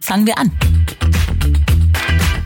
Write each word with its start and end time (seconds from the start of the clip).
Fangen 0.00 0.24
wir 0.24 0.38
an. 0.38 0.52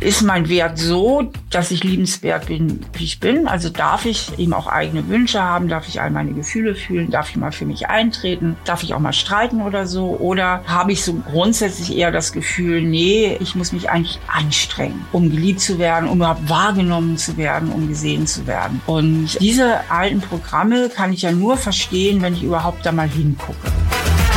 Ist 0.01 0.23
mein 0.23 0.49
Wert 0.49 0.79
so, 0.79 1.31
dass 1.51 1.71
ich 1.71 1.85
liebenswert 1.85 2.47
bin, 2.47 2.81
wie 2.95 3.05
ich 3.05 3.21
bin? 3.21 3.47
Also 3.47 3.69
darf 3.69 4.07
ich 4.07 4.39
eben 4.39 4.55
auch 4.55 4.67
eigene 4.67 5.07
Wünsche 5.09 5.43
haben? 5.43 5.69
Darf 5.69 5.89
ich 5.89 6.01
all 6.01 6.11
meine 6.11 6.33
Gefühle 6.33 6.75
fühlen? 6.75 7.11
Darf 7.11 7.29
ich 7.29 7.37
mal 7.37 7.53
für 7.53 7.67
mich 7.67 7.89
eintreten? 7.91 8.57
Darf 8.65 8.83
ich 8.83 8.95
auch 8.95 8.99
mal 8.99 9.13
streiten 9.13 9.61
oder 9.61 9.87
so? 9.87 10.17
Oder 10.17 10.65
habe 10.67 10.93
ich 10.93 11.05
so 11.05 11.13
grundsätzlich 11.13 11.95
eher 11.95 12.11
das 12.11 12.33
Gefühl, 12.33 12.81
nee, 12.81 13.37
ich 13.39 13.55
muss 13.55 13.73
mich 13.73 13.91
eigentlich 13.91 14.19
anstrengen, 14.27 15.05
um 15.13 15.29
geliebt 15.29 15.61
zu 15.61 15.79
werden, 15.79 16.09
um 16.09 16.17
überhaupt 16.17 16.49
wahrgenommen 16.49 17.19
zu 17.19 17.37
werden, 17.37 17.71
um 17.71 17.89
gesehen 17.89 18.27
zu 18.27 18.47
werden? 18.47 18.81
Und 18.87 19.39
diese 19.39 19.91
alten 19.91 20.23
Programme 20.23 20.89
kann 20.89 21.13
ich 21.13 21.21
ja 21.21 21.31
nur 21.33 21.59
verstehen, 21.59 22.23
wenn 22.23 22.33
ich 22.33 22.43
überhaupt 22.43 22.87
da 22.87 22.93
mal 22.93 23.07
hingucke. 23.07 23.69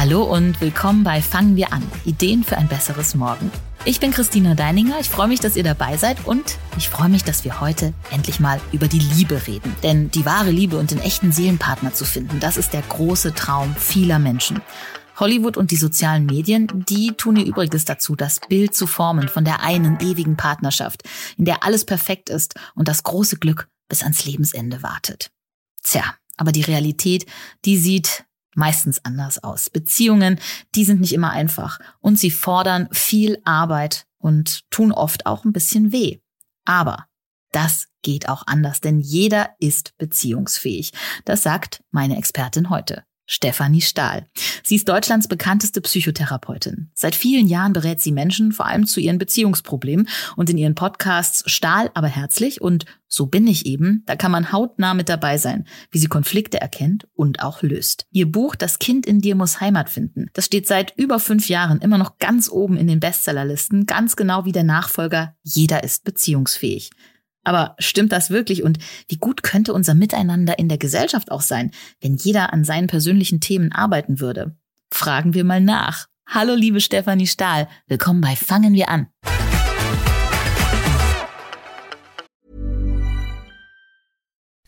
Hallo 0.05 0.23
und 0.23 0.59
willkommen 0.59 1.05
bei 1.05 1.21
Fangen 1.21 1.55
wir 1.55 1.71
an. 1.71 1.81
Ideen 2.03 2.43
für 2.43 2.57
ein 2.57 2.67
besseres 2.67 3.15
Morgen. 3.15 3.49
Ich 3.85 4.02
bin 4.02 4.12
Christina 4.12 4.53
Deininger. 4.53 4.99
Ich 4.99 5.07
freue 5.07 5.29
mich, 5.29 5.39
dass 5.39 5.55
ihr 5.55 5.63
dabei 5.63 5.95
seid 5.95 6.27
und 6.27 6.57
ich 6.77 6.89
freue 6.89 7.07
mich, 7.07 7.23
dass 7.23 7.45
wir 7.45 7.62
heute 7.62 7.93
endlich 8.12 8.41
mal 8.41 8.59
über 8.73 8.89
die 8.89 8.99
Liebe 8.99 9.48
reden. 9.48 9.73
Denn 9.81 10.12
die 10.12 10.26
wahre 10.26 10.52
Liebe 10.52 10.77
und 10.77 10.91
den 10.91 10.99
echten 10.99 11.31
Seelenpartner 11.31 11.93
zu 11.93 12.03
finden, 12.03 12.41
das 12.41 12.57
ist 12.57 12.73
der 12.73 12.81
große 12.81 13.34
Traum 13.34 13.77
vieler 13.77 14.20
Menschen. 14.20 14.62
Hollywood 15.21 15.55
und 15.55 15.71
die 15.71 15.77
sozialen 15.77 16.26
Medien, 16.26 16.67
die 16.90 17.13
tun 17.13 17.38
ihr 17.38 17.45
Übriges 17.45 17.85
dazu, 17.85 18.17
das 18.17 18.41
Bild 18.41 18.76
zu 18.76 18.88
formen 18.88 19.29
von 19.29 19.45
der 19.45 19.62
einen 19.62 20.01
ewigen 20.01 20.35
Partnerschaft, 20.35 21.04
in 21.38 21.45
der 21.45 21.63
alles 21.63 21.85
perfekt 21.85 22.29
ist 22.29 22.55
und 22.76 22.90
das 22.90 23.04
große 23.04 23.38
Glück 23.38 23.70
bis 23.88 24.04
ans 24.04 24.26
Lebensende 24.26 24.84
wartet. 24.84 25.31
Tja, 25.81 26.04
aber 26.35 26.51
die 26.51 26.63
Realität, 26.63 27.26
die 27.63 27.77
sieht 27.77 28.26
meistens 28.55 29.03
anders 29.03 29.43
aus. 29.43 29.70
Beziehungen, 29.70 30.39
die 30.75 30.85
sind 30.85 31.02
nicht 31.02 31.13
immer 31.13 31.31
einfach 31.31 31.80
und 31.99 32.20
sie 32.20 32.31
fordern 32.31 32.88
viel 32.91 33.39
Arbeit 33.43 34.05
und 34.17 34.70
tun 34.70 34.91
oft 34.91 35.26
auch 35.26 35.45
ein 35.45 35.54
bisschen 35.54 35.91
weh. 35.91 36.20
Aber 36.65 37.07
das 37.51 37.87
geht 38.01 38.29
auch 38.29 38.43
anders, 38.48 38.81
denn 38.81 38.99
jeder 38.99 39.51
ist 39.59 39.98
beziehungsfähig. 39.98 40.91
Das 41.26 41.43
sagt 41.43 41.84
meine 41.91 42.18
Expertin 42.18 42.70
heute. 42.70 43.04
Stefanie 43.26 43.82
Stahl. 43.82 44.27
Sie 44.63 44.76
ist 44.76 44.90
Deutschlands 44.90 45.27
bekannteste 45.27 45.82
Psychotherapeutin. 45.82 46.90
Seit 46.93 47.16
vielen 47.16 47.48
Jahren 47.48 47.74
berät 47.74 48.02
sie 48.02 48.12
Menschen 48.12 48.52
vor 48.52 48.65
allem 48.65 48.85
zu 48.85 48.99
ihren 48.99 49.18
Beziehungsproblemen 49.18 50.10
und 50.35 50.49
in 50.49 50.57
ihren 50.57 50.76
Podcasts 50.76 51.49
Stahl, 51.49 51.90
aber 51.93 52.07
herzlich 52.07 52.62
und 52.62 52.85
So 53.07 53.27
bin 53.27 53.46
ich 53.46 53.68
eben, 53.68 54.04
da 54.07 54.15
kann 54.15 54.32
man 54.32 54.52
hautnah 54.52 54.96
mit 54.96 55.07
dabei 55.07 55.38
sein, 55.38 55.68
wie 55.91 55.99
sie 55.99 56.07
Konflikte 56.07 56.60
erkennt 56.60 57.07
und 57.13 57.43
auch 57.43 57.62
löst. 57.62 58.07
Ihr 58.12 58.32
Buch 58.32 58.55
Das 58.55 58.80
Kind 58.80 59.05
in 59.05 59.20
dir 59.20 59.35
muss 59.35 59.62
Heimat 59.62 59.90
finden, 59.90 60.30
das 60.34 60.46
steht 60.46 60.68
seit 60.68 60.98
über 60.98 61.20
fünf 61.20 61.48
Jahren 61.48 61.80
immer 61.80 61.99
noch 61.99 62.18
ganz 62.18 62.49
oben 62.49 62.76
in 62.76 62.87
den 62.87 62.99
Bestsellerlisten, 62.99 63.85
ganz 63.85 64.16
genau 64.16 64.46
wie 64.46 64.52
der 64.52 64.63
Nachfolger 64.63 65.35
Jeder 65.44 65.84
ist 65.84 66.03
beziehungsfähig. 66.03 66.90
Aber 67.44 67.75
stimmt 67.80 68.12
das 68.12 68.30
wirklich? 68.30 68.63
Und 68.63 68.80
wie 69.08 69.18
gut 69.18 69.44
könnte 69.44 69.74
unser 69.74 69.94
Miteinander 69.94 70.58
in 70.59 70.69
der 70.69 70.78
Gesellschaft 70.78 71.31
auch 71.31 71.41
sein, 71.41 71.72
wenn 72.02 72.16
jeder 72.16 72.53
an 72.53 72.63
seinen 72.63 72.88
persönlichen 72.88 73.40
Themen 73.41 73.72
arbeiten 73.72 74.19
würde? 74.19 74.56
Fragen 74.91 75.34
wir 75.34 75.44
mal 75.44 75.62
nach. 75.62 76.08
Hallo, 76.28 76.56
liebe 76.56 76.80
Stefanie 76.80 77.28
Stahl. 77.28 77.68
Willkommen 77.88 78.22
bei 78.22 78.36
Fangen 78.36 78.74
wir 78.74 78.90
an. 78.90 79.08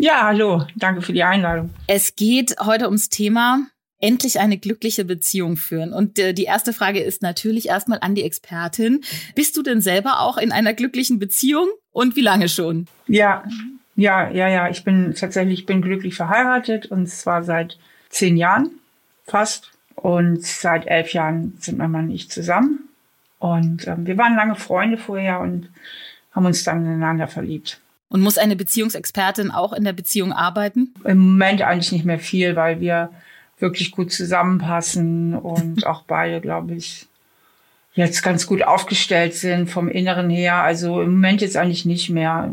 Ja, 0.00 0.22
hallo, 0.24 0.66
danke 0.76 1.02
für 1.02 1.12
die 1.12 1.22
Einladung. 1.22 1.68
Es 1.86 2.16
geht 2.16 2.56
heute 2.58 2.86
ums 2.86 3.10
Thema 3.10 3.66
endlich 3.98 4.40
eine 4.40 4.56
glückliche 4.56 5.04
Beziehung 5.04 5.58
führen. 5.58 5.92
Und 5.92 6.18
äh, 6.18 6.32
die 6.32 6.44
erste 6.44 6.72
Frage 6.72 7.00
ist 7.00 7.20
natürlich 7.20 7.68
erstmal 7.68 7.98
an 8.00 8.14
die 8.14 8.24
Expertin. 8.24 9.02
Bist 9.34 9.58
du 9.58 9.62
denn 9.62 9.82
selber 9.82 10.20
auch 10.20 10.38
in 10.38 10.52
einer 10.52 10.72
glücklichen 10.72 11.18
Beziehung 11.18 11.68
und 11.92 12.16
wie 12.16 12.22
lange 12.22 12.48
schon? 12.48 12.86
Ja, 13.08 13.44
ja, 13.94 14.30
ja, 14.30 14.48
ja. 14.48 14.70
Ich 14.70 14.84
bin 14.84 15.14
tatsächlich, 15.14 15.60
ich 15.60 15.66
bin 15.66 15.82
glücklich 15.82 16.14
verheiratet 16.14 16.86
und 16.86 17.06
zwar 17.06 17.42
seit 17.42 17.78
zehn 18.08 18.38
Jahren 18.38 18.70
fast. 19.26 19.70
Und 19.96 20.42
seit 20.42 20.86
elf 20.86 21.12
Jahren 21.12 21.58
sind 21.60 21.76
mein 21.76 21.90
Mann 21.90 22.06
und 22.06 22.14
ich 22.14 22.30
zusammen. 22.30 22.88
Und 23.38 23.86
ähm, 23.86 24.06
wir 24.06 24.16
waren 24.16 24.34
lange 24.34 24.54
Freunde 24.54 24.96
vorher 24.96 25.40
und 25.40 25.68
haben 26.32 26.46
uns 26.46 26.64
dann 26.64 26.86
ineinander 26.86 27.28
verliebt. 27.28 27.82
Und 28.10 28.22
muss 28.22 28.38
eine 28.38 28.56
Beziehungsexpertin 28.56 29.52
auch 29.52 29.72
in 29.72 29.84
der 29.84 29.92
Beziehung 29.92 30.32
arbeiten? 30.32 30.92
Im 31.04 31.18
Moment 31.18 31.62
eigentlich 31.62 31.92
nicht 31.92 32.04
mehr 32.04 32.18
viel, 32.18 32.56
weil 32.56 32.80
wir 32.80 33.10
wirklich 33.60 33.92
gut 33.92 34.12
zusammenpassen 34.12 35.34
und 35.34 35.86
auch 35.86 36.02
beide, 36.02 36.40
glaube 36.40 36.74
ich, 36.74 37.06
jetzt 37.94 38.22
ganz 38.22 38.46
gut 38.46 38.62
aufgestellt 38.62 39.34
sind 39.34 39.70
vom 39.70 39.88
Inneren 39.88 40.28
her. 40.28 40.56
Also 40.56 41.00
im 41.00 41.12
Moment 41.12 41.40
jetzt 41.40 41.56
eigentlich 41.56 41.84
nicht 41.84 42.10
mehr. 42.10 42.52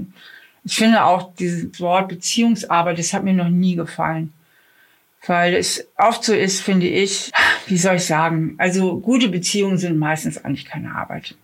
Ich 0.63 0.75
finde 0.75 1.03
auch 1.03 1.33
dieses 1.35 1.79
Wort 1.79 2.07
Beziehungsarbeit, 2.07 2.99
das 2.99 3.13
hat 3.13 3.23
mir 3.23 3.33
noch 3.33 3.49
nie 3.49 3.75
gefallen. 3.75 4.33
Weil 5.25 5.55
es 5.55 5.87
oft 5.97 6.23
so 6.23 6.33
ist, 6.33 6.61
finde 6.61 6.87
ich, 6.87 7.31
wie 7.65 7.77
soll 7.77 7.95
ich 7.95 8.05
sagen, 8.05 8.55
also 8.59 8.99
gute 8.99 9.29
Beziehungen 9.29 9.79
sind 9.79 9.97
meistens 9.97 10.43
eigentlich 10.43 10.65
keine 10.65 10.93
Arbeit. 10.93 11.35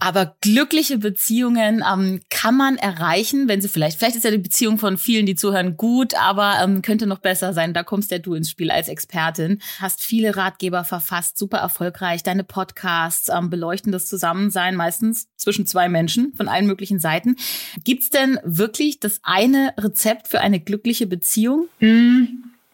Aber 0.00 0.36
glückliche 0.40 0.98
Beziehungen 0.98 1.84
ähm, 1.92 2.20
kann 2.30 2.56
man 2.56 2.76
erreichen, 2.76 3.48
wenn 3.48 3.60
sie 3.60 3.68
vielleicht, 3.68 3.98
vielleicht 3.98 4.14
ist 4.14 4.24
ja 4.24 4.30
die 4.30 4.38
Beziehung 4.38 4.78
von 4.78 4.96
vielen, 4.96 5.26
die 5.26 5.34
zuhören, 5.34 5.76
gut, 5.76 6.14
aber 6.14 6.54
ähm, 6.62 6.82
könnte 6.82 7.08
noch 7.08 7.18
besser 7.18 7.52
sein. 7.52 7.74
Da 7.74 7.82
kommst 7.82 8.12
ja 8.12 8.18
du 8.18 8.34
ins 8.34 8.48
Spiel 8.48 8.70
als 8.70 8.86
Expertin. 8.86 9.60
Hast 9.80 10.04
viele 10.04 10.36
Ratgeber 10.36 10.84
verfasst, 10.84 11.36
super 11.36 11.58
erfolgreich. 11.58 12.22
Deine 12.22 12.44
Podcasts 12.44 13.28
ähm, 13.28 13.50
beleuchten 13.50 13.90
das 13.90 14.06
Zusammensein 14.06 14.76
meistens 14.76 15.26
zwischen 15.36 15.66
zwei 15.66 15.88
Menschen 15.88 16.32
von 16.36 16.46
allen 16.46 16.68
möglichen 16.68 17.00
Seiten. 17.00 17.34
Gibt's 17.82 18.08
denn 18.08 18.38
wirklich 18.44 19.00
das 19.00 19.18
eine 19.24 19.74
Rezept 19.76 20.28
für 20.28 20.40
eine 20.40 20.60
glückliche 20.60 21.08
Beziehung? 21.08 21.66
Mm, 21.80 22.24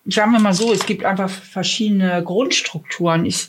sagen 0.04 0.32
wir 0.32 0.40
mal 0.40 0.52
so, 0.52 0.74
es 0.74 0.84
gibt 0.84 1.06
einfach 1.06 1.30
verschiedene 1.30 2.22
Grundstrukturen. 2.22 3.24
Ich 3.24 3.48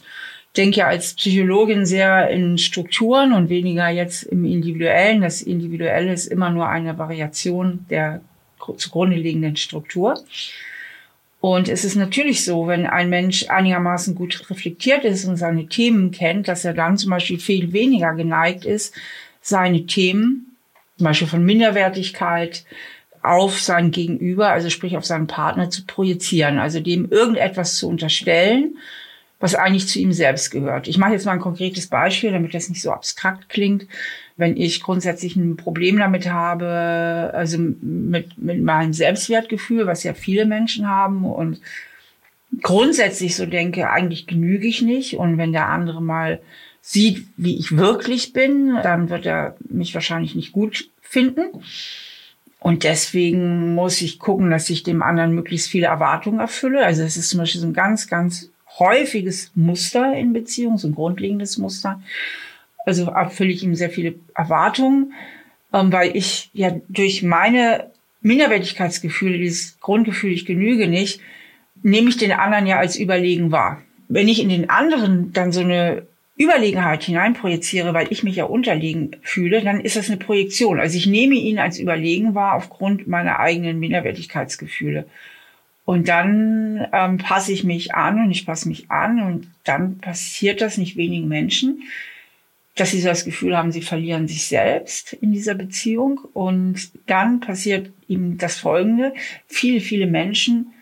denke 0.57 0.79
ja 0.79 0.87
als 0.87 1.13
Psychologin 1.13 1.85
sehr 1.85 2.29
in 2.29 2.57
Strukturen 2.57 3.33
und 3.33 3.49
weniger 3.49 3.89
jetzt 3.89 4.23
im 4.23 4.45
Individuellen. 4.45 5.21
Das 5.21 5.41
Individuelle 5.41 6.13
ist 6.13 6.27
immer 6.27 6.49
nur 6.49 6.67
eine 6.67 6.97
Variation 6.97 7.85
der 7.89 8.21
zugrunde 8.77 9.17
liegenden 9.17 9.55
Struktur. 9.57 10.19
Und 11.41 11.69
es 11.69 11.85
ist 11.85 11.95
natürlich 11.95 12.43
so, 12.43 12.67
wenn 12.67 12.87
ein 12.87 13.09
Mensch 13.09 13.49
einigermaßen 13.49 14.15
gut 14.15 14.49
reflektiert 14.49 15.03
ist 15.03 15.25
und 15.25 15.37
seine 15.37 15.67
Themen 15.67 16.09
kennt, 16.11 16.47
dass 16.47 16.65
er 16.65 16.73
dann 16.73 16.97
zum 16.97 17.11
Beispiel 17.11 17.39
viel 17.39 17.71
weniger 17.71 18.15
geneigt 18.15 18.65
ist, 18.65 18.95
seine 19.41 19.85
Themen, 19.85 20.57
zum 20.97 21.05
Beispiel 21.05 21.27
von 21.27 21.45
Minderwertigkeit, 21.45 22.65
auf 23.21 23.59
sein 23.59 23.91
Gegenüber, 23.91 24.49
also 24.49 24.69
sprich 24.69 24.97
auf 24.97 25.05
seinen 25.05 25.27
Partner 25.27 25.69
zu 25.69 25.85
projizieren, 25.85 26.57
also 26.57 26.79
dem 26.79 27.11
irgendetwas 27.11 27.77
zu 27.77 27.87
unterstellen 27.87 28.77
was 29.39 29.55
eigentlich 29.55 29.87
zu 29.87 29.99
ihm 29.99 30.13
selbst 30.13 30.49
gehört. 30.49 30.87
Ich 30.87 30.97
mache 30.97 31.11
jetzt 31.11 31.25
mal 31.25 31.33
ein 31.33 31.39
konkretes 31.39 31.87
Beispiel, 31.87 32.31
damit 32.31 32.53
das 32.53 32.69
nicht 32.69 32.81
so 32.81 32.91
abstrakt 32.91 33.49
klingt. 33.49 33.87
Wenn 34.37 34.57
ich 34.57 34.81
grundsätzlich 34.81 35.35
ein 35.35 35.57
Problem 35.57 35.97
damit 35.99 36.29
habe, 36.29 37.31
also 37.33 37.57
mit, 37.57 38.37
mit 38.37 38.61
meinem 38.61 38.93
Selbstwertgefühl, 38.93 39.87
was 39.87 40.03
ja 40.03 40.13
viele 40.13 40.45
Menschen 40.45 40.87
haben 40.87 41.25
und 41.25 41.59
grundsätzlich 42.61 43.35
so 43.35 43.45
denke, 43.45 43.89
eigentlich 43.89 44.27
genüge 44.27 44.67
ich 44.67 44.81
nicht. 44.81 45.17
Und 45.17 45.37
wenn 45.37 45.51
der 45.51 45.67
andere 45.67 46.01
mal 46.01 46.39
sieht, 46.81 47.27
wie 47.37 47.57
ich 47.57 47.75
wirklich 47.75 48.33
bin, 48.33 48.77
dann 48.83 49.09
wird 49.09 49.25
er 49.25 49.57
mich 49.67 49.93
wahrscheinlich 49.93 50.35
nicht 50.35 50.51
gut 50.51 50.89
finden. 51.01 51.45
Und 52.59 52.83
deswegen 52.83 53.75
muss 53.75 54.01
ich 54.01 54.17
gucken, 54.17 54.49
dass 54.49 54.69
ich 54.69 54.83
dem 54.83 55.03
anderen 55.03 55.35
möglichst 55.35 55.67
viele 55.67 55.87
Erwartungen 55.87 56.39
erfülle. 56.39 56.85
Also 56.85 57.03
es 57.03 57.17
ist 57.17 57.29
zum 57.29 57.39
Beispiel 57.39 57.61
so 57.61 57.67
ein 57.67 57.73
ganz, 57.73 58.07
ganz 58.07 58.49
häufiges 58.79 59.51
Muster 59.55 60.13
in 60.15 60.33
Beziehungen, 60.33 60.77
so 60.77 60.87
ein 60.87 60.95
grundlegendes 60.95 61.57
Muster. 61.57 62.01
Also 62.85 63.09
erfülle 63.09 63.51
ich 63.51 63.63
ihm 63.63 63.75
sehr 63.75 63.89
viele 63.89 64.15
Erwartungen, 64.35 65.13
ähm, 65.73 65.91
weil 65.91 66.15
ich 66.15 66.49
ja 66.53 66.75
durch 66.87 67.23
meine 67.23 67.91
Minderwertigkeitsgefühle, 68.21 69.37
dieses 69.37 69.79
Grundgefühl, 69.79 70.31
ich 70.31 70.45
genüge 70.45 70.87
nicht, 70.87 71.21
nehme 71.83 72.09
ich 72.09 72.17
den 72.17 72.31
anderen 72.31 72.65
ja 72.65 72.77
als 72.77 72.95
überlegen 72.95 73.51
wahr. 73.51 73.81
Wenn 74.07 74.27
ich 74.27 74.41
in 74.41 74.49
den 74.49 74.69
anderen 74.69 75.33
dann 75.33 75.51
so 75.51 75.61
eine 75.61 76.07
Überlegenheit 76.37 77.03
hineinprojiziere, 77.03 77.93
weil 77.93 78.07
ich 78.11 78.23
mich 78.23 78.35
ja 78.35 78.45
unterlegen 78.45 79.15
fühle, 79.21 79.61
dann 79.61 79.79
ist 79.79 79.95
das 79.95 80.09
eine 80.09 80.17
Projektion. 80.17 80.79
Also 80.79 80.97
ich 80.97 81.07
nehme 81.07 81.35
ihn 81.35 81.59
als 81.59 81.79
überlegen 81.79 82.35
wahr 82.35 82.55
aufgrund 82.55 83.07
meiner 83.07 83.39
eigenen 83.39 83.79
Minderwertigkeitsgefühle. 83.79 85.05
Und 85.85 86.07
dann 86.07 86.87
ähm, 86.91 87.17
passe 87.17 87.53
ich 87.53 87.63
mich 87.63 87.93
an 87.93 88.23
und 88.23 88.31
ich 88.31 88.45
passe 88.45 88.67
mich 88.67 88.89
an 88.89 89.21
und 89.21 89.47
dann 89.63 89.99
passiert 89.99 90.59
das 90.61 90.77
nicht 90.77 90.97
wenigen 90.97 91.27
Menschen, 91.27 91.83
dass 92.73 92.91
sie 92.91 92.99
so 92.99 93.07
das 93.07 93.23
Gefühl 93.23 93.55
haben, 93.55 93.71
sie 93.71 93.83
verlieren 93.83 94.27
sich 94.27 94.47
selbst 94.47 95.13
in 95.13 95.31
dieser 95.31 95.53
Beziehung. 95.53 96.19
Und 96.33 96.91
dann 97.05 97.39
passiert 97.39 97.91
eben 98.09 98.37
das 98.37 98.57
Folgende. 98.57 99.13
Viele, 99.47 99.79
viele 99.79 100.07
Menschen 100.07 100.73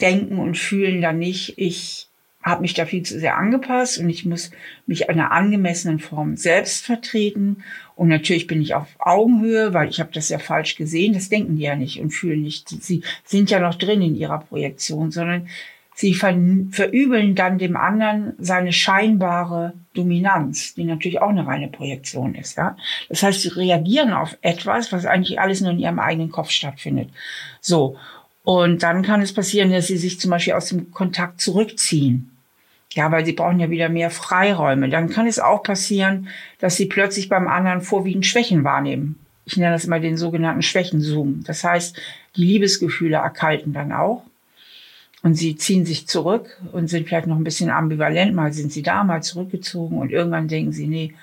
denken 0.00 0.38
und 0.38 0.56
fühlen 0.56 1.02
dann 1.02 1.18
nicht, 1.18 1.58
ich 1.58 2.08
habe 2.44 2.60
mich 2.60 2.74
da 2.74 2.84
viel 2.84 3.02
zu 3.02 3.18
sehr 3.18 3.38
angepasst 3.38 3.98
und 3.98 4.10
ich 4.10 4.26
muss 4.26 4.50
mich 4.86 5.02
in 5.02 5.08
einer 5.08 5.32
angemessenen 5.32 5.98
Form 5.98 6.36
selbst 6.36 6.84
vertreten. 6.84 7.64
Und 7.96 8.08
natürlich 8.08 8.46
bin 8.46 8.60
ich 8.60 8.74
auf 8.74 8.88
Augenhöhe, 8.98 9.72
weil 9.72 9.88
ich 9.88 9.98
habe 9.98 10.10
das 10.12 10.28
ja 10.28 10.38
falsch 10.38 10.76
gesehen. 10.76 11.14
Das 11.14 11.30
denken 11.30 11.56
die 11.56 11.62
ja 11.62 11.74
nicht 11.74 12.00
und 12.00 12.10
fühlen 12.10 12.42
nicht. 12.42 12.68
Sie 12.68 13.02
sind 13.24 13.50
ja 13.50 13.60
noch 13.60 13.76
drin 13.76 14.02
in 14.02 14.14
ihrer 14.14 14.40
Projektion, 14.40 15.10
sondern 15.10 15.48
sie 15.94 16.12
ver 16.12 16.36
verübeln 16.70 17.34
dann 17.34 17.56
dem 17.56 17.76
anderen 17.76 18.34
seine 18.38 18.72
scheinbare 18.72 19.72
Dominanz, 19.94 20.74
die 20.74 20.84
natürlich 20.84 21.22
auch 21.22 21.30
eine 21.30 21.46
reine 21.46 21.68
Projektion 21.68 22.34
ist. 22.34 22.58
Ja? 22.58 22.76
Das 23.08 23.22
heißt, 23.22 23.40
sie 23.40 23.48
reagieren 23.48 24.12
auf 24.12 24.36
etwas, 24.42 24.92
was 24.92 25.06
eigentlich 25.06 25.40
alles 25.40 25.62
nur 25.62 25.70
in 25.70 25.78
ihrem 25.78 25.98
eigenen 25.98 26.30
Kopf 26.30 26.50
stattfindet. 26.50 27.08
So. 27.62 27.96
Und 28.42 28.82
dann 28.82 29.02
kann 29.02 29.22
es 29.22 29.32
passieren, 29.32 29.72
dass 29.72 29.86
sie 29.86 29.96
sich 29.96 30.20
zum 30.20 30.30
Beispiel 30.30 30.52
aus 30.52 30.68
dem 30.68 30.90
Kontakt 30.90 31.40
zurückziehen 31.40 32.33
ja, 32.94 33.10
weil 33.10 33.26
sie 33.26 33.32
brauchen 33.32 33.58
ja 33.58 33.70
wieder 33.70 33.88
mehr 33.88 34.10
Freiräume. 34.10 34.88
Dann 34.88 35.10
kann 35.10 35.26
es 35.26 35.40
auch 35.40 35.62
passieren, 35.62 36.28
dass 36.60 36.76
sie 36.76 36.86
plötzlich 36.86 37.28
beim 37.28 37.48
anderen 37.48 37.80
vorwiegend 37.80 38.24
Schwächen 38.24 38.62
wahrnehmen. 38.62 39.18
Ich 39.46 39.56
nenne 39.56 39.72
das 39.72 39.84
immer 39.84 40.00
den 40.00 40.16
sogenannten 40.16 40.62
Schwächenzoom. 40.62 41.42
Das 41.44 41.64
heißt, 41.64 42.00
die 42.36 42.44
Liebesgefühle 42.44 43.16
erkalten 43.16 43.72
dann 43.72 43.92
auch. 43.92 44.22
Und 45.22 45.34
sie 45.34 45.56
ziehen 45.56 45.84
sich 45.84 46.06
zurück 46.06 46.60
und 46.72 46.88
sind 46.88 47.08
vielleicht 47.08 47.26
noch 47.26 47.36
ein 47.36 47.44
bisschen 47.44 47.70
ambivalent. 47.70 48.34
Mal 48.34 48.52
sind 48.52 48.72
sie 48.72 48.82
da, 48.82 49.02
mal 49.02 49.22
zurückgezogen. 49.22 49.98
Und 49.98 50.12
irgendwann 50.12 50.48
denken 50.48 50.72
sie, 50.72 50.86
nee, 50.86 51.14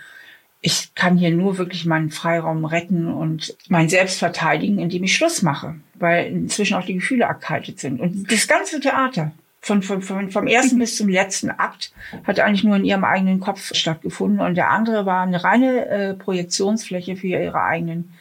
ich 0.60 0.94
kann 0.94 1.18
hier 1.18 1.32
nur 1.32 1.58
wirklich 1.58 1.86
meinen 1.86 2.12
Freiraum 2.12 2.66
retten 2.66 3.08
und 3.08 3.56
mein 3.70 3.90
Selbst 3.90 4.20
verteidigen, 4.20 4.78
indem 4.80 5.04
ich 5.06 5.16
Schluss 5.16 5.42
mache. 5.42 5.76
Weil 5.96 6.32
inzwischen 6.32 6.76
auch 6.76 6.86
die 6.86 6.96
Gefühle 6.96 7.26
erkaltet 7.26 7.80
sind. 7.80 8.02
Und 8.02 8.32
das 8.32 8.48
ganze 8.48 8.80
Theater, 8.80 9.32
von, 9.62 9.84
von, 9.84 10.02
von, 10.02 10.32
vom 10.32 10.48
ersten 10.48 10.80
bis 10.80 10.98
zum 10.98 11.08
letzten 11.08 11.52
Akt 11.52 11.94
hat 12.24 12.40
eigentlich 12.40 12.64
nur 12.64 12.76
in 12.76 12.86
ihrem 12.86 13.04
eigenen 13.04 13.40
Kopf 13.40 13.74
stattgefunden 13.76 14.40
und 14.40 14.56
der 14.56 14.72
andere 14.72 15.06
war 15.06 15.22
eine 15.22 15.44
reine 15.44 15.86
äh, 15.88 16.14
Projektionsfläche 16.16 17.16
für 17.16 17.28
ihre 17.28 17.62
eigenen 17.62 18.12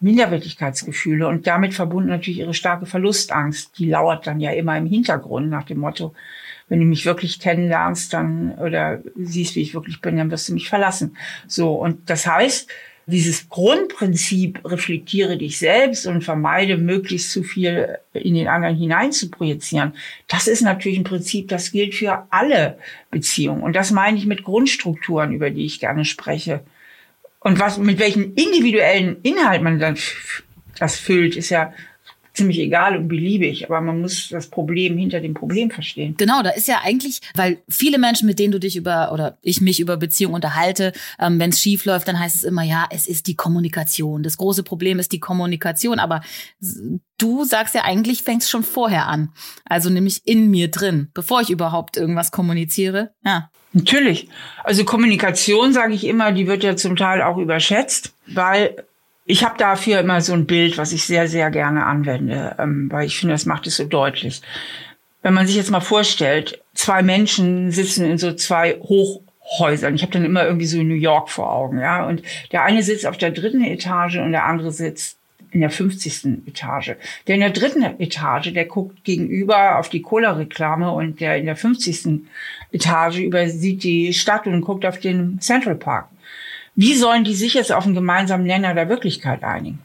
Minderwertigkeitsgefühle 0.00 1.28
und 1.28 1.46
damit 1.46 1.74
verbunden 1.74 2.08
natürlich 2.08 2.40
ihre 2.40 2.54
starke 2.54 2.86
Verlustangst. 2.86 3.78
Die 3.78 3.88
lauert 3.88 4.26
dann 4.26 4.40
ja 4.40 4.52
immer 4.52 4.76
im 4.76 4.86
Hintergrund 4.86 5.50
nach 5.50 5.64
dem 5.64 5.78
Motto, 5.78 6.14
wenn 6.68 6.80
du 6.80 6.86
mich 6.86 7.06
wirklich 7.06 7.40
kennenlernst, 7.40 8.12
dann 8.12 8.52
oder 8.58 9.00
siehst, 9.16 9.54
wie 9.54 9.62
ich 9.62 9.74
wirklich 9.74 10.00
bin, 10.00 10.16
dann 10.16 10.30
wirst 10.30 10.48
du 10.48 10.54
mich 10.54 10.68
verlassen. 10.68 11.16
So 11.46 11.74
und 11.74 12.10
das 12.10 12.26
heißt, 12.26 12.70
dieses 13.08 13.48
Grundprinzip 13.48 14.60
reflektiere 14.64 15.38
dich 15.38 15.58
selbst 15.58 16.06
und 16.06 16.24
vermeide 16.24 16.76
möglichst 16.76 17.30
zu 17.30 17.44
viel 17.44 17.98
in 18.12 18.34
den 18.34 18.48
anderen 18.48 18.74
hinein 18.74 19.12
zu 19.12 19.30
projizieren. 19.30 19.94
Das 20.26 20.48
ist 20.48 20.62
natürlich 20.62 20.98
ein 20.98 21.04
Prinzip, 21.04 21.46
das 21.48 21.70
gilt 21.70 21.94
für 21.94 22.26
alle 22.30 22.78
Beziehungen. 23.12 23.62
Und 23.62 23.76
das 23.76 23.92
meine 23.92 24.18
ich 24.18 24.26
mit 24.26 24.42
Grundstrukturen, 24.42 25.32
über 25.32 25.50
die 25.50 25.64
ich 25.64 25.78
gerne 25.78 26.04
spreche. 26.04 26.64
Und 27.38 27.60
was, 27.60 27.78
mit 27.78 28.00
welchen 28.00 28.34
individuellen 28.34 29.18
Inhalt 29.22 29.62
man 29.62 29.78
dann 29.78 29.96
das 30.80 30.98
füllt, 30.98 31.36
ist 31.36 31.50
ja 31.50 31.72
ziemlich 32.36 32.58
egal 32.58 32.96
und 32.96 33.08
beliebig, 33.08 33.66
aber 33.66 33.80
man 33.80 34.00
muss 34.00 34.28
das 34.28 34.48
Problem 34.48 34.96
hinter 34.96 35.20
dem 35.20 35.34
Problem 35.34 35.70
verstehen. 35.70 36.14
Genau, 36.18 36.42
da 36.42 36.50
ist 36.50 36.68
ja 36.68 36.80
eigentlich, 36.84 37.20
weil 37.34 37.62
viele 37.68 37.98
Menschen, 37.98 38.26
mit 38.26 38.38
denen 38.38 38.52
du 38.52 38.60
dich 38.60 38.76
über 38.76 39.12
oder 39.12 39.38
ich 39.42 39.60
mich 39.60 39.80
über 39.80 39.96
Beziehungen 39.96 40.34
unterhalte, 40.34 40.92
ähm, 41.18 41.40
wenn 41.40 41.50
es 41.50 41.60
schief 41.60 41.84
läuft, 41.84 42.08
dann 42.08 42.18
heißt 42.18 42.36
es 42.36 42.44
immer, 42.44 42.62
ja, 42.62 42.86
es 42.90 43.06
ist 43.06 43.26
die 43.26 43.36
Kommunikation. 43.36 44.22
Das 44.22 44.36
große 44.36 44.62
Problem 44.62 44.98
ist 44.98 45.12
die 45.12 45.20
Kommunikation, 45.20 45.98
aber 45.98 46.20
du 47.18 47.44
sagst 47.44 47.74
ja 47.74 47.82
eigentlich, 47.84 48.22
fängst 48.22 48.50
schon 48.50 48.62
vorher 48.62 49.06
an. 49.06 49.30
Also 49.64 49.90
nämlich 49.90 50.26
in 50.26 50.50
mir 50.50 50.70
drin, 50.70 51.08
bevor 51.14 51.40
ich 51.40 51.50
überhaupt 51.50 51.96
irgendwas 51.96 52.30
kommuniziere. 52.30 53.12
Ja. 53.24 53.50
Natürlich. 53.72 54.28
Also 54.64 54.84
Kommunikation, 54.84 55.72
sage 55.72 55.94
ich 55.94 56.06
immer, 56.06 56.32
die 56.32 56.46
wird 56.46 56.62
ja 56.62 56.76
zum 56.76 56.96
Teil 56.96 57.20
auch 57.20 57.36
überschätzt, 57.36 58.14
weil 58.26 58.84
ich 59.26 59.44
habe 59.44 59.58
dafür 59.58 60.00
immer 60.00 60.20
so 60.20 60.32
ein 60.32 60.46
Bild, 60.46 60.78
was 60.78 60.92
ich 60.92 61.04
sehr, 61.04 61.28
sehr 61.28 61.50
gerne 61.50 61.84
anwende, 61.84 62.54
ähm, 62.58 62.88
weil 62.90 63.06
ich 63.06 63.18
finde, 63.18 63.34
das 63.34 63.44
macht 63.44 63.66
es 63.66 63.76
so 63.76 63.84
deutlich. 63.84 64.40
Wenn 65.22 65.34
man 65.34 65.46
sich 65.46 65.56
jetzt 65.56 65.72
mal 65.72 65.80
vorstellt, 65.80 66.62
zwei 66.74 67.02
Menschen 67.02 67.72
sitzen 67.72 68.08
in 68.08 68.18
so 68.18 68.32
zwei 68.32 68.74
Hochhäusern. 68.74 69.96
Ich 69.96 70.02
habe 70.02 70.12
dann 70.12 70.24
immer 70.24 70.44
irgendwie 70.44 70.66
so 70.66 70.80
New 70.80 70.94
York 70.94 71.28
vor 71.30 71.52
Augen, 71.52 71.80
ja. 71.80 72.06
Und 72.06 72.22
der 72.52 72.62
eine 72.62 72.84
sitzt 72.84 73.06
auf 73.06 73.18
der 73.18 73.32
dritten 73.32 73.64
Etage 73.64 74.18
und 74.18 74.30
der 74.30 74.44
andere 74.44 74.70
sitzt 74.70 75.18
in 75.50 75.60
der 75.60 75.70
50. 75.70 76.46
Etage. 76.46 76.92
Der 77.26 77.34
in 77.34 77.40
der 77.40 77.50
dritten 77.50 77.82
Etage, 77.82 78.52
der 78.52 78.66
guckt 78.66 79.02
gegenüber 79.02 79.78
auf 79.78 79.88
die 79.88 80.02
Cola-Reklame 80.02 80.92
und 80.92 81.20
der 81.20 81.36
in 81.36 81.46
der 81.46 81.56
50. 81.56 82.20
Etage 82.70 83.18
übersieht 83.18 83.82
die 83.82 84.12
Stadt 84.12 84.46
und 84.46 84.60
guckt 84.60 84.86
auf 84.86 85.00
den 85.00 85.40
Central 85.40 85.74
Park. 85.74 86.08
Wie 86.76 86.94
sollen 86.94 87.24
die 87.24 87.34
sich 87.34 87.54
jetzt 87.54 87.72
auf 87.72 87.86
einen 87.86 87.94
gemeinsamen 87.94 88.44
Nenner 88.46 88.74
der 88.74 88.90
Wirklichkeit 88.90 89.42
einigen? 89.42 89.78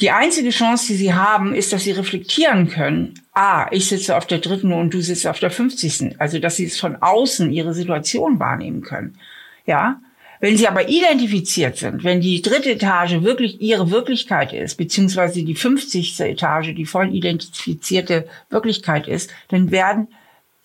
Die 0.00 0.10
einzige 0.10 0.50
Chance, 0.50 0.86
die 0.88 0.94
sie 0.94 1.14
haben, 1.14 1.54
ist, 1.54 1.72
dass 1.72 1.84
sie 1.84 1.92
reflektieren 1.92 2.68
können. 2.68 3.14
Ah, 3.34 3.68
ich 3.70 3.86
sitze 3.86 4.16
auf 4.16 4.26
der 4.26 4.38
dritten 4.38 4.72
und 4.72 4.92
du 4.94 5.02
sitzt 5.02 5.26
auf 5.26 5.38
der 5.38 5.50
50. 5.50 6.16
Also, 6.18 6.38
dass 6.38 6.56
sie 6.56 6.64
es 6.64 6.80
von 6.80 6.96
außen 6.96 7.52
ihre 7.52 7.74
Situation 7.74 8.40
wahrnehmen 8.40 8.80
können. 8.80 9.18
Ja. 9.66 10.00
Wenn 10.40 10.56
sie 10.56 10.66
aber 10.66 10.88
identifiziert 10.88 11.76
sind, 11.76 12.02
wenn 12.02 12.20
die 12.20 12.42
dritte 12.42 12.72
Etage 12.72 13.22
wirklich 13.22 13.60
ihre 13.60 13.92
Wirklichkeit 13.92 14.52
ist, 14.52 14.74
beziehungsweise 14.74 15.44
die 15.44 15.54
50. 15.54 16.18
Etage 16.18 16.74
die 16.74 16.86
voll 16.86 17.14
identifizierte 17.14 18.26
Wirklichkeit 18.50 19.06
ist, 19.06 19.30
dann 19.50 19.70
werden 19.70 20.08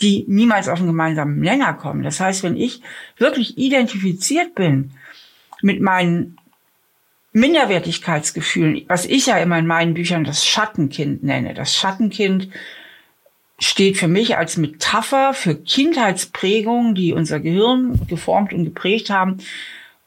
die 0.01 0.25
niemals 0.27 0.67
auf 0.67 0.79
einen 0.79 0.87
gemeinsamen 0.87 1.39
Nenner 1.39 1.73
kommen. 1.73 2.01
Das 2.01 2.19
heißt, 2.19 2.41
wenn 2.41 2.57
ich 2.57 2.81
wirklich 3.17 3.59
identifiziert 3.59 4.55
bin 4.55 4.93
mit 5.67 5.81
meinen 5.81 6.37
Minderwertigkeitsgefühlen, 7.33 8.85
was 8.87 9.05
ich 9.05 9.27
ja 9.27 9.37
immer 9.37 9.59
in 9.59 9.67
meinen 9.67 9.93
Büchern 9.93 10.23
das 10.23 10.47
Schattenkind 10.47 11.23
nenne. 11.23 11.53
Das 11.53 11.75
Schattenkind 11.75 12.49
steht 13.59 13.97
für 13.97 14.07
mich 14.07 14.37
als 14.37 14.55
Metapher 14.55 15.33
für 15.33 15.55
Kindheitsprägungen, 15.55 16.95
die 16.95 17.11
unser 17.11 17.41
Gehirn 17.41 17.99
geformt 18.07 18.53
und 18.53 18.63
geprägt 18.63 19.09
haben 19.09 19.37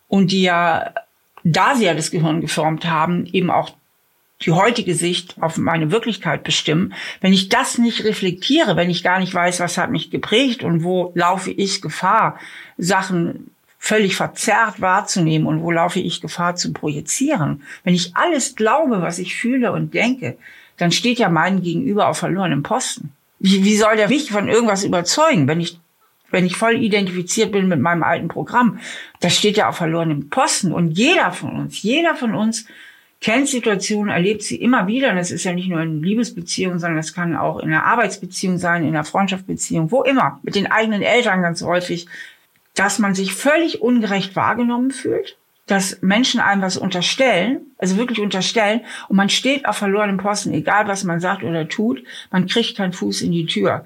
und 0.09 0.33
die 0.33 0.43
ja, 0.43 0.95
da 1.45 1.75
sie 1.75 1.85
ja 1.85 1.95
das 1.95 2.11
Gehirn 2.11 2.41
geformt 2.41 2.87
haben, 2.87 3.27
eben 3.27 3.51
auch 3.51 3.71
die 4.43 4.53
heutige 4.53 4.95
Sicht 4.95 5.37
auf 5.43 5.59
meine 5.59 5.93
Wirklichkeit 5.93 6.43
bestimmen. 6.43 6.95
Wenn 7.21 7.35
ich 7.35 7.51
das 7.51 7.77
nicht 7.77 8.05
reflektiere, 8.05 8.77
wenn 8.77 8.89
ich 8.89 9.03
gar 9.03 9.19
nicht 9.19 9.35
weiß, 9.35 9.61
was 9.61 9.77
hat 9.77 9.91
mich 9.91 10.11
geprägt 10.11 10.65
und 10.65 10.83
wo 10.83 11.13
laufe 11.15 11.51
ich 11.51 11.83
Gefahr, 11.83 12.39
Sachen 12.79 13.51
völlig 13.83 14.15
verzerrt 14.15 14.83
wahrzunehmen 14.83 15.49
und 15.49 15.63
wo 15.63 15.71
laufe 15.71 16.01
ich 16.01 16.21
Gefahr 16.21 16.55
zu 16.55 16.73
projizieren. 16.73 17.63
Wenn 17.83 17.95
ich 17.95 18.15
alles 18.15 18.55
glaube, 18.55 19.01
was 19.01 19.19
ich 19.19 19.35
fühle 19.35 19.73
und 19.73 19.95
denke, 19.95 20.37
dann 20.77 20.93
steht 20.93 21.19
ja 21.19 21.31
mein 21.31 21.63
Gegenüber 21.63 22.09
auf 22.09 22.19
verlorenem 22.19 22.63
Posten. 22.63 23.13
Wie, 23.39 23.65
wie 23.65 23.77
soll 23.77 23.97
der 23.97 24.09
mich 24.09 24.31
von 24.31 24.49
irgendwas 24.49 24.85
überzeugen, 24.85 25.49
wenn 25.49 25.61
ich 25.61 25.81
wenn 26.31 26.47
ich 26.47 26.57
voll 26.57 26.77
identifiziert 26.77 27.51
bin 27.51 27.67
mit 27.67 27.81
meinem 27.81 28.05
alten 28.05 28.29
Programm, 28.29 28.79
das 29.19 29.37
steht 29.37 29.57
ja 29.57 29.69
auf 29.69 29.79
verlorenem 29.79 30.31
Posten. 30.31 30.73
Und 30.73 30.93
jeder 30.93 31.33
von 31.33 31.57
uns, 31.57 31.83
jeder 31.83 32.15
von 32.15 32.37
uns 32.37 32.67
kennt 33.21 33.49
Situationen, 33.49 34.13
erlebt 34.13 34.43
sie 34.43 34.57
immer 34.57 34.87
wieder. 34.87 35.11
Und 35.11 35.17
das 35.17 35.33
ist 35.33 35.43
ja 35.43 35.53
nicht 35.53 35.69
nur 35.69 35.81
in 35.81 36.05
Liebesbeziehungen, 36.05 36.79
sondern 36.79 36.99
das 36.99 37.15
kann 37.15 37.35
auch 37.35 37.59
in 37.59 37.73
einer 37.73 37.85
Arbeitsbeziehung 37.85 38.59
sein, 38.59 38.83
in 38.83 38.91
einer 38.91 39.05
Freundschaftsbeziehung, 39.05 39.91
wo 39.91 40.03
immer. 40.03 40.39
Mit 40.45 40.55
den 40.55 40.71
eigenen 40.71 41.03
Eltern 41.03 41.43
ganz 41.43 41.63
häufig 41.63 42.07
dass 42.81 42.99
man 42.99 43.15
sich 43.15 43.35
völlig 43.35 43.83
ungerecht 43.83 44.35
wahrgenommen 44.37 44.91
fühlt, 44.91 45.37
dass 45.67 46.01
Menschen 46.01 46.41
einem 46.41 46.63
was 46.63 46.79
unterstellen, 46.79 47.61
also 47.77 47.99
wirklich 47.99 48.21
unterstellen, 48.21 48.81
und 49.11 49.17
man 49.17 49.29
steht 49.29 49.69
auf 49.69 49.77
verlorenem 49.77 50.17
Posten, 50.17 50.55
egal 50.55 50.89
was 50.89 51.05
man 51.05 51.21
sagt 51.21 51.45
oder 51.45 51.69
tut, 51.69 52.03
man 52.31 52.47
kriegt 52.47 52.79
keinen 52.79 52.95
Fuß 52.95 53.21
in 53.21 53.33
die 53.33 53.45
Tür. 53.45 53.85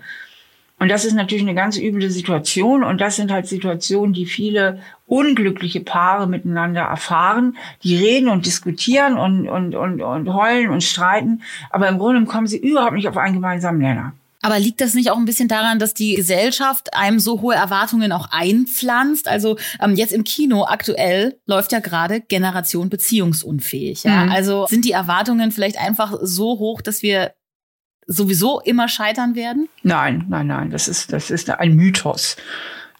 Und 0.79 0.93
das 0.93 1.05
ist 1.05 1.15
natürlich 1.15 1.43
eine 1.43 1.57
ganz 1.57 1.77
üble 1.77 2.09
Situation 2.09 2.85
und 2.85 3.01
das 3.01 3.17
sind 3.17 3.33
halt 3.33 3.49
Situationen, 3.49 4.15
die 4.15 4.27
viele 4.27 4.81
unglückliche 5.07 5.81
Paare 5.81 6.29
miteinander 6.29 6.83
erfahren. 6.83 7.57
Die 7.83 7.97
reden 7.97 8.29
und 8.29 8.47
diskutieren 8.47 9.19
und, 9.19 9.49
und, 9.49 9.75
und, 9.75 10.03
und 10.03 10.33
heulen 10.33 10.71
und 10.71 10.85
streiten, 10.85 11.43
aber 11.71 11.89
im 11.89 11.99
Grunde 11.99 12.25
kommen 12.27 12.47
sie 12.47 12.59
überhaupt 12.59 12.95
nicht 12.95 13.09
auf 13.09 13.17
einen 13.17 13.35
gemeinsamen 13.35 13.81
Nenner. 13.81 14.13
Aber 14.45 14.59
liegt 14.59 14.83
das 14.83 14.93
nicht 14.93 15.11
auch 15.11 15.17
ein 15.17 15.25
bisschen 15.25 15.49
daran, 15.49 15.79
dass 15.79 15.95
die 15.95 16.17
Gesellschaft 16.17 16.93
einem 16.93 17.19
so 17.19 17.41
hohe 17.41 17.55
Erwartungen 17.55 18.13
auch 18.13 18.29
einpflanzt? 18.31 19.27
Also 19.27 19.57
ähm, 19.81 19.95
jetzt 19.95 20.13
im 20.13 20.23
Kino 20.23 20.67
aktuell 20.67 21.39
läuft 21.47 21.73
ja 21.73 21.81
gerade 21.81 22.21
Generation 22.21 22.91
beziehungsunfähig. 22.91 24.05
Ja? 24.05 24.27
Mhm. 24.27 24.33
Also 24.33 24.67
sind 24.69 24.85
die 24.85 24.93
Erwartungen 24.93 25.51
vielleicht 25.51 25.79
einfach 25.79 26.19
so 26.21 26.59
hoch, 26.59 26.83
dass 26.83 27.03
wir 27.03 27.33
sowieso 28.07 28.61
immer 28.61 28.87
scheitern 28.89 29.35
werden? 29.35 29.71
Nein, 29.83 30.27
nein, 30.29 30.47
nein. 30.47 30.69
Das 30.69 30.89
ist, 30.89 31.15
das 31.15 31.31
ist 31.31 31.49
ein 31.49 31.75
Mythos 31.75 32.37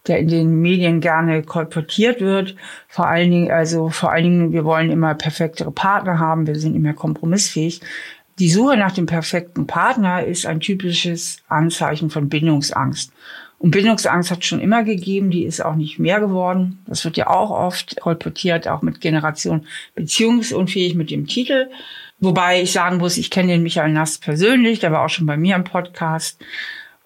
der 0.07 0.19
in 0.19 0.27
den 0.27 0.61
Medien 0.61 1.01
gerne 1.01 1.41
kolportiert 1.41 2.21
wird. 2.21 2.55
Vor 2.87 3.07
allen 3.07 3.31
Dingen, 3.31 3.51
also 3.51 3.89
vor 3.89 4.11
allen 4.11 4.23
Dingen, 4.23 4.51
wir 4.51 4.63
wollen 4.63 4.91
immer 4.91 5.15
perfektere 5.15 5.71
Partner 5.71 6.19
haben, 6.19 6.45
wir 6.45 6.59
sind 6.59 6.75
immer 6.75 6.93
kompromissfähig. 6.93 7.81
Die 8.37 8.49
Suche 8.49 8.75
nach 8.75 8.91
dem 8.91 9.05
perfekten 9.05 9.65
Partner 9.65 10.25
ist 10.25 10.45
ein 10.45 10.59
typisches 10.59 11.37
Anzeichen 11.47 12.09
von 12.09 12.27
Bindungsangst. 12.27 13.13
Und 13.57 13.71
Bindungsangst 13.71 14.29
hat 14.29 14.43
schon 14.43 14.59
immer 14.59 14.83
gegeben, 14.83 15.31
die 15.31 15.43
ist 15.43 15.63
auch 15.63 15.75
nicht 15.75 15.99
mehr 15.99 16.19
geworden. 16.19 16.79
Das 16.85 17.05
wird 17.05 17.15
ja 17.15 17.27
auch 17.27 17.49
oft 17.49 17.99
kolportiert, 18.01 18.67
auch 18.67 18.81
mit 18.81 18.99
Generation 18.99 19.65
beziehungsunfähig 19.95 20.95
mit 20.95 21.11
dem 21.11 21.27
Titel. 21.27 21.69
Wobei 22.19 22.61
ich 22.61 22.73
sagen 22.73 22.97
muss, 22.97 23.17
ich 23.17 23.29
kenne 23.29 23.53
den 23.53 23.63
Michael 23.63 23.93
Nass 23.93 24.17
persönlich, 24.17 24.79
der 24.79 24.91
war 24.91 25.05
auch 25.05 25.09
schon 25.09 25.25
bei 25.25 25.37
mir 25.37 25.55
im 25.55 25.63
Podcast 25.63 26.39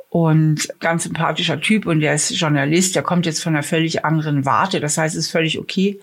und 0.09 0.67
ganz 0.79 1.03
sympathischer 1.03 1.61
Typ 1.61 1.85
und 1.85 1.99
der 1.99 2.15
ist 2.15 2.31
Journalist, 2.31 2.95
der 2.95 3.03
kommt 3.03 3.27
jetzt 3.27 3.43
von 3.43 3.53
einer 3.53 3.63
völlig 3.63 4.03
anderen 4.03 4.45
Warte. 4.45 4.79
Das 4.79 4.97
heißt, 4.97 5.15
es 5.15 5.25
ist 5.25 5.31
völlig 5.31 5.59
okay, 5.59 5.99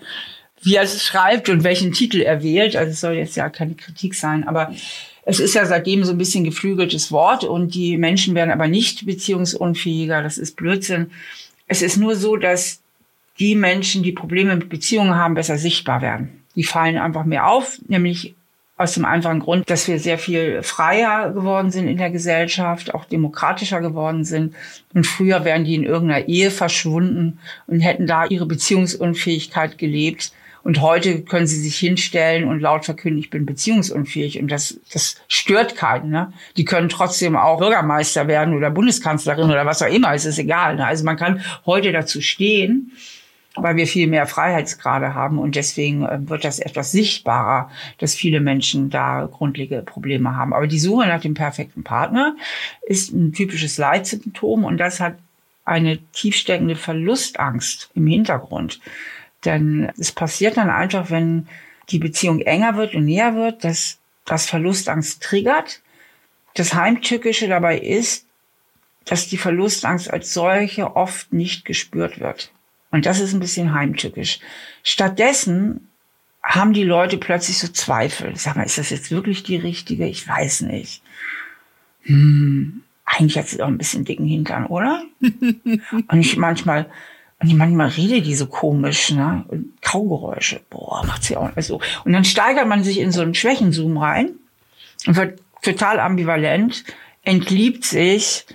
wie 0.61 0.75
er 0.75 0.83
es 0.83 1.03
schreibt 1.03 1.49
und 1.49 1.63
welchen 1.63 1.91
Titel 1.91 2.21
er 2.21 2.41
wählt. 2.41 2.75
Also 2.75 2.91
es 2.91 3.01
soll 3.01 3.13
jetzt 3.13 3.35
ja 3.35 3.49
keine 3.49 3.75
Kritik 3.75 4.15
sein, 4.15 4.47
aber 4.47 4.73
es 5.29 5.41
ist 5.41 5.55
ja 5.55 5.65
seitdem 5.65 6.05
so 6.05 6.13
ein 6.13 6.17
bisschen 6.17 6.45
geflügeltes 6.45 7.11
Wort 7.11 7.43
und 7.43 7.75
die 7.75 7.97
Menschen 7.97 8.33
werden 8.33 8.49
aber 8.49 8.69
nicht 8.69 9.05
beziehungsunfähiger. 9.05 10.23
Das 10.23 10.37
ist 10.37 10.55
Blödsinn. 10.55 11.11
Es 11.67 11.81
ist 11.81 11.97
nur 11.97 12.15
so, 12.15 12.37
dass 12.37 12.79
die 13.37 13.55
Menschen, 13.55 14.03
die 14.03 14.13
Probleme 14.13 14.55
mit 14.55 14.69
Beziehungen 14.69 15.15
haben, 15.15 15.33
besser 15.33 15.57
sichtbar 15.57 16.01
werden. 16.01 16.43
Die 16.55 16.63
fallen 16.63 16.97
einfach 16.97 17.25
mehr 17.25 17.49
auf, 17.49 17.77
nämlich 17.89 18.35
aus 18.77 18.93
dem 18.93 19.03
einfachen 19.03 19.41
Grund, 19.41 19.69
dass 19.69 19.89
wir 19.89 19.99
sehr 19.99 20.17
viel 20.17 20.63
freier 20.63 21.31
geworden 21.31 21.71
sind 21.71 21.89
in 21.89 21.97
der 21.97 22.09
Gesellschaft, 22.09 22.93
auch 22.93 23.03
demokratischer 23.03 23.81
geworden 23.81 24.23
sind. 24.23 24.55
Und 24.93 25.05
früher 25.05 25.43
wären 25.43 25.65
die 25.65 25.75
in 25.75 25.83
irgendeiner 25.83 26.29
Ehe 26.29 26.51
verschwunden 26.51 27.39
und 27.65 27.81
hätten 27.81 28.07
da 28.07 28.25
ihre 28.27 28.45
Beziehungsunfähigkeit 28.45 29.77
gelebt. 29.77 30.31
Und 30.67 30.81
heute 30.81 31.21
können 31.21 31.47
sie 31.47 31.61
sich 31.61 31.77
hinstellen 31.77 32.43
und 32.43 32.59
laut 32.59 32.83
verkünden, 32.83 33.21
ich 33.21 33.29
bin 33.29 33.45
beziehungsunfähig. 33.45 34.37
Und 34.41 34.51
das, 34.51 34.77
das 34.91 35.15
stört 35.29 35.77
keinen. 35.77 36.09
Ne? 36.09 36.33
Die 36.57 36.65
können 36.65 36.89
trotzdem 36.89 37.37
auch 37.37 37.59
Bürgermeister 37.59 38.27
werden 38.27 38.53
oder 38.53 38.69
Bundeskanzlerin 38.69 39.49
oder 39.49 39.65
was 39.65 39.81
auch 39.81 39.87
immer. 39.87 40.13
Es 40.13 40.25
ist 40.25 40.39
egal. 40.39 40.75
Ne? 40.75 40.85
Also 40.85 41.05
man 41.05 41.15
kann 41.15 41.39
heute 41.65 41.93
dazu 41.93 42.19
stehen, 42.19 42.91
weil 43.55 43.77
wir 43.77 43.87
viel 43.87 44.07
mehr 44.07 44.27
Freiheitsgrade 44.27 45.13
haben. 45.13 45.39
Und 45.39 45.55
deswegen 45.55 46.05
äh, 46.05 46.19
wird 46.27 46.43
das 46.43 46.59
etwas 46.59 46.91
sichtbarer, 46.91 47.71
dass 47.99 48.13
viele 48.13 48.41
Menschen 48.41 48.89
da 48.89 49.29
grundlegende 49.31 49.85
Probleme 49.85 50.35
haben. 50.35 50.53
Aber 50.53 50.67
die 50.67 50.79
Suche 50.79 51.07
nach 51.07 51.21
dem 51.21 51.33
perfekten 51.33 51.85
Partner 51.85 52.35
ist 52.85 53.13
ein 53.13 53.31
typisches 53.31 53.77
Leitsymptom. 53.77 54.65
Und 54.65 54.79
das 54.79 54.99
hat 54.99 55.15
eine 55.63 55.97
tiefsteckende 56.11 56.75
Verlustangst 56.75 57.89
im 57.95 58.05
Hintergrund. 58.05 58.81
Denn 59.45 59.91
es 59.97 60.11
passiert 60.11 60.57
dann 60.57 60.69
einfach, 60.69 61.09
wenn 61.09 61.47
die 61.89 61.99
Beziehung 61.99 62.39
enger 62.41 62.75
wird 62.75 62.95
und 62.95 63.05
näher 63.05 63.35
wird, 63.35 63.63
dass 63.63 63.99
das 64.25 64.45
Verlustangst 64.45 65.23
triggert. 65.23 65.81
Das 66.53 66.73
Heimtückische 66.73 67.47
dabei 67.47 67.79
ist, 67.79 68.25
dass 69.05 69.27
die 69.27 69.37
Verlustangst 69.37 70.11
als 70.11 70.33
solche 70.33 70.95
oft 70.95 71.31
nicht 71.31 71.65
gespürt 71.65 72.19
wird. 72.19 72.51
Und 72.91 73.05
das 73.05 73.19
ist 73.19 73.33
ein 73.33 73.39
bisschen 73.39 73.73
heimtückisch. 73.73 74.39
Stattdessen 74.83 75.87
haben 76.43 76.73
die 76.73 76.83
Leute 76.83 77.17
plötzlich 77.17 77.57
so 77.57 77.67
Zweifel. 77.67 78.35
Sag 78.35 78.55
mal, 78.55 78.63
ist 78.63 78.77
das 78.77 78.89
jetzt 78.89 79.11
wirklich 79.11 79.43
die 79.43 79.57
richtige? 79.57 80.07
Ich 80.07 80.27
weiß 80.27 80.61
nicht. 80.61 81.01
Hm, 82.03 82.83
eigentlich 83.05 83.37
hat 83.37 83.47
sie 83.47 83.61
auch 83.61 83.67
ein 83.67 83.77
bisschen 83.77 84.05
dicken 84.05 84.25
Hintern, 84.25 84.65
oder? 84.65 85.03
und 85.21 86.19
ich 86.19 86.37
manchmal, 86.37 86.89
und 87.39 87.55
manchmal 87.55 87.89
redet 87.89 88.25
die 88.25 88.35
so 88.35 88.47
komisch, 88.47 89.11
ne? 89.11 89.45
Und 89.47 89.79
Kaugeräusche. 89.81 90.61
Boah, 90.69 91.05
macht 91.05 91.23
sie 91.23 91.37
auch 91.37 91.55
nicht 91.55 91.67
so. 91.67 91.79
Und 92.03 92.13
dann 92.13 92.25
steigert 92.25 92.67
man 92.67 92.83
sich 92.83 92.99
in 92.99 93.11
so 93.11 93.21
einen 93.21 93.35
Schwächenzoom 93.35 93.97
rein 93.97 94.31
und 95.05 95.15
wird 95.15 95.39
total 95.61 95.99
ambivalent, 95.99 96.83
entliebt 97.23 97.85
sich, 97.85 98.45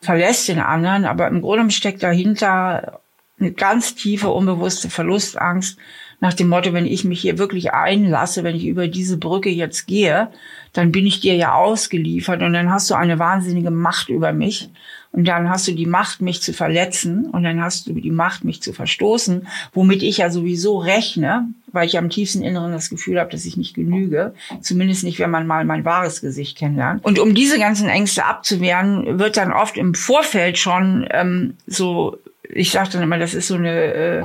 verlässt 0.00 0.48
den 0.48 0.58
anderen, 0.58 1.04
aber 1.04 1.28
im 1.28 1.40
Grunde 1.40 1.70
steckt 1.70 2.02
dahinter 2.02 3.00
eine 3.38 3.52
ganz 3.52 3.94
tiefe, 3.94 4.30
unbewusste 4.30 4.90
Verlustangst 4.90 5.78
nach 6.20 6.34
dem 6.34 6.48
Motto, 6.48 6.72
wenn 6.72 6.86
ich 6.86 7.04
mich 7.04 7.20
hier 7.20 7.38
wirklich 7.38 7.72
einlasse, 7.72 8.44
wenn 8.44 8.54
ich 8.54 8.66
über 8.66 8.86
diese 8.86 9.16
Brücke 9.16 9.50
jetzt 9.50 9.86
gehe, 9.86 10.30
dann 10.72 10.92
bin 10.92 11.04
ich 11.04 11.18
dir 11.18 11.34
ja 11.34 11.54
ausgeliefert 11.54 12.42
und 12.42 12.52
dann 12.52 12.70
hast 12.70 12.88
du 12.90 12.94
eine 12.94 13.18
wahnsinnige 13.18 13.72
Macht 13.72 14.08
über 14.08 14.32
mich 14.32 14.70
und 15.12 15.26
dann 15.26 15.50
hast 15.50 15.68
du 15.68 15.72
die 15.72 15.86
Macht, 15.86 16.22
mich 16.22 16.40
zu 16.40 16.52
verletzen 16.52 17.26
und 17.26 17.42
dann 17.42 17.62
hast 17.62 17.86
du 17.86 17.92
die 17.92 18.10
Macht, 18.10 18.44
mich 18.44 18.62
zu 18.62 18.72
verstoßen, 18.72 19.46
womit 19.74 20.02
ich 20.02 20.18
ja 20.18 20.30
sowieso 20.30 20.78
rechne, 20.78 21.48
weil 21.70 21.86
ich 21.86 21.98
am 21.98 22.08
tiefsten 22.08 22.42
Inneren 22.42 22.72
das 22.72 22.88
Gefühl 22.88 23.20
habe, 23.20 23.30
dass 23.30 23.44
ich 23.44 23.58
nicht 23.58 23.74
genüge, 23.74 24.34
zumindest 24.60 25.04
nicht, 25.04 25.18
wenn 25.18 25.30
man 25.30 25.46
mal 25.46 25.64
mein 25.64 25.84
wahres 25.84 26.22
Gesicht 26.22 26.56
kennenlernt. 26.56 27.04
Und 27.04 27.18
um 27.18 27.34
diese 27.34 27.58
ganzen 27.58 27.88
Ängste 27.88 28.24
abzuwehren, 28.24 29.18
wird 29.18 29.36
dann 29.36 29.52
oft 29.52 29.76
im 29.76 29.94
Vorfeld 29.94 30.56
schon 30.56 31.06
ähm, 31.10 31.56
so, 31.66 32.18
ich 32.48 32.70
sage 32.70 32.90
dann 32.92 33.02
immer, 33.02 33.18
das 33.18 33.34
ist 33.34 33.48
so 33.48 33.54
eine 33.54 33.82
äh, 33.82 34.24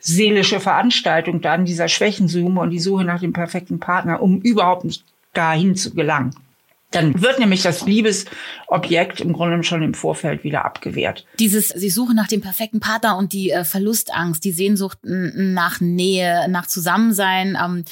seelische 0.00 0.60
Veranstaltung 0.60 1.40
dann, 1.40 1.64
dieser 1.64 1.88
Schwächenzoom 1.88 2.58
und 2.58 2.70
die 2.70 2.78
Suche 2.78 3.04
nach 3.04 3.20
dem 3.20 3.32
perfekten 3.32 3.80
Partner, 3.80 4.22
um 4.22 4.40
überhaupt 4.40 4.84
nicht 4.84 5.02
dahin 5.34 5.74
zu 5.74 5.94
gelangen. 5.94 6.32
Dann 6.90 7.20
wird 7.20 7.38
nämlich 7.38 7.62
das 7.62 7.84
Liebesobjekt 7.84 9.20
im 9.20 9.34
Grunde 9.34 9.62
schon 9.62 9.82
im 9.82 9.92
Vorfeld 9.92 10.42
wieder 10.42 10.64
abgewehrt. 10.64 11.26
Dieses, 11.38 11.68
sie 11.68 11.90
suchen 11.90 12.16
nach 12.16 12.28
dem 12.28 12.40
perfekten 12.40 12.80
Partner 12.80 13.18
und 13.18 13.34
die 13.34 13.50
äh, 13.50 13.64
Verlustangst, 13.64 14.42
die 14.42 14.52
Sehnsucht 14.52 14.98
nach 15.02 15.80
Nähe, 15.80 16.46
nach 16.48 16.66
Zusammensein 16.66 17.58
ähm, 17.62 17.84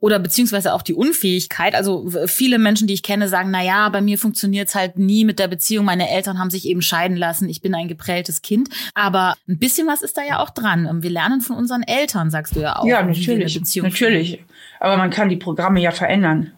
oder 0.00 0.18
beziehungsweise 0.18 0.74
auch 0.74 0.82
die 0.82 0.92
Unfähigkeit. 0.92 1.74
Also 1.74 2.10
viele 2.26 2.58
Menschen, 2.58 2.86
die 2.86 2.94
ich 2.94 3.02
kenne, 3.02 3.26
sagen, 3.28 3.50
na 3.50 3.62
ja, 3.62 3.88
bei 3.88 4.02
mir 4.02 4.18
funktioniert's 4.18 4.74
halt 4.74 4.98
nie 4.98 5.24
mit 5.24 5.38
der 5.38 5.48
Beziehung. 5.48 5.86
Meine 5.86 6.10
Eltern 6.10 6.38
haben 6.38 6.50
sich 6.50 6.66
eben 6.66 6.82
scheiden 6.82 7.16
lassen. 7.16 7.48
Ich 7.48 7.62
bin 7.62 7.74
ein 7.74 7.88
geprelltes 7.88 8.42
Kind. 8.42 8.68
Aber 8.92 9.34
ein 9.48 9.58
bisschen 9.58 9.86
was 9.86 10.02
ist 10.02 10.18
da 10.18 10.22
ja 10.22 10.40
auch 10.40 10.50
dran. 10.50 10.86
Ähm, 10.86 11.02
wir 11.02 11.10
lernen 11.10 11.40
von 11.40 11.56
unseren 11.56 11.82
Eltern, 11.82 12.30
sagst 12.30 12.54
du 12.54 12.60
ja 12.60 12.76
auch. 12.76 12.84
Ja, 12.84 13.02
natürlich. 13.02 13.58
Natürlich. 13.76 14.44
Aber 14.78 14.98
man 14.98 15.08
kann 15.08 15.30
die 15.30 15.36
Programme 15.36 15.80
ja 15.80 15.90
verändern 15.90 16.52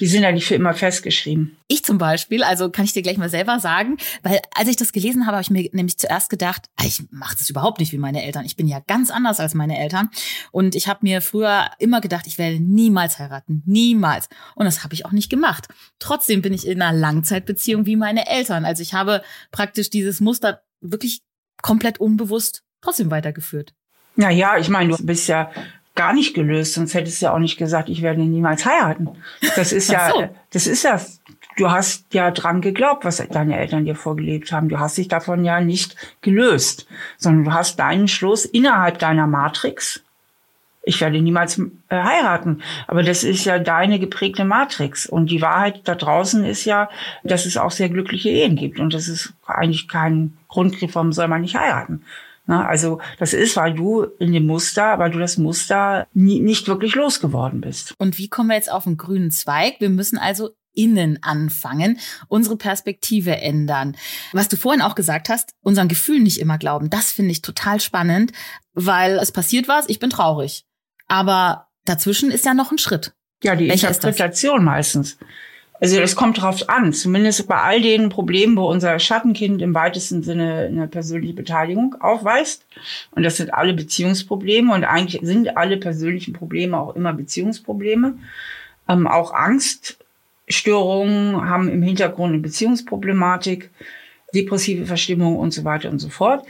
die 0.00 0.06
sind 0.06 0.22
ja 0.22 0.32
nicht 0.32 0.46
für 0.46 0.54
immer 0.54 0.74
festgeschrieben. 0.74 1.56
Ich 1.66 1.84
zum 1.84 1.98
Beispiel, 1.98 2.42
also 2.42 2.70
kann 2.70 2.84
ich 2.84 2.92
dir 2.92 3.02
gleich 3.02 3.18
mal 3.18 3.28
selber 3.28 3.58
sagen, 3.58 3.96
weil 4.22 4.40
als 4.54 4.68
ich 4.68 4.76
das 4.76 4.92
gelesen 4.92 5.26
habe, 5.26 5.36
habe 5.36 5.42
ich 5.42 5.50
mir 5.50 5.68
nämlich 5.72 5.98
zuerst 5.98 6.30
gedacht, 6.30 6.70
ah, 6.76 6.84
ich 6.86 7.02
mache 7.10 7.36
das 7.36 7.50
überhaupt 7.50 7.80
nicht 7.80 7.92
wie 7.92 7.98
meine 7.98 8.24
Eltern. 8.24 8.44
Ich 8.44 8.56
bin 8.56 8.68
ja 8.68 8.80
ganz 8.86 9.10
anders 9.10 9.40
als 9.40 9.54
meine 9.54 9.78
Eltern. 9.78 10.10
Und 10.52 10.74
ich 10.74 10.88
habe 10.88 11.00
mir 11.02 11.20
früher 11.20 11.70
immer 11.78 12.00
gedacht, 12.00 12.26
ich 12.26 12.38
werde 12.38 12.60
niemals 12.60 13.18
heiraten. 13.18 13.62
Niemals. 13.66 14.28
Und 14.54 14.66
das 14.66 14.84
habe 14.84 14.94
ich 14.94 15.04
auch 15.04 15.12
nicht 15.12 15.30
gemacht. 15.30 15.68
Trotzdem 15.98 16.42
bin 16.42 16.52
ich 16.52 16.66
in 16.66 16.80
einer 16.80 16.96
Langzeitbeziehung 16.96 17.86
wie 17.86 17.96
meine 17.96 18.28
Eltern. 18.28 18.64
Also 18.64 18.82
ich 18.82 18.94
habe 18.94 19.22
praktisch 19.50 19.90
dieses 19.90 20.20
Muster 20.20 20.62
wirklich 20.80 21.22
komplett 21.62 21.98
unbewusst 21.98 22.62
trotzdem 22.80 23.10
weitergeführt. 23.10 23.74
Na 24.20 24.30
ja, 24.30 24.58
ich 24.58 24.68
meine, 24.68 24.96
du 24.96 25.06
bist 25.06 25.28
ja 25.28 25.50
gar 25.98 26.12
nicht 26.12 26.32
gelöst, 26.32 26.74
sonst 26.74 26.94
hättest 26.94 27.20
du 27.20 27.26
ja 27.26 27.34
auch 27.34 27.40
nicht 27.40 27.58
gesagt, 27.58 27.88
ich 27.88 28.02
werde 28.02 28.20
niemals 28.20 28.64
heiraten. 28.64 29.08
Das 29.56 29.72
ist 29.72 29.90
ja, 29.92 30.10
so. 30.10 30.28
das 30.52 30.68
ist 30.68 30.84
ja, 30.84 31.00
du 31.56 31.70
hast 31.70 32.14
ja 32.14 32.30
dran 32.30 32.60
geglaubt, 32.60 33.04
was 33.04 33.16
deine 33.16 33.58
Eltern 33.58 33.84
dir 33.84 33.96
vorgelebt 33.96 34.52
haben. 34.52 34.68
Du 34.68 34.78
hast 34.78 34.96
dich 34.96 35.08
davon 35.08 35.44
ja 35.44 35.60
nicht 35.60 35.96
gelöst, 36.22 36.86
sondern 37.16 37.44
du 37.44 37.52
hast 37.52 37.80
deinen 37.80 38.06
Schluss 38.06 38.44
innerhalb 38.44 39.00
deiner 39.00 39.26
Matrix. 39.26 40.02
Ich 40.82 41.00
werde 41.00 41.20
niemals 41.20 41.58
äh, 41.58 41.64
heiraten. 41.90 42.62
Aber 42.86 43.02
das 43.02 43.24
ist 43.24 43.44
ja 43.44 43.58
deine 43.58 43.98
geprägte 43.98 44.44
Matrix. 44.44 45.04
Und 45.04 45.32
die 45.32 45.42
Wahrheit 45.42 45.80
da 45.84 45.96
draußen 45.96 46.44
ist 46.44 46.64
ja, 46.64 46.88
dass 47.24 47.44
es 47.44 47.56
auch 47.56 47.72
sehr 47.72 47.88
glückliche 47.88 48.30
Ehen 48.30 48.54
gibt. 48.54 48.78
Und 48.78 48.94
das 48.94 49.08
ist 49.08 49.34
eigentlich 49.46 49.88
kein 49.88 50.38
Grundgriff, 50.46 50.94
warum 50.94 51.12
soll 51.12 51.26
man 51.26 51.42
nicht 51.42 51.56
heiraten. 51.56 52.04
Ne? 52.48 52.66
Also 52.66 53.00
das 53.18 53.34
ist, 53.34 53.56
weil 53.56 53.74
du 53.74 54.04
in 54.18 54.32
dem 54.32 54.46
Muster, 54.46 54.98
weil 54.98 55.10
du 55.10 55.18
das 55.18 55.36
Muster 55.36 56.08
nie, 56.14 56.40
nicht 56.40 56.66
wirklich 56.66 56.94
losgeworden 56.94 57.60
bist. 57.60 57.94
Und 57.98 58.18
wie 58.18 58.28
kommen 58.28 58.48
wir 58.48 58.56
jetzt 58.56 58.72
auf 58.72 58.84
den 58.84 58.96
grünen 58.96 59.30
Zweig? 59.30 59.76
Wir 59.80 59.90
müssen 59.90 60.18
also 60.18 60.50
innen 60.74 61.22
anfangen, 61.22 61.98
unsere 62.28 62.56
Perspektive 62.56 63.36
ändern. 63.36 63.96
Was 64.32 64.48
du 64.48 64.56
vorhin 64.56 64.80
auch 64.80 64.94
gesagt 64.94 65.28
hast, 65.28 65.50
unseren 65.60 65.88
Gefühlen 65.88 66.22
nicht 66.22 66.40
immer 66.40 66.56
glauben, 66.56 66.88
das 66.88 67.12
finde 67.12 67.32
ich 67.32 67.42
total 67.42 67.80
spannend, 67.80 68.32
weil 68.74 69.18
es 69.18 69.32
passiert 69.32 69.68
was, 69.68 69.88
ich 69.88 69.98
bin 69.98 70.10
traurig. 70.10 70.64
Aber 71.06 71.68
dazwischen 71.84 72.30
ist 72.30 72.44
ja 72.44 72.54
noch 72.54 72.70
ein 72.70 72.78
Schritt. 72.78 73.12
Ja, 73.42 73.56
die 73.56 73.68
Welcher 73.68 73.88
Interpretation 73.88 74.64
meistens. 74.64 75.18
Also 75.80 76.00
das 76.00 76.16
kommt 76.16 76.42
drauf 76.42 76.68
an, 76.68 76.92
zumindest 76.92 77.46
bei 77.46 77.56
all 77.56 77.80
den 77.80 78.08
Problemen, 78.08 78.56
wo 78.56 78.68
unser 78.68 78.98
Schattenkind 78.98 79.62
im 79.62 79.74
weitesten 79.74 80.22
Sinne 80.22 80.66
eine 80.66 80.88
persönliche 80.88 81.34
Beteiligung 81.34 81.94
aufweist. 82.00 82.66
Und 83.12 83.22
das 83.22 83.36
sind 83.36 83.54
alle 83.54 83.74
Beziehungsprobleme 83.74 84.74
und 84.74 84.84
eigentlich 84.84 85.20
sind 85.22 85.56
alle 85.56 85.76
persönlichen 85.76 86.32
Probleme 86.32 86.78
auch 86.78 86.96
immer 86.96 87.12
Beziehungsprobleme. 87.12 88.18
Ähm, 88.88 89.06
auch 89.06 89.32
Angststörungen 89.32 91.48
haben 91.48 91.68
im 91.68 91.82
Hintergrund 91.82 92.32
eine 92.32 92.42
Beziehungsproblematik, 92.42 93.70
depressive 94.34 94.86
Verstimmung 94.86 95.36
und 95.36 95.52
so 95.52 95.64
weiter 95.64 95.90
und 95.90 96.00
so 96.00 96.08
fort. 96.08 96.44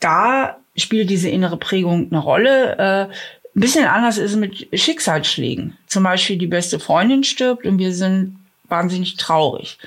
Da 0.00 0.58
spielt 0.76 1.10
diese 1.10 1.28
innere 1.28 1.58
Prägung 1.58 2.08
eine 2.10 2.18
Rolle. 2.18 2.76
Äh, 2.76 3.06
ein 3.54 3.60
bisschen 3.60 3.86
anders 3.86 4.18
ist 4.18 4.32
es 4.32 4.36
mit 4.36 4.68
Schicksalsschlägen. 4.72 5.76
Zum 5.86 6.02
Beispiel 6.02 6.38
die 6.38 6.46
beste 6.46 6.78
Freundin 6.78 7.24
stirbt 7.24 7.66
und 7.66 7.78
wir 7.78 7.92
sind 7.92 8.37
wahnsinnig 8.68 9.16
traurig. 9.16 9.78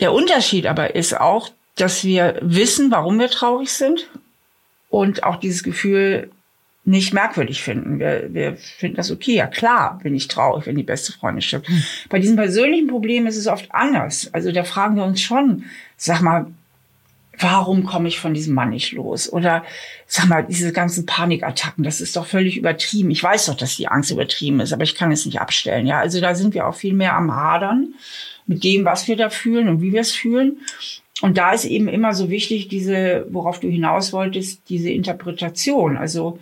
Der 0.00 0.12
Unterschied 0.12 0.66
aber 0.66 0.94
ist 0.94 1.18
auch, 1.18 1.50
dass 1.76 2.04
wir 2.04 2.38
wissen, 2.40 2.90
warum 2.90 3.18
wir 3.18 3.28
traurig 3.28 3.70
sind 3.70 4.08
und 4.90 5.24
auch 5.24 5.36
dieses 5.36 5.62
Gefühl 5.62 6.30
nicht 6.84 7.14
merkwürdig 7.14 7.62
finden. 7.62 7.98
Wir, 7.98 8.28
wir 8.32 8.56
finden 8.56 8.96
das 8.96 9.10
okay. 9.10 9.34
Ja 9.34 9.46
klar 9.46 9.98
bin 10.02 10.14
ich 10.14 10.28
traurig, 10.28 10.66
wenn 10.66 10.76
die 10.76 10.82
beste 10.82 11.12
Freundin 11.12 11.40
stirbt. 11.40 11.68
Hm. 11.68 11.82
Bei 12.10 12.18
diesen 12.18 12.36
persönlichen 12.36 12.88
Problemen 12.88 13.26
ist 13.26 13.36
es 13.36 13.46
oft 13.46 13.72
anders. 13.72 14.28
Also 14.32 14.52
da 14.52 14.64
fragen 14.64 14.96
wir 14.96 15.04
uns 15.04 15.20
schon, 15.20 15.64
sag 15.96 16.20
mal, 16.20 16.46
warum 17.38 17.84
komme 17.84 18.08
ich 18.08 18.18
von 18.18 18.34
diesem 18.34 18.54
Mann 18.54 18.70
nicht 18.70 18.92
los? 18.92 19.32
Oder 19.32 19.64
sag 20.06 20.28
mal, 20.28 20.44
diese 20.44 20.72
ganzen 20.72 21.06
Panikattacken, 21.06 21.84
das 21.84 22.00
ist 22.00 22.16
doch 22.16 22.26
völlig 22.26 22.56
übertrieben. 22.56 23.10
Ich 23.10 23.22
weiß 23.22 23.46
doch, 23.46 23.56
dass 23.56 23.76
die 23.76 23.88
Angst 23.88 24.10
übertrieben 24.10 24.60
ist, 24.60 24.72
aber 24.72 24.84
ich 24.84 24.94
kann 24.94 25.12
es 25.12 25.26
nicht 25.26 25.40
abstellen. 25.40 25.86
Ja, 25.86 25.98
also 25.98 26.20
da 26.20 26.34
sind 26.34 26.54
wir 26.54 26.66
auch 26.66 26.74
viel 26.74 26.94
mehr 26.94 27.16
am 27.16 27.34
Hadern 27.34 27.94
mit 28.46 28.62
dem, 28.64 28.84
was 28.84 29.08
wir 29.08 29.16
da 29.16 29.30
fühlen 29.30 29.68
und 29.68 29.80
wie 29.80 29.92
wir 29.92 30.00
es 30.00 30.12
fühlen. 30.12 30.58
Und 31.22 31.38
da 31.38 31.52
ist 31.52 31.64
eben 31.64 31.88
immer 31.88 32.14
so 32.14 32.28
wichtig, 32.28 32.68
diese, 32.68 33.26
worauf 33.30 33.60
du 33.60 33.68
hinaus 33.68 34.12
wolltest, 34.12 34.68
diese 34.68 34.90
Interpretation. 34.90 35.96
Also 35.96 36.38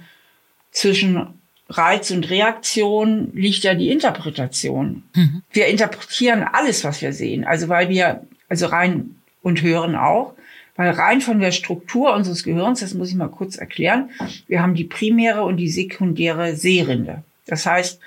zwischen 0.71 1.29
Reiz 1.69 2.11
und 2.11 2.29
Reaktion 2.29 3.31
liegt 3.35 3.65
ja 3.65 3.75
die 3.75 3.91
Interpretation. 3.91 5.05
Mhm. 5.15 5.43
Wir 5.53 5.67
interpretieren 5.67 6.43
alles, 6.43 6.85
was 6.85 7.01
wir 7.03 7.13
sehen. 7.13 7.45
Also 7.45 7.69
weil 7.69 7.89
wir, 7.89 8.27
also 8.49 8.67
rein 8.67 9.17
und 9.43 9.63
hören 9.63 9.95
auch, 9.95 10.35
weil 10.77 10.91
rein 10.91 11.21
von 11.21 11.41
der 11.41 11.53
Struktur 11.53 12.15
unseres 12.15 12.45
Gehirns, 12.45 12.81
das 12.81 12.95
muss 12.95 13.11
ich 13.11 13.15
mal 13.15 13.29
kurz 13.29 13.57
erklären, 13.57 14.11
wir 14.47 14.63
haben 14.63 14.75
die 14.75 14.85
primäre 14.85 15.43
und 15.45 15.59
die 15.59 15.69
sekundäre 15.69 16.57
Sehrinde. 16.57 17.23
Das 17.47 17.67
heißt, 17.67 18.01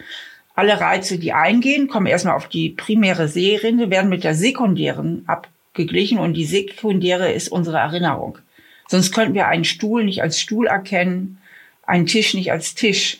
alle 0.56 0.80
Reize, 0.80 1.20
die 1.20 1.34
eingehen, 1.34 1.88
kommen 1.88 2.08
erstmal 2.08 2.36
auf 2.36 2.48
die 2.48 2.70
primäre 2.70 3.28
Sehrinde, 3.28 3.90
werden 3.90 4.10
mit 4.10 4.24
der 4.24 4.34
sekundären 4.34 5.24
abgeglichen 5.28 6.18
und 6.18 6.34
die 6.34 6.46
sekundäre 6.46 7.32
ist 7.32 7.50
unsere 7.50 7.78
Erinnerung. 7.78 8.40
Sonst 8.88 9.14
könnten 9.14 9.34
wir 9.34 9.48
einen 9.48 9.66
Stuhl 9.66 10.04
nicht 10.04 10.22
als 10.22 10.40
Stuhl 10.40 10.68
erkennen, 10.68 11.40
einen 11.86 12.06
Tisch 12.06 12.34
nicht 12.34 12.52
als 12.52 12.74
Tisch. 12.74 13.20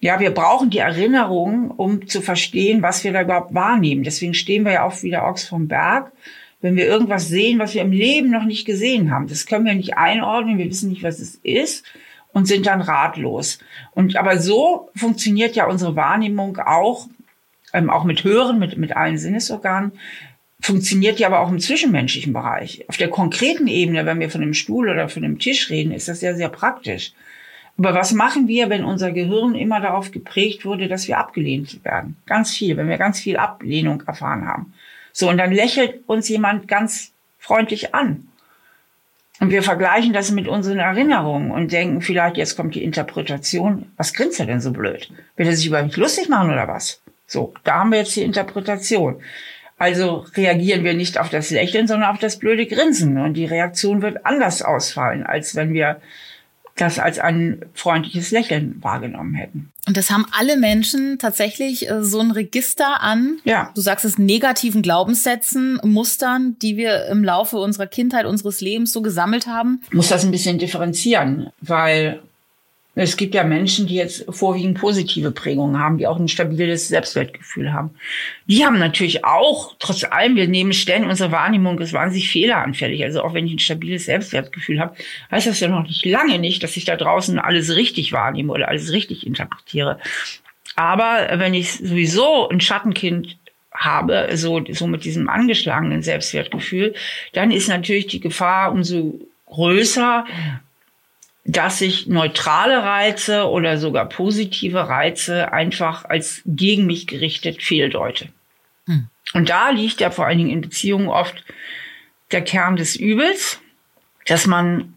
Ja, 0.00 0.20
wir 0.20 0.30
brauchen 0.30 0.70
die 0.70 0.78
Erinnerung, 0.78 1.70
um 1.70 2.06
zu 2.06 2.20
verstehen, 2.20 2.82
was 2.82 3.04
wir 3.04 3.12
da 3.12 3.22
überhaupt 3.22 3.54
wahrnehmen. 3.54 4.02
Deswegen 4.02 4.34
stehen 4.34 4.64
wir 4.64 4.72
ja 4.72 4.84
auch 4.84 5.02
wieder 5.02 5.26
Ochs 5.26 5.44
vom 5.44 5.68
Berg 5.68 6.12
wenn 6.66 6.76
wir 6.76 6.86
irgendwas 6.86 7.28
sehen, 7.28 7.60
was 7.60 7.74
wir 7.74 7.82
im 7.82 7.92
Leben 7.92 8.30
noch 8.30 8.42
nicht 8.42 8.66
gesehen 8.66 9.12
haben. 9.12 9.28
Das 9.28 9.46
können 9.46 9.64
wir 9.64 9.74
nicht 9.74 9.96
einordnen, 9.96 10.58
wir 10.58 10.68
wissen 10.68 10.90
nicht, 10.90 11.04
was 11.04 11.20
es 11.20 11.36
ist 11.36 11.84
und 12.32 12.46
sind 12.46 12.66
dann 12.66 12.80
ratlos. 12.80 13.60
Und 13.92 14.16
aber 14.16 14.38
so 14.38 14.90
funktioniert 14.96 15.54
ja 15.54 15.68
unsere 15.68 15.94
Wahrnehmung 15.94 16.58
auch, 16.58 17.06
ähm, 17.72 17.88
auch 17.88 18.02
mit 18.02 18.24
Hören, 18.24 18.58
mit, 18.58 18.76
mit 18.76 18.96
allen 18.96 19.16
Sinnesorganen, 19.16 19.92
funktioniert 20.60 21.20
ja 21.20 21.28
aber 21.28 21.38
auch 21.38 21.50
im 21.50 21.60
zwischenmenschlichen 21.60 22.32
Bereich. 22.32 22.84
Auf 22.88 22.96
der 22.96 23.10
konkreten 23.10 23.68
Ebene, 23.68 24.06
wenn 24.06 24.18
wir 24.18 24.28
von 24.28 24.42
einem 24.42 24.54
Stuhl 24.54 24.88
oder 24.88 25.08
von 25.08 25.24
einem 25.24 25.38
Tisch 25.38 25.70
reden, 25.70 25.92
ist 25.92 26.08
das 26.08 26.20
ja 26.20 26.34
sehr 26.34 26.48
praktisch. 26.48 27.12
Aber 27.78 27.94
was 27.94 28.12
machen 28.12 28.48
wir, 28.48 28.70
wenn 28.70 28.84
unser 28.84 29.12
Gehirn 29.12 29.54
immer 29.54 29.80
darauf 29.80 30.10
geprägt 30.10 30.64
wurde, 30.64 30.88
dass 30.88 31.06
wir 31.06 31.18
abgelehnt 31.18 31.84
werden? 31.84 32.16
Ganz 32.26 32.56
viel, 32.56 32.76
wenn 32.76 32.88
wir 32.88 32.98
ganz 32.98 33.20
viel 33.20 33.36
Ablehnung 33.36 34.02
erfahren 34.06 34.48
haben. 34.48 34.72
So, 35.18 35.30
und 35.30 35.38
dann 35.38 35.50
lächelt 35.50 36.06
uns 36.06 36.28
jemand 36.28 36.68
ganz 36.68 37.12
freundlich 37.38 37.94
an. 37.94 38.28
Und 39.40 39.48
wir 39.48 39.62
vergleichen 39.62 40.12
das 40.12 40.30
mit 40.30 40.46
unseren 40.46 40.78
Erinnerungen 40.78 41.52
und 41.52 41.72
denken 41.72 42.02
vielleicht, 42.02 42.36
jetzt 42.36 42.54
kommt 42.54 42.74
die 42.74 42.84
Interpretation. 42.84 43.90
Was 43.96 44.12
grinst 44.12 44.40
er 44.40 44.44
denn 44.44 44.60
so 44.60 44.72
blöd? 44.72 45.10
Will 45.36 45.46
er 45.46 45.56
sich 45.56 45.68
über 45.68 45.82
mich 45.82 45.96
lustig 45.96 46.28
machen 46.28 46.50
oder 46.50 46.68
was? 46.68 47.00
So, 47.26 47.54
da 47.64 47.76
haben 47.76 47.92
wir 47.92 48.00
jetzt 48.00 48.14
die 48.14 48.24
Interpretation. 48.24 49.22
Also 49.78 50.26
reagieren 50.34 50.84
wir 50.84 50.92
nicht 50.92 51.16
auf 51.16 51.30
das 51.30 51.48
Lächeln, 51.48 51.86
sondern 51.86 52.10
auf 52.10 52.18
das 52.18 52.38
blöde 52.38 52.66
Grinsen. 52.66 53.16
Und 53.16 53.34
die 53.38 53.46
Reaktion 53.46 54.02
wird 54.02 54.26
anders 54.26 54.60
ausfallen, 54.60 55.24
als 55.24 55.56
wenn 55.56 55.72
wir 55.72 55.98
das 56.76 56.98
als 56.98 57.18
ein 57.18 57.64
freundliches 57.74 58.30
Lächeln 58.30 58.76
wahrgenommen 58.82 59.34
hätten. 59.34 59.72
Und 59.86 59.96
das 59.96 60.10
haben 60.10 60.26
alle 60.32 60.56
Menschen 60.56 61.18
tatsächlich 61.18 61.88
äh, 61.88 62.04
so 62.04 62.20
ein 62.20 62.30
Register 62.30 63.02
an, 63.02 63.38
ja. 63.44 63.70
du 63.74 63.80
sagst 63.80 64.04
es, 64.04 64.18
negativen 64.18 64.82
Glaubenssätzen, 64.82 65.80
Mustern, 65.82 66.56
die 66.60 66.76
wir 66.76 67.06
im 67.06 67.24
Laufe 67.24 67.56
unserer 67.58 67.86
Kindheit, 67.86 68.26
unseres 68.26 68.60
Lebens 68.60 68.92
so 68.92 69.00
gesammelt 69.00 69.46
haben? 69.46 69.80
Ich 69.86 69.94
muss 69.94 70.08
das 70.08 70.24
ein 70.24 70.30
bisschen 70.30 70.58
differenzieren, 70.58 71.50
weil 71.60 72.20
es 72.98 73.18
gibt 73.18 73.34
ja 73.34 73.44
Menschen, 73.44 73.86
die 73.86 73.96
jetzt 73.96 74.24
vorwiegend 74.30 74.80
positive 74.80 75.30
Prägungen 75.30 75.78
haben, 75.78 75.98
die 75.98 76.06
auch 76.06 76.18
ein 76.18 76.28
stabiles 76.28 76.88
Selbstwertgefühl 76.88 77.70
haben. 77.70 77.90
Die 78.46 78.64
haben 78.64 78.78
natürlich 78.78 79.22
auch, 79.22 79.74
trotz 79.78 80.02
allem, 80.04 80.34
wir 80.34 80.48
nehmen 80.48 80.72
ständig, 80.72 81.10
unsere 81.10 81.30
Wahrnehmung 81.30 81.78
ist 81.78 81.92
wahnsinnig 81.92 82.30
fehleranfällig. 82.30 83.04
Also 83.04 83.22
auch 83.22 83.34
wenn 83.34 83.46
ich 83.46 83.52
ein 83.52 83.58
stabiles 83.58 84.06
Selbstwertgefühl 84.06 84.80
habe, 84.80 84.96
heißt 85.30 85.46
das 85.46 85.60
ja 85.60 85.68
noch 85.68 85.82
nicht 85.82 86.06
lange 86.06 86.38
nicht, 86.38 86.62
dass 86.62 86.76
ich 86.78 86.86
da 86.86 86.96
draußen 86.96 87.38
alles 87.38 87.76
richtig 87.76 88.12
wahrnehme 88.12 88.50
oder 88.50 88.68
alles 88.68 88.90
richtig 88.92 89.26
interpretiere. 89.26 89.98
Aber 90.74 91.28
wenn 91.34 91.52
ich 91.52 91.74
sowieso 91.74 92.48
ein 92.48 92.62
Schattenkind 92.62 93.36
habe, 93.74 94.30
so, 94.34 94.64
so 94.70 94.86
mit 94.86 95.04
diesem 95.04 95.28
angeschlagenen 95.28 96.02
Selbstwertgefühl, 96.02 96.94
dann 97.34 97.50
ist 97.50 97.68
natürlich 97.68 98.06
die 98.06 98.20
Gefahr 98.20 98.72
umso 98.72 99.20
größer, 99.46 100.24
dass 101.46 101.80
ich 101.80 102.08
neutrale 102.08 102.82
Reize 102.82 103.48
oder 103.48 103.78
sogar 103.78 104.08
positive 104.08 104.88
Reize 104.88 105.52
einfach 105.52 106.04
als 106.04 106.42
gegen 106.44 106.86
mich 106.86 107.06
gerichtet 107.06 107.62
fehldeute. 107.62 108.28
Hm. 108.86 109.08
Und 109.32 109.48
da 109.48 109.70
liegt 109.70 110.00
ja 110.00 110.10
vor 110.10 110.26
allen 110.26 110.38
Dingen 110.38 110.50
in 110.50 110.60
Beziehungen 110.60 111.08
oft 111.08 111.44
der 112.32 112.42
Kern 112.42 112.76
des 112.76 112.96
Übels, 112.96 113.60
dass 114.26 114.46
man 114.46 114.94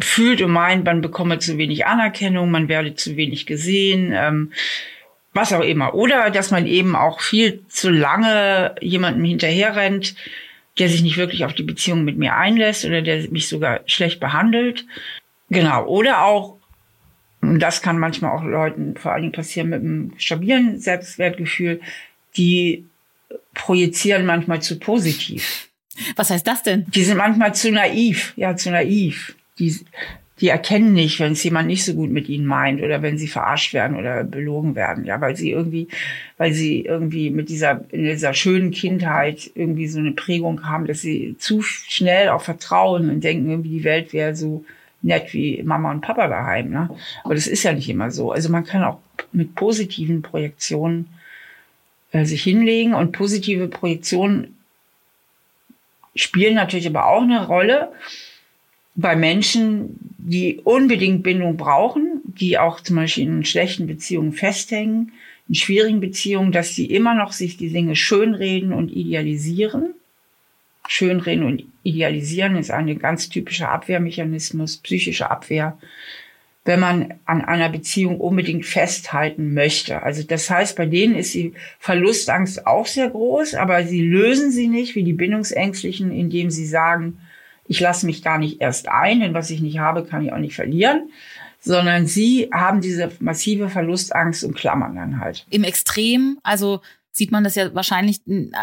fühlt 0.00 0.40
und 0.40 0.52
meint, 0.52 0.84
man 0.84 1.02
bekomme 1.02 1.38
zu 1.38 1.58
wenig 1.58 1.86
Anerkennung, 1.86 2.50
man 2.50 2.68
werde 2.68 2.94
zu 2.94 3.16
wenig 3.16 3.46
gesehen, 3.46 4.12
ähm, 4.14 4.52
was 5.34 5.52
auch 5.52 5.62
immer. 5.62 5.94
Oder 5.94 6.30
dass 6.30 6.50
man 6.50 6.66
eben 6.66 6.96
auch 6.96 7.20
viel 7.20 7.62
zu 7.68 7.90
lange 7.90 8.74
jemandem 8.80 9.24
hinterherrennt, 9.24 10.14
der 10.78 10.88
sich 10.88 11.02
nicht 11.02 11.16
wirklich 11.16 11.44
auf 11.44 11.54
die 11.54 11.62
Beziehung 11.62 12.04
mit 12.04 12.16
mir 12.16 12.36
einlässt 12.36 12.84
oder 12.84 13.02
der 13.02 13.28
mich 13.30 13.48
sogar 13.48 13.80
schlecht 13.86 14.20
behandelt. 14.20 14.86
Genau. 15.52 15.86
Oder 15.86 16.24
auch, 16.24 16.56
das 17.40 17.82
kann 17.82 17.98
manchmal 17.98 18.32
auch 18.32 18.42
Leuten 18.42 18.96
vor 18.96 19.12
allen 19.12 19.22
Dingen 19.22 19.32
passieren 19.32 19.68
mit 19.68 19.80
einem 19.80 20.12
stabilen 20.16 20.78
Selbstwertgefühl, 20.78 21.80
die 22.36 22.86
projizieren 23.54 24.24
manchmal 24.24 24.62
zu 24.62 24.78
positiv. 24.78 25.68
Was 26.16 26.30
heißt 26.30 26.46
das 26.46 26.62
denn? 26.62 26.86
Die 26.94 27.04
sind 27.04 27.18
manchmal 27.18 27.54
zu 27.54 27.70
naiv, 27.70 28.32
ja, 28.36 28.56
zu 28.56 28.70
naiv. 28.70 29.36
Die, 29.58 29.76
die 30.40 30.48
erkennen 30.48 30.94
nicht, 30.94 31.20
wenn 31.20 31.32
es 31.32 31.44
jemand 31.44 31.68
nicht 31.68 31.84
so 31.84 31.92
gut 31.94 32.10
mit 32.10 32.30
ihnen 32.30 32.46
meint 32.46 32.82
oder 32.82 33.02
wenn 33.02 33.18
sie 33.18 33.28
verarscht 33.28 33.74
werden 33.74 33.96
oder 33.96 34.24
belogen 34.24 34.74
werden, 34.74 35.04
ja, 35.04 35.20
weil 35.20 35.36
sie 35.36 35.50
irgendwie, 35.50 35.88
weil 36.38 36.54
sie 36.54 36.80
irgendwie 36.80 37.30
mit 37.30 37.50
dieser, 37.50 37.84
in 37.92 38.04
dieser 38.04 38.32
schönen 38.32 38.70
Kindheit 38.70 39.50
irgendwie 39.54 39.86
so 39.86 39.98
eine 39.98 40.12
Prägung 40.12 40.64
haben, 40.64 40.86
dass 40.86 41.02
sie 41.02 41.36
zu 41.38 41.60
schnell 41.60 42.30
auch 42.30 42.42
vertrauen 42.42 43.10
und 43.10 43.22
denken 43.22 43.50
irgendwie, 43.50 43.78
die 43.78 43.84
Welt 43.84 44.14
wäre 44.14 44.34
so, 44.34 44.64
nett 45.02 45.32
wie 45.32 45.62
Mama 45.62 45.90
und 45.90 46.00
Papa 46.00 46.28
daheim. 46.28 46.70
Ne? 46.70 46.88
Aber 47.24 47.34
das 47.34 47.46
ist 47.46 47.62
ja 47.64 47.72
nicht 47.72 47.88
immer 47.88 48.10
so. 48.10 48.32
Also 48.32 48.48
man 48.48 48.64
kann 48.64 48.84
auch 48.84 48.98
mit 49.32 49.54
positiven 49.54 50.22
Projektionen 50.22 51.08
äh, 52.12 52.24
sich 52.24 52.42
hinlegen 52.42 52.94
und 52.94 53.12
positive 53.12 53.68
Projektionen 53.68 54.56
spielen 56.14 56.54
natürlich 56.54 56.86
aber 56.86 57.06
auch 57.06 57.22
eine 57.22 57.46
Rolle 57.46 57.90
bei 58.94 59.16
Menschen, 59.16 59.98
die 60.18 60.60
unbedingt 60.62 61.22
Bindung 61.22 61.56
brauchen, 61.56 62.20
die 62.24 62.58
auch 62.58 62.80
zum 62.80 62.96
Beispiel 62.96 63.24
in 63.24 63.44
schlechten 63.44 63.86
Beziehungen 63.86 64.32
festhängen, 64.32 65.12
in 65.48 65.54
schwierigen 65.54 66.00
Beziehungen, 66.00 66.52
dass 66.52 66.74
sie 66.74 66.86
immer 66.86 67.14
noch 67.14 67.32
sich 67.32 67.56
die 67.56 67.70
Dinge 67.70 67.96
schönreden 67.96 68.72
und 68.72 68.90
idealisieren 68.90 69.94
Schönreden 70.94 71.44
und 71.44 71.64
Idealisieren 71.84 72.56
ist 72.56 72.70
ein 72.70 72.98
ganz 72.98 73.30
typischer 73.30 73.70
Abwehrmechanismus, 73.70 74.76
psychische 74.76 75.30
Abwehr. 75.30 75.78
wenn 76.64 76.78
man 76.80 77.14
an 77.24 77.42
einer 77.42 77.70
Beziehung 77.70 78.20
unbedingt 78.20 78.66
festhalten 78.66 79.52
möchte. 79.54 80.02
Also 80.02 80.22
das 80.22 80.48
heißt, 80.48 80.76
bei 80.76 80.86
denen 80.86 81.16
ist 81.16 81.34
die 81.34 81.54
Verlustangst 81.80 82.66
auch 82.66 82.86
sehr 82.86 83.08
groß, 83.08 83.54
aber 83.54 83.84
sie 83.84 84.02
lösen 84.02 84.52
sie 84.52 84.68
nicht 84.68 84.94
wie 84.94 85.02
die 85.02 85.12
Bindungsängstlichen, 85.14 86.12
indem 86.12 86.50
sie 86.50 86.66
sagen, 86.66 87.18
ich 87.66 87.80
lasse 87.80 88.06
mich 88.06 88.22
gar 88.22 88.38
nicht 88.38 88.60
erst 88.60 88.88
ein, 88.88 89.20
denn 89.20 89.34
was 89.34 89.50
ich 89.50 89.60
nicht 89.60 89.78
habe, 89.78 90.04
kann 90.04 90.24
ich 90.24 90.32
auch 90.32 90.38
nicht 90.38 90.54
verlieren, 90.54 91.10
sondern 91.58 92.06
sie 92.06 92.48
haben 92.52 92.80
diese 92.80 93.10
massive 93.18 93.68
Verlustangst 93.68 94.44
und 94.44 94.54
klammern 94.54 94.94
dann 94.94 95.18
halt. 95.18 95.46
Im 95.50 95.64
Extrem, 95.64 96.38
also 96.44 96.80
sieht 97.12 97.30
man 97.30 97.44
das 97.44 97.54
ja 97.54 97.74
wahrscheinlich 97.74 98.20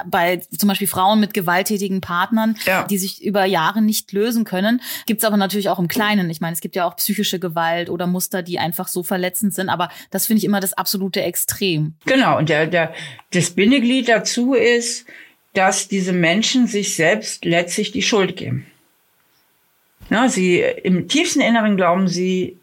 bei 0.07 0.37
zum 0.37 0.67
Beispiel 0.67 0.87
Frauen 0.87 1.19
mit 1.19 1.35
gewalttätigen 1.35 2.01
Partnern, 2.01 2.57
ja. 2.65 2.83
die 2.85 2.97
sich 2.97 3.23
über 3.23 3.45
Jahre 3.45 3.81
nicht 3.81 4.11
lösen 4.11 4.43
können. 4.43 4.81
Gibt 5.05 5.21
es 5.21 5.25
aber 5.25 5.37
natürlich 5.37 5.69
auch 5.69 5.77
im 5.77 5.87
Kleinen. 5.87 6.29
Ich 6.31 6.41
meine, 6.41 6.53
es 6.53 6.59
gibt 6.59 6.75
ja 6.75 6.85
auch 6.85 6.95
psychische 6.95 7.39
Gewalt 7.39 7.89
oder 7.89 8.07
Muster, 8.07 8.41
die 8.41 8.57
einfach 8.57 8.87
so 8.87 9.03
verletzend 9.03 9.53
sind. 9.53 9.69
Aber 9.69 9.89
das 10.09 10.25
finde 10.25 10.39
ich 10.39 10.45
immer 10.45 10.59
das 10.59 10.73
absolute 10.73 11.21
Extrem. 11.21 11.93
Genau. 12.05 12.39
Und 12.39 12.49
der, 12.49 12.65
der, 12.65 12.93
das 13.31 13.51
Bindeglied 13.51 14.09
dazu 14.09 14.55
ist, 14.55 15.05
dass 15.53 15.87
diese 15.87 16.13
Menschen 16.13 16.65
sich 16.65 16.95
selbst 16.95 17.45
letztlich 17.45 17.91
die 17.91 18.01
Schuld 18.01 18.35
geben. 18.35 18.65
Na, 20.09 20.27
sie 20.27 20.59
im 20.59 21.07
tiefsten 21.07 21.41
Inneren 21.41 21.77
glauben 21.77 22.07
sie, 22.07 22.57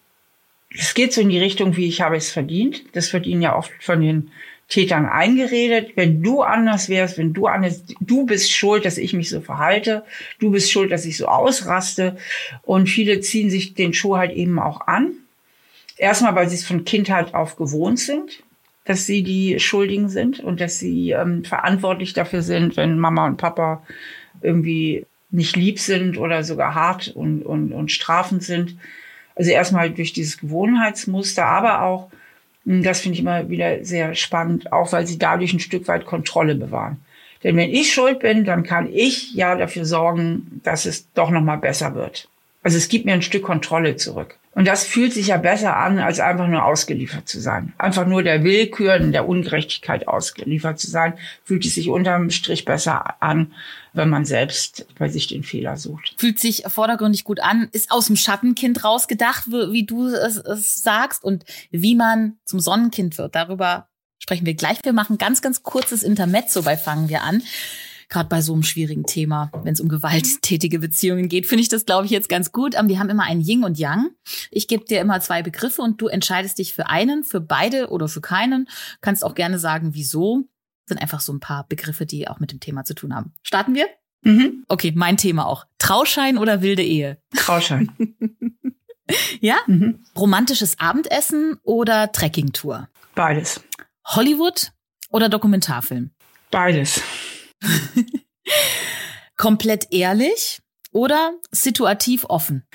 es 0.70 0.94
geht 0.94 1.12
so 1.12 1.20
in 1.20 1.28
die 1.28 1.38
Richtung, 1.38 1.76
wie 1.76 1.86
ich 1.86 2.00
habe 2.00 2.16
es 2.16 2.30
verdient. 2.30 2.82
Das 2.92 3.12
wird 3.12 3.26
ihnen 3.26 3.42
ja 3.42 3.56
oft 3.56 3.70
von 3.80 4.00
den 4.00 4.30
Tätern 4.68 5.06
eingeredet. 5.06 5.92
Wenn 5.96 6.22
du 6.22 6.42
anders 6.42 6.88
wärst, 6.88 7.18
wenn 7.18 7.32
du 7.32 7.46
anders, 7.46 7.82
du 8.00 8.26
bist 8.26 8.52
schuld, 8.52 8.84
dass 8.84 8.98
ich 8.98 9.12
mich 9.12 9.30
so 9.30 9.40
verhalte. 9.40 10.04
Du 10.38 10.50
bist 10.50 10.70
schuld, 10.70 10.90
dass 10.90 11.04
ich 11.04 11.16
so 11.16 11.26
ausraste. 11.26 12.16
Und 12.62 12.88
viele 12.88 13.20
ziehen 13.20 13.50
sich 13.50 13.74
den 13.74 13.94
Schuh 13.94 14.16
halt 14.16 14.32
eben 14.32 14.58
auch 14.58 14.86
an. 14.86 15.12
Erstmal, 15.96 16.34
weil 16.34 16.48
sie 16.48 16.56
es 16.56 16.64
von 16.64 16.84
Kindheit 16.84 17.34
auf 17.34 17.56
gewohnt 17.56 17.98
sind, 17.98 18.42
dass 18.84 19.06
sie 19.06 19.22
die 19.22 19.58
Schuldigen 19.60 20.08
sind 20.08 20.40
und 20.40 20.60
dass 20.60 20.78
sie 20.78 21.10
ähm, 21.10 21.44
verantwortlich 21.44 22.12
dafür 22.12 22.42
sind, 22.42 22.76
wenn 22.76 22.98
Mama 22.98 23.26
und 23.26 23.36
Papa 23.36 23.82
irgendwie 24.42 25.06
nicht 25.30 25.56
lieb 25.56 25.78
sind 25.78 26.18
oder 26.18 26.44
sogar 26.44 26.74
hart 26.74 27.08
und, 27.08 27.42
und, 27.42 27.72
und 27.72 27.90
strafend 27.90 28.42
sind. 28.42 28.76
Also 29.34 29.50
erstmal 29.50 29.90
durch 29.90 30.12
dieses 30.12 30.38
Gewohnheitsmuster, 30.38 31.44
aber 31.46 31.82
auch 31.82 32.10
das 32.66 33.00
finde 33.00 33.14
ich 33.14 33.20
immer 33.20 33.48
wieder 33.48 33.84
sehr 33.84 34.14
spannend, 34.16 34.72
auch 34.72 34.92
weil 34.92 35.06
sie 35.06 35.18
dadurch 35.18 35.52
ein 35.52 35.60
Stück 35.60 35.86
weit 35.86 36.04
Kontrolle 36.04 36.56
bewahren. 36.56 36.98
Denn 37.44 37.56
wenn 37.56 37.70
ich 37.70 37.92
schuld 37.92 38.18
bin, 38.18 38.44
dann 38.44 38.64
kann 38.64 38.92
ich 38.92 39.34
ja 39.34 39.54
dafür 39.54 39.84
sorgen, 39.84 40.60
dass 40.64 40.84
es 40.84 41.12
doch 41.12 41.30
noch 41.30 41.42
mal 41.42 41.56
besser 41.56 41.94
wird. 41.94 42.28
Also 42.66 42.78
es 42.78 42.88
gibt 42.88 43.06
mir 43.06 43.12
ein 43.12 43.22
Stück 43.22 43.44
Kontrolle 43.44 43.94
zurück. 43.94 44.40
Und 44.50 44.66
das 44.66 44.82
fühlt 44.82 45.12
sich 45.12 45.28
ja 45.28 45.36
besser 45.36 45.76
an, 45.76 46.00
als 46.00 46.18
einfach 46.18 46.48
nur 46.48 46.64
ausgeliefert 46.64 47.28
zu 47.28 47.38
sein. 47.38 47.72
Einfach 47.78 48.08
nur 48.08 48.24
der 48.24 48.42
Willkür 48.42 48.96
und 48.96 49.12
der 49.12 49.28
Ungerechtigkeit 49.28 50.08
ausgeliefert 50.08 50.80
zu 50.80 50.90
sein, 50.90 51.14
fühlt 51.44 51.64
es 51.64 51.76
sich 51.76 51.88
unterm 51.88 52.28
Strich 52.30 52.64
besser 52.64 53.22
an, 53.22 53.54
wenn 53.92 54.08
man 54.08 54.24
selbst 54.24 54.84
bei 54.98 55.08
sich 55.08 55.28
den 55.28 55.44
Fehler 55.44 55.76
sucht. 55.76 56.16
Fühlt 56.16 56.40
sich 56.40 56.64
vordergründig 56.66 57.22
gut 57.22 57.38
an, 57.38 57.68
ist 57.70 57.92
aus 57.92 58.08
dem 58.08 58.16
Schattenkind 58.16 58.82
rausgedacht, 58.82 59.46
wie 59.46 59.86
du 59.86 60.08
es, 60.08 60.36
es 60.36 60.82
sagst, 60.82 61.22
und 61.22 61.44
wie 61.70 61.94
man 61.94 62.36
zum 62.44 62.58
Sonnenkind 62.58 63.16
wird. 63.16 63.36
Darüber 63.36 63.86
sprechen 64.18 64.44
wir 64.44 64.54
gleich. 64.54 64.78
Wir 64.82 64.92
machen 64.92 65.18
ganz, 65.18 65.40
ganz 65.40 65.62
kurzes 65.62 66.02
Intermezzo 66.02 66.62
bei 66.62 66.76
Fangen 66.76 67.08
wir 67.08 67.22
an 67.22 67.44
gerade 68.08 68.28
bei 68.28 68.40
so 68.40 68.52
einem 68.52 68.62
schwierigen 68.62 69.04
Thema, 69.04 69.50
wenn 69.62 69.72
es 69.72 69.80
um 69.80 69.88
gewalttätige 69.88 70.78
Beziehungen 70.78 71.28
geht, 71.28 71.46
finde 71.46 71.62
ich 71.62 71.68
das, 71.68 71.86
glaube 71.86 72.06
ich, 72.06 72.12
jetzt 72.12 72.28
ganz 72.28 72.52
gut. 72.52 72.74
Aber 72.76 72.88
die 72.88 72.98
haben 72.98 73.08
immer 73.08 73.24
ein 73.24 73.40
Yin 73.40 73.64
und 73.64 73.78
Yang. 73.78 74.10
Ich 74.50 74.68
gebe 74.68 74.84
dir 74.84 75.00
immer 75.00 75.20
zwei 75.20 75.42
Begriffe 75.42 75.82
und 75.82 76.00
du 76.00 76.08
entscheidest 76.08 76.58
dich 76.58 76.72
für 76.72 76.88
einen, 76.88 77.24
für 77.24 77.40
beide 77.40 77.90
oder 77.90 78.08
für 78.08 78.20
keinen. 78.20 78.68
Kannst 79.00 79.24
auch 79.24 79.34
gerne 79.34 79.58
sagen, 79.58 79.94
wieso. 79.94 80.48
Das 80.86 80.94
sind 80.94 81.02
einfach 81.02 81.20
so 81.20 81.32
ein 81.32 81.40
paar 81.40 81.66
Begriffe, 81.68 82.06
die 82.06 82.28
auch 82.28 82.38
mit 82.38 82.52
dem 82.52 82.60
Thema 82.60 82.84
zu 82.84 82.94
tun 82.94 83.14
haben. 83.14 83.32
Starten 83.42 83.74
wir? 83.74 83.86
Mhm. 84.22 84.64
Okay, 84.68 84.92
mein 84.94 85.16
Thema 85.16 85.46
auch. 85.46 85.66
Trauschein 85.78 86.38
oder 86.38 86.62
wilde 86.62 86.82
Ehe? 86.82 87.18
Trauschein. 87.36 87.90
ja? 89.40 89.56
Mhm. 89.66 90.04
Romantisches 90.16 90.78
Abendessen 90.78 91.58
oder 91.62 92.12
Trekkingtour? 92.12 92.88
Beides. 93.14 93.60
Hollywood 94.04 94.72
oder 95.10 95.28
Dokumentarfilm? 95.28 96.10
Beides. 96.50 97.02
Komplett 99.36 99.88
ehrlich 99.90 100.60
oder 100.92 101.34
situativ 101.50 102.24
offen? 102.28 102.66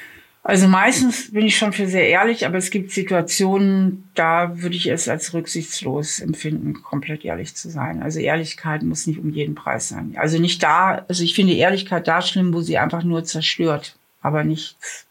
Also 0.43 0.67
meistens 0.67 1.32
bin 1.32 1.45
ich 1.45 1.56
schon 1.56 1.71
für 1.71 1.86
sehr 1.86 2.10
ehrlich, 2.10 2.47
aber 2.47 2.58
es 2.58 2.71
gibt 2.71 2.91
Situationen, 2.91 4.10
da 4.15 4.60
würde 4.62 4.75
ich 4.75 4.88
es 4.88 5.08
als 5.08 5.34
rücksichtslos 5.36 6.19
empfinden, 6.19 6.82
komplett 6.82 7.23
ehrlich 7.23 7.56
zu 7.56 7.69
sein. 7.69 8.01
Also 8.01 8.19
Ehrlichkeit 8.19 8.82
muss 8.82 9.06
nicht 9.06 9.19
um 9.19 9.30
jeden 9.30 9.54
Preis 9.54 9.89
sein. 9.89 10.15
Also 10.17 10.39
nicht 10.39 10.63
da, 10.63 11.06
also 11.08 11.23
ich 11.23 11.36
finde 11.36 11.54
Ehrlichkeit 11.54 12.08
da 12.08 12.23
schlimm, 12.23 12.54
wo 12.54 12.62
sie 12.62 12.80
einfach 12.80 13.04
nur 13.04 13.23
zerstört, 13.23 13.97
aber 14.21 14.43
nichts 14.43 15.06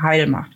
heil 0.00 0.28
macht. 0.28 0.52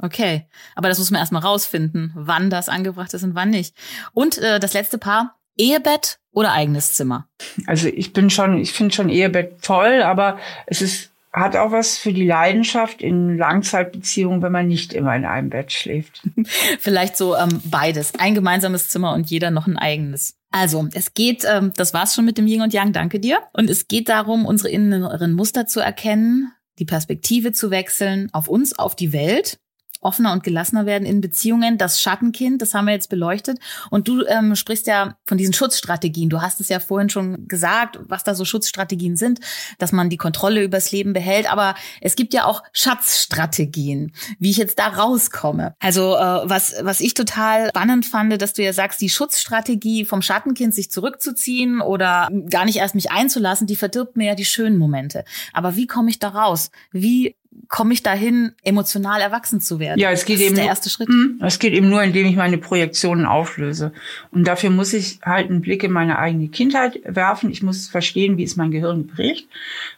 Okay, 0.00 0.46
aber 0.74 0.88
das 0.88 0.98
muss 0.98 1.10
man 1.10 1.20
erstmal 1.20 1.42
rausfinden, 1.42 2.12
wann 2.14 2.48
das 2.48 2.70
angebracht 2.70 3.12
ist 3.12 3.22
und 3.22 3.34
wann 3.34 3.50
nicht. 3.50 3.74
Und 4.12 4.38
äh, 4.38 4.60
das 4.60 4.72
letzte 4.72 4.98
Paar, 4.98 5.36
Ehebett 5.56 6.18
oder 6.32 6.52
eigenes 6.52 6.94
Zimmer? 6.94 7.28
Also 7.66 7.88
ich 7.88 8.12
bin 8.12 8.30
schon, 8.30 8.58
ich 8.58 8.72
finde 8.72 8.94
schon 8.94 9.08
Ehebett 9.08 9.62
toll, 9.62 10.02
aber 10.02 10.38
es 10.66 10.82
ist 10.82 11.10
hat 11.36 11.54
auch 11.54 11.70
was 11.70 11.98
für 11.98 12.14
die 12.14 12.26
Leidenschaft 12.26 13.02
in 13.02 13.36
Langzeitbeziehungen, 13.36 14.40
wenn 14.40 14.52
man 14.52 14.68
nicht 14.68 14.94
immer 14.94 15.14
in 15.14 15.26
einem 15.26 15.50
Bett 15.50 15.70
schläft. 15.70 16.22
Vielleicht 16.80 17.18
so 17.18 17.36
ähm, 17.36 17.60
beides. 17.64 18.14
Ein 18.18 18.34
gemeinsames 18.34 18.88
Zimmer 18.88 19.12
und 19.12 19.30
jeder 19.30 19.50
noch 19.50 19.66
ein 19.66 19.76
eigenes. 19.76 20.38
Also, 20.50 20.88
es 20.94 21.12
geht, 21.12 21.44
ähm, 21.46 21.74
das 21.76 21.92
war's 21.92 22.14
schon 22.14 22.24
mit 22.24 22.38
dem 22.38 22.46
Yin 22.46 22.62
und 22.62 22.72
Yang, 22.72 22.94
danke 22.94 23.20
dir. 23.20 23.40
Und 23.52 23.68
es 23.68 23.86
geht 23.86 24.08
darum, 24.08 24.46
unsere 24.46 24.70
inneren 24.70 25.34
Muster 25.34 25.66
zu 25.66 25.80
erkennen, 25.80 26.52
die 26.78 26.86
Perspektive 26.86 27.52
zu 27.52 27.70
wechseln 27.70 28.30
auf 28.32 28.48
uns, 28.48 28.78
auf 28.78 28.96
die 28.96 29.12
Welt 29.12 29.58
offener 30.00 30.32
und 30.32 30.42
gelassener 30.42 30.86
werden 30.86 31.06
in 31.06 31.20
Beziehungen. 31.20 31.78
Das 31.78 32.00
Schattenkind, 32.00 32.62
das 32.62 32.74
haben 32.74 32.86
wir 32.86 32.92
jetzt 32.92 33.08
beleuchtet. 33.08 33.58
Und 33.90 34.08
du 34.08 34.24
ähm, 34.26 34.56
sprichst 34.56 34.86
ja 34.86 35.16
von 35.24 35.38
diesen 35.38 35.52
Schutzstrategien. 35.52 36.30
Du 36.30 36.42
hast 36.42 36.60
es 36.60 36.68
ja 36.68 36.80
vorhin 36.80 37.10
schon 37.10 37.48
gesagt, 37.48 37.98
was 38.02 38.24
da 38.24 38.34
so 38.34 38.44
Schutzstrategien 38.44 39.16
sind, 39.16 39.40
dass 39.78 39.92
man 39.92 40.10
die 40.10 40.16
Kontrolle 40.16 40.62
übers 40.62 40.92
Leben 40.92 41.12
behält. 41.12 41.50
Aber 41.50 41.74
es 42.00 42.16
gibt 42.16 42.34
ja 42.34 42.44
auch 42.44 42.62
Schatzstrategien, 42.72 44.12
wie 44.38 44.50
ich 44.50 44.56
jetzt 44.56 44.78
da 44.78 44.88
rauskomme. 44.88 45.74
Also 45.80 46.16
äh, 46.16 46.48
was, 46.48 46.74
was 46.82 47.00
ich 47.00 47.14
total 47.14 47.68
spannend 47.68 48.06
fand, 48.06 48.40
dass 48.40 48.52
du 48.52 48.62
ja 48.62 48.72
sagst, 48.72 49.00
die 49.00 49.08
Schutzstrategie 49.08 50.04
vom 50.04 50.22
Schattenkind 50.22 50.74
sich 50.74 50.90
zurückzuziehen 50.90 51.80
oder 51.80 52.28
gar 52.50 52.64
nicht 52.64 52.76
erst 52.76 52.94
mich 52.94 53.10
einzulassen, 53.10 53.66
die 53.66 53.76
verdirbt 53.76 54.16
mir 54.16 54.28
ja 54.28 54.34
die 54.34 54.44
schönen 54.44 54.78
Momente. 54.78 55.24
Aber 55.52 55.76
wie 55.76 55.86
komme 55.86 56.10
ich 56.10 56.18
da 56.18 56.28
raus? 56.28 56.70
Wie 56.92 57.36
komme 57.68 57.92
ich 57.92 58.02
dahin, 58.02 58.52
emotional 58.62 59.20
erwachsen 59.20 59.60
zu 59.60 59.78
werden? 59.78 59.98
Ja, 59.98 60.10
es 60.10 60.24
geht 60.24 60.36
das 60.36 60.42
eben. 60.42 60.54
Ist 60.54 60.58
der 60.58 60.66
erste 60.66 60.90
Schritt. 60.90 61.08
Mh, 61.08 61.46
es 61.46 61.58
geht 61.58 61.72
eben 61.72 61.88
nur, 61.88 62.02
indem 62.02 62.26
ich 62.26 62.36
meine 62.36 62.58
Projektionen 62.58 63.26
auflöse. 63.26 63.92
Und 64.30 64.44
dafür 64.44 64.70
muss 64.70 64.92
ich 64.92 65.18
halt 65.22 65.50
einen 65.50 65.60
Blick 65.60 65.82
in 65.84 65.92
meine 65.92 66.18
eigene 66.18 66.48
Kindheit 66.48 67.00
werfen. 67.04 67.50
Ich 67.50 67.62
muss 67.62 67.88
verstehen, 67.88 68.36
wie 68.36 68.44
ist 68.44 68.56
mein 68.56 68.70
Gehirn 68.70 69.06
geprägt, 69.06 69.48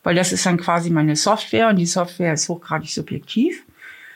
weil 0.03 0.15
das 0.15 0.33
ist 0.33 0.47
dann 0.47 0.57
quasi 0.59 0.91
meine 0.91 1.17
Software 1.17 1.69
und 1.69 1.77
die 1.77 1.87
Software 1.87 2.33
ist 2.33 2.49
hochgradig 2.49 2.91
subjektiv. 2.91 3.63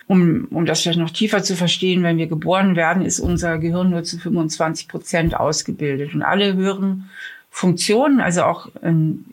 Um, 0.08 0.48
um 0.50 0.66
das 0.66 0.82
vielleicht 0.82 0.98
noch 0.98 1.10
tiefer 1.10 1.42
zu 1.42 1.56
verstehen, 1.56 2.02
wenn 2.02 2.18
wir 2.18 2.26
geboren 2.26 2.74
werden, 2.76 3.04
ist 3.04 3.20
unser 3.20 3.58
Gehirn 3.58 3.90
nur 3.90 4.02
zu 4.02 4.18
25 4.18 4.88
Prozent 4.88 5.34
ausgebildet. 5.34 6.12
Und 6.12 6.22
alle 6.22 6.54
höheren 6.54 7.08
Funktionen, 7.50 8.20
also 8.20 8.42
auch 8.42 8.68
ein 8.82 9.26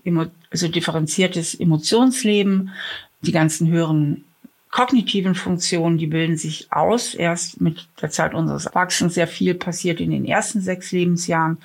also 0.52 0.67
differenziertes 0.67 1.56
Emotionsleben, 1.56 2.72
die 3.21 3.32
ganzen 3.32 3.67
höheren 3.67 4.25
kognitiven 4.71 5.36
Funktionen, 5.36 5.97
die 5.97 6.08
bilden 6.08 6.38
sich 6.38 6.67
aus. 6.71 7.13
Erst 7.13 7.60
mit 7.60 7.88
der 8.01 8.12
Zeit 8.12 8.34
unseres 8.34 8.67
Erwachsens 8.67 9.15
sehr 9.15 9.27
viel 9.27 9.55
passiert 9.55 9.99
in 9.99 10.12
den 10.12 10.25
ersten 10.25 10.62
sechs 10.62 10.91
Lebensjahren. 10.91 11.58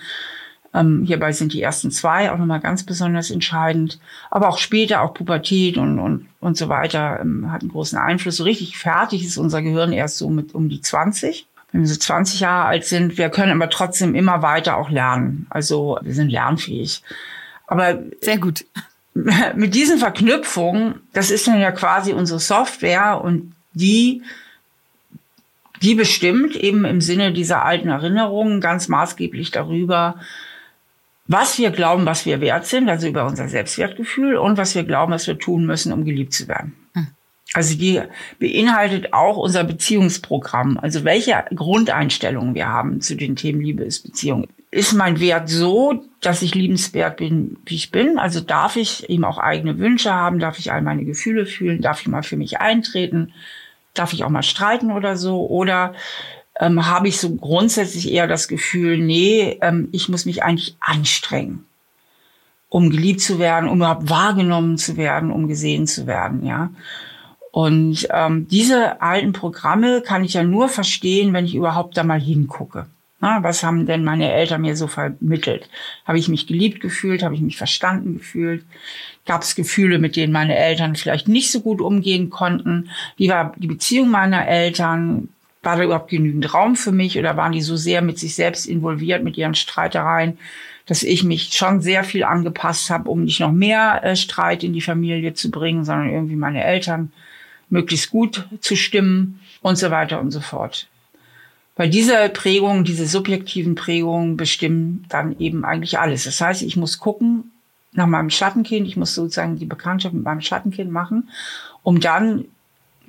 Ähm, 0.72 1.04
hierbei 1.06 1.30
sind 1.32 1.52
die 1.52 1.62
ersten 1.62 1.90
zwei 1.90 2.32
auch 2.32 2.38
nochmal 2.38 2.60
ganz 2.60 2.82
besonders 2.82 3.30
entscheidend. 3.30 4.00
Aber 4.30 4.48
auch 4.48 4.58
später, 4.58 5.02
auch 5.02 5.14
Pubertät 5.14 5.78
und, 5.78 5.98
und, 5.98 6.26
und 6.40 6.56
so 6.56 6.68
weiter, 6.68 7.20
ähm, 7.20 7.52
hat 7.52 7.60
einen 7.60 7.70
großen 7.70 7.98
Einfluss. 7.98 8.38
So 8.38 8.44
richtig 8.44 8.76
fertig 8.76 9.24
ist 9.24 9.38
unser 9.38 9.62
Gehirn 9.62 9.92
erst 9.92 10.18
so 10.18 10.28
mit 10.30 10.54
um 10.54 10.68
die 10.68 10.80
20. 10.80 11.46
Wenn 11.70 11.82
wir 11.82 11.88
so 11.88 11.96
20 11.96 12.40
Jahre 12.40 12.66
alt 12.66 12.84
sind, 12.84 13.18
wir 13.18 13.30
können 13.30 13.52
aber 13.52 13.70
trotzdem 13.70 14.14
immer 14.14 14.42
weiter 14.42 14.76
auch 14.76 14.90
lernen. 14.90 15.46
Also 15.50 15.98
wir 16.02 16.14
sind 16.14 16.30
lernfähig. 16.30 17.02
Aber 17.66 18.00
sehr 18.20 18.38
gut. 18.38 18.64
mit 19.55 19.74
diesen 19.74 19.98
Verknüpfungen, 19.98 21.00
das 21.12 21.31
ist 21.31 21.46
dann 21.46 21.61
ja 21.61 21.72
quasi 21.72 22.12
unsere 22.12 22.40
Software 22.40 23.20
und 23.22 23.55
die, 23.72 24.22
die 25.83 25.94
bestimmt 25.94 26.57
eben 26.57 26.85
im 26.85 27.00
Sinne 27.00 27.33
dieser 27.33 27.64
alten 27.64 27.88
Erinnerungen 27.88 28.61
ganz 28.61 28.88
maßgeblich 28.88 29.50
darüber, 29.50 30.20
was 31.27 31.59
wir 31.59 31.70
glauben, 31.70 32.05
was 32.05 32.27
wir 32.27 32.40
wert 32.40 32.66
sind, 32.66 32.88
also 32.88 33.07
über 33.09 33.24
unser 33.24 33.48
Selbstwertgefühl 33.48 34.37
und 34.37 34.59
was 34.59 34.74
wir 34.74 34.85
glauben, 34.85 35.12
was 35.12 35.27
wir 35.27 35.38
tun 35.38 35.64
müssen, 35.64 35.92
um 35.92 36.05
geliebt 36.05 36.35
zu 36.35 36.48
werden. 36.48 36.74
Hm. 36.94 37.07
Also 37.55 37.77
die 37.79 38.03
beinhaltet 38.40 39.12
auch 39.14 39.37
unser 39.37 39.64
Beziehungsprogramm. 39.64 40.77
Also 40.77 41.05
welche 41.05 41.44
Grundeinstellungen 41.55 42.55
wir 42.55 42.68
haben 42.68 43.00
zu 43.00 43.14
den 43.14 43.37
Themen 43.37 43.61
Liebe 43.61 43.85
ist 43.85 44.03
Beziehung. 44.03 44.48
Ist 44.74 44.92
mein 44.92 45.20
Wert 45.20 45.48
so, 45.48 46.02
dass 46.20 46.42
ich 46.42 46.56
liebenswert 46.56 47.18
bin, 47.18 47.58
wie 47.64 47.76
ich 47.76 47.92
bin? 47.92 48.18
Also 48.18 48.40
darf 48.40 48.74
ich 48.74 49.08
eben 49.08 49.24
auch 49.24 49.38
eigene 49.38 49.78
Wünsche 49.78 50.12
haben? 50.12 50.40
Darf 50.40 50.58
ich 50.58 50.72
all 50.72 50.82
meine 50.82 51.04
Gefühle 51.04 51.46
fühlen? 51.46 51.80
Darf 51.80 52.00
ich 52.00 52.08
mal 52.08 52.24
für 52.24 52.37
mich 52.37 52.58
eintreten? 52.58 53.32
Darf 53.94 54.12
ich 54.12 54.24
auch 54.24 54.30
mal 54.30 54.42
streiten 54.42 54.90
oder 54.90 55.16
so? 55.16 55.46
Oder 55.46 55.94
ähm, 56.58 56.88
habe 56.88 57.06
ich 57.06 57.20
so 57.20 57.37
grundsätzlich 57.37 58.10
eher 58.10 58.26
das 58.26 58.48
Gefühl, 58.48 58.98
nee, 58.98 59.60
ähm, 59.62 59.90
ich 59.92 60.08
muss 60.08 60.26
mich 60.26 60.42
eigentlich 60.42 60.76
anstrengen, 60.80 61.64
um 62.68 62.90
geliebt 62.90 63.20
zu 63.20 63.38
werden, 63.38 63.68
um 63.68 63.76
überhaupt 63.76 64.10
wahrgenommen 64.10 64.76
zu 64.76 64.96
werden, 64.96 65.30
um 65.30 65.46
gesehen 65.46 65.87
zu 65.87 66.08
werden, 66.08 66.44
ja? 66.44 66.70
Und 67.52 68.08
ähm, 68.10 68.48
diese 68.48 69.00
alten 69.00 69.32
Programme 69.32 70.02
kann 70.02 70.24
ich 70.24 70.34
ja 70.34 70.42
nur 70.42 70.68
verstehen, 70.68 71.32
wenn 71.32 71.44
ich 71.44 71.54
überhaupt 71.54 71.96
da 71.96 72.02
mal 72.02 72.20
hingucke. 72.20 72.87
Na, 73.24 73.42
was 73.42 73.64
haben 73.64 73.87
denn 73.87 74.04
meine 74.04 74.30
Eltern 74.30 74.60
mir 74.60 74.76
so 74.76 74.87
vermittelt? 74.87 75.70
Habe 76.04 76.18
ich 76.18 76.28
mich 76.28 76.46
geliebt 76.46 76.82
gefühlt? 76.82 77.22
Habe 77.22 77.34
ich 77.34 77.40
mich 77.40 77.56
verstanden 77.56 78.18
gefühlt? 78.18 78.66
Gab 79.24 79.40
es 79.40 79.54
Gefühle, 79.54 79.98
mit 79.98 80.16
denen 80.16 80.30
meine 80.30 80.54
Eltern 80.54 80.94
vielleicht 80.94 81.26
nicht 81.26 81.50
so 81.50 81.62
gut 81.62 81.80
umgehen 81.80 82.28
konnten? 82.28 82.90
Wie 83.16 83.30
war 83.30 83.54
die 83.56 83.66
Beziehung 83.66 84.10
meiner 84.10 84.46
Eltern? 84.46 85.30
War 85.62 85.78
da 85.78 85.84
überhaupt 85.84 86.10
genügend 86.10 86.52
Raum 86.52 86.76
für 86.76 86.92
mich 86.92 87.18
oder 87.18 87.34
waren 87.34 87.52
die 87.52 87.62
so 87.62 87.76
sehr 87.76 88.02
mit 88.02 88.18
sich 88.18 88.34
selbst 88.34 88.66
involviert, 88.66 89.24
mit 89.24 89.38
ihren 89.38 89.54
Streitereien, 89.54 90.37
dass 90.84 91.02
ich 91.02 91.24
mich 91.24 91.54
schon 91.54 91.80
sehr 91.80 92.04
viel 92.04 92.24
angepasst 92.24 92.90
habe, 92.90 93.08
um 93.08 93.24
nicht 93.24 93.40
noch 93.40 93.52
mehr 93.52 94.04
äh, 94.04 94.16
Streit 94.16 94.62
in 94.62 94.74
die 94.74 94.82
Familie 94.82 95.32
zu 95.32 95.50
bringen, 95.50 95.87
sondern 95.87 96.10
irgendwie 96.10 96.37
meine 96.37 96.62
Eltern 96.62 97.10
möglichst 97.70 98.10
gut 98.10 98.46
zu 98.60 98.76
stimmen 98.76 99.40
und 99.62 99.78
so 99.78 99.90
weiter 99.90 100.20
und 100.20 100.30
so 100.30 100.40
fort. 100.40 100.88
Weil 101.76 101.90
diese 101.90 102.28
Prägungen, 102.28 102.84
diese 102.84 103.06
subjektiven 103.06 103.74
Prägungen 103.74 104.37
bestimmen 104.37 105.04
dann 105.08 105.38
eben 105.38 105.64
eigentlich 105.64 105.98
alles. 105.98 106.24
Das 106.24 106.40
heißt, 106.40 106.62
ich 106.62 106.76
muss 106.76 106.98
gucken 106.98 107.50
nach 107.92 108.06
meinem 108.06 108.30
Schattenkind, 108.30 108.87
ich 108.87 108.96
muss 108.96 109.14
sozusagen 109.14 109.58
die 109.58 109.66
Bekanntschaft 109.66 110.14
mit 110.14 110.24
meinem 110.24 110.40
Schattenkind 110.40 110.90
machen, 110.90 111.30
um 111.82 112.00
dann 112.00 112.44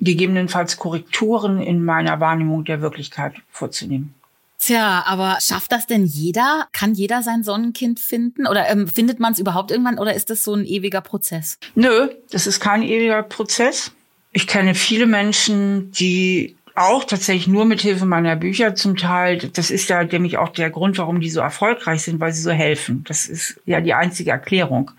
gegebenenfalls 0.00 0.76
Korrekturen 0.76 1.60
in 1.60 1.84
meiner 1.84 2.20
Wahrnehmung 2.20 2.64
der 2.64 2.80
Wirklichkeit 2.80 3.34
vorzunehmen. 3.50 4.14
Tja, 4.58 5.04
aber 5.06 5.38
schafft 5.40 5.72
das 5.72 5.86
denn 5.86 6.04
jeder? 6.04 6.66
Kann 6.72 6.94
jeder 6.94 7.22
sein 7.22 7.42
Sonnenkind 7.42 8.00
finden? 8.00 8.46
Oder 8.46 8.68
ähm, 8.68 8.88
findet 8.88 9.20
man 9.20 9.32
es 9.32 9.38
überhaupt 9.38 9.70
irgendwann 9.70 9.98
oder 9.98 10.14
ist 10.14 10.30
das 10.30 10.44
so 10.44 10.54
ein 10.54 10.64
ewiger 10.64 11.02
Prozess? 11.02 11.58
Nö, 11.74 12.08
das 12.30 12.46
ist 12.46 12.60
kein 12.60 12.82
ewiger 12.82 13.22
Prozess. 13.22 13.92
Ich 14.32 14.46
kenne 14.46 14.74
viele 14.74 15.06
Menschen, 15.06 15.92
die 15.92 16.56
auch 16.76 17.04
tatsächlich 17.04 17.48
nur 17.48 17.64
mit 17.64 17.80
Hilfe 17.80 18.06
meiner 18.06 18.36
Bücher 18.36 18.74
zum 18.74 18.96
Teil, 18.96 19.38
das 19.38 19.70
ist 19.70 19.88
ja 19.88 20.04
nämlich 20.04 20.38
auch 20.38 20.50
der 20.50 20.70
Grund, 20.70 20.98
warum 20.98 21.20
die 21.20 21.30
so 21.30 21.40
erfolgreich 21.40 22.02
sind, 22.02 22.20
weil 22.20 22.32
sie 22.32 22.42
so 22.42 22.50
helfen. 22.50 23.04
Das 23.08 23.26
ist 23.26 23.60
ja 23.64 23.80
die 23.80 23.94
einzige 23.94 24.30
Erklärung. 24.30 24.90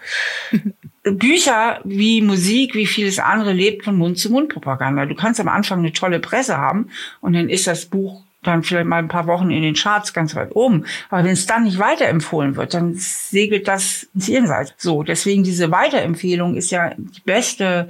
Bücher 1.03 1.79
wie 1.83 2.21
Musik, 2.21 2.75
wie 2.75 2.85
vieles 2.85 3.19
andere 3.19 3.53
lebt 3.53 3.85
von 3.85 3.97
Mund-zu-Mund-Propaganda. 3.97 5.05
Du 5.05 5.15
kannst 5.15 5.39
am 5.39 5.47
Anfang 5.47 5.79
eine 5.79 5.93
tolle 5.93 6.19
Presse 6.19 6.57
haben 6.57 6.89
und 7.21 7.33
dann 7.33 7.49
ist 7.49 7.67
das 7.67 7.85
Buch 7.85 8.23
dann 8.43 8.63
vielleicht 8.63 8.87
mal 8.87 8.97
ein 8.97 9.07
paar 9.07 9.27
Wochen 9.27 9.51
in 9.51 9.61
den 9.61 9.75
Charts 9.75 10.13
ganz 10.13 10.35
weit 10.35 10.55
oben. 10.55 10.85
Aber 11.09 11.23
wenn 11.23 11.31
es 11.31 11.45
dann 11.45 11.63
nicht 11.63 11.79
weiterempfohlen 11.79 12.55
wird, 12.55 12.73
dann 12.73 12.93
segelt 12.95 13.67
das 13.67 14.07
ins 14.13 14.27
Jenseits. 14.27 14.73
So, 14.77 15.03
deswegen 15.03 15.43
diese 15.43 15.71
Weiterempfehlung 15.71 16.55
ist 16.55 16.71
ja 16.71 16.93
die 16.97 17.21
beste 17.21 17.89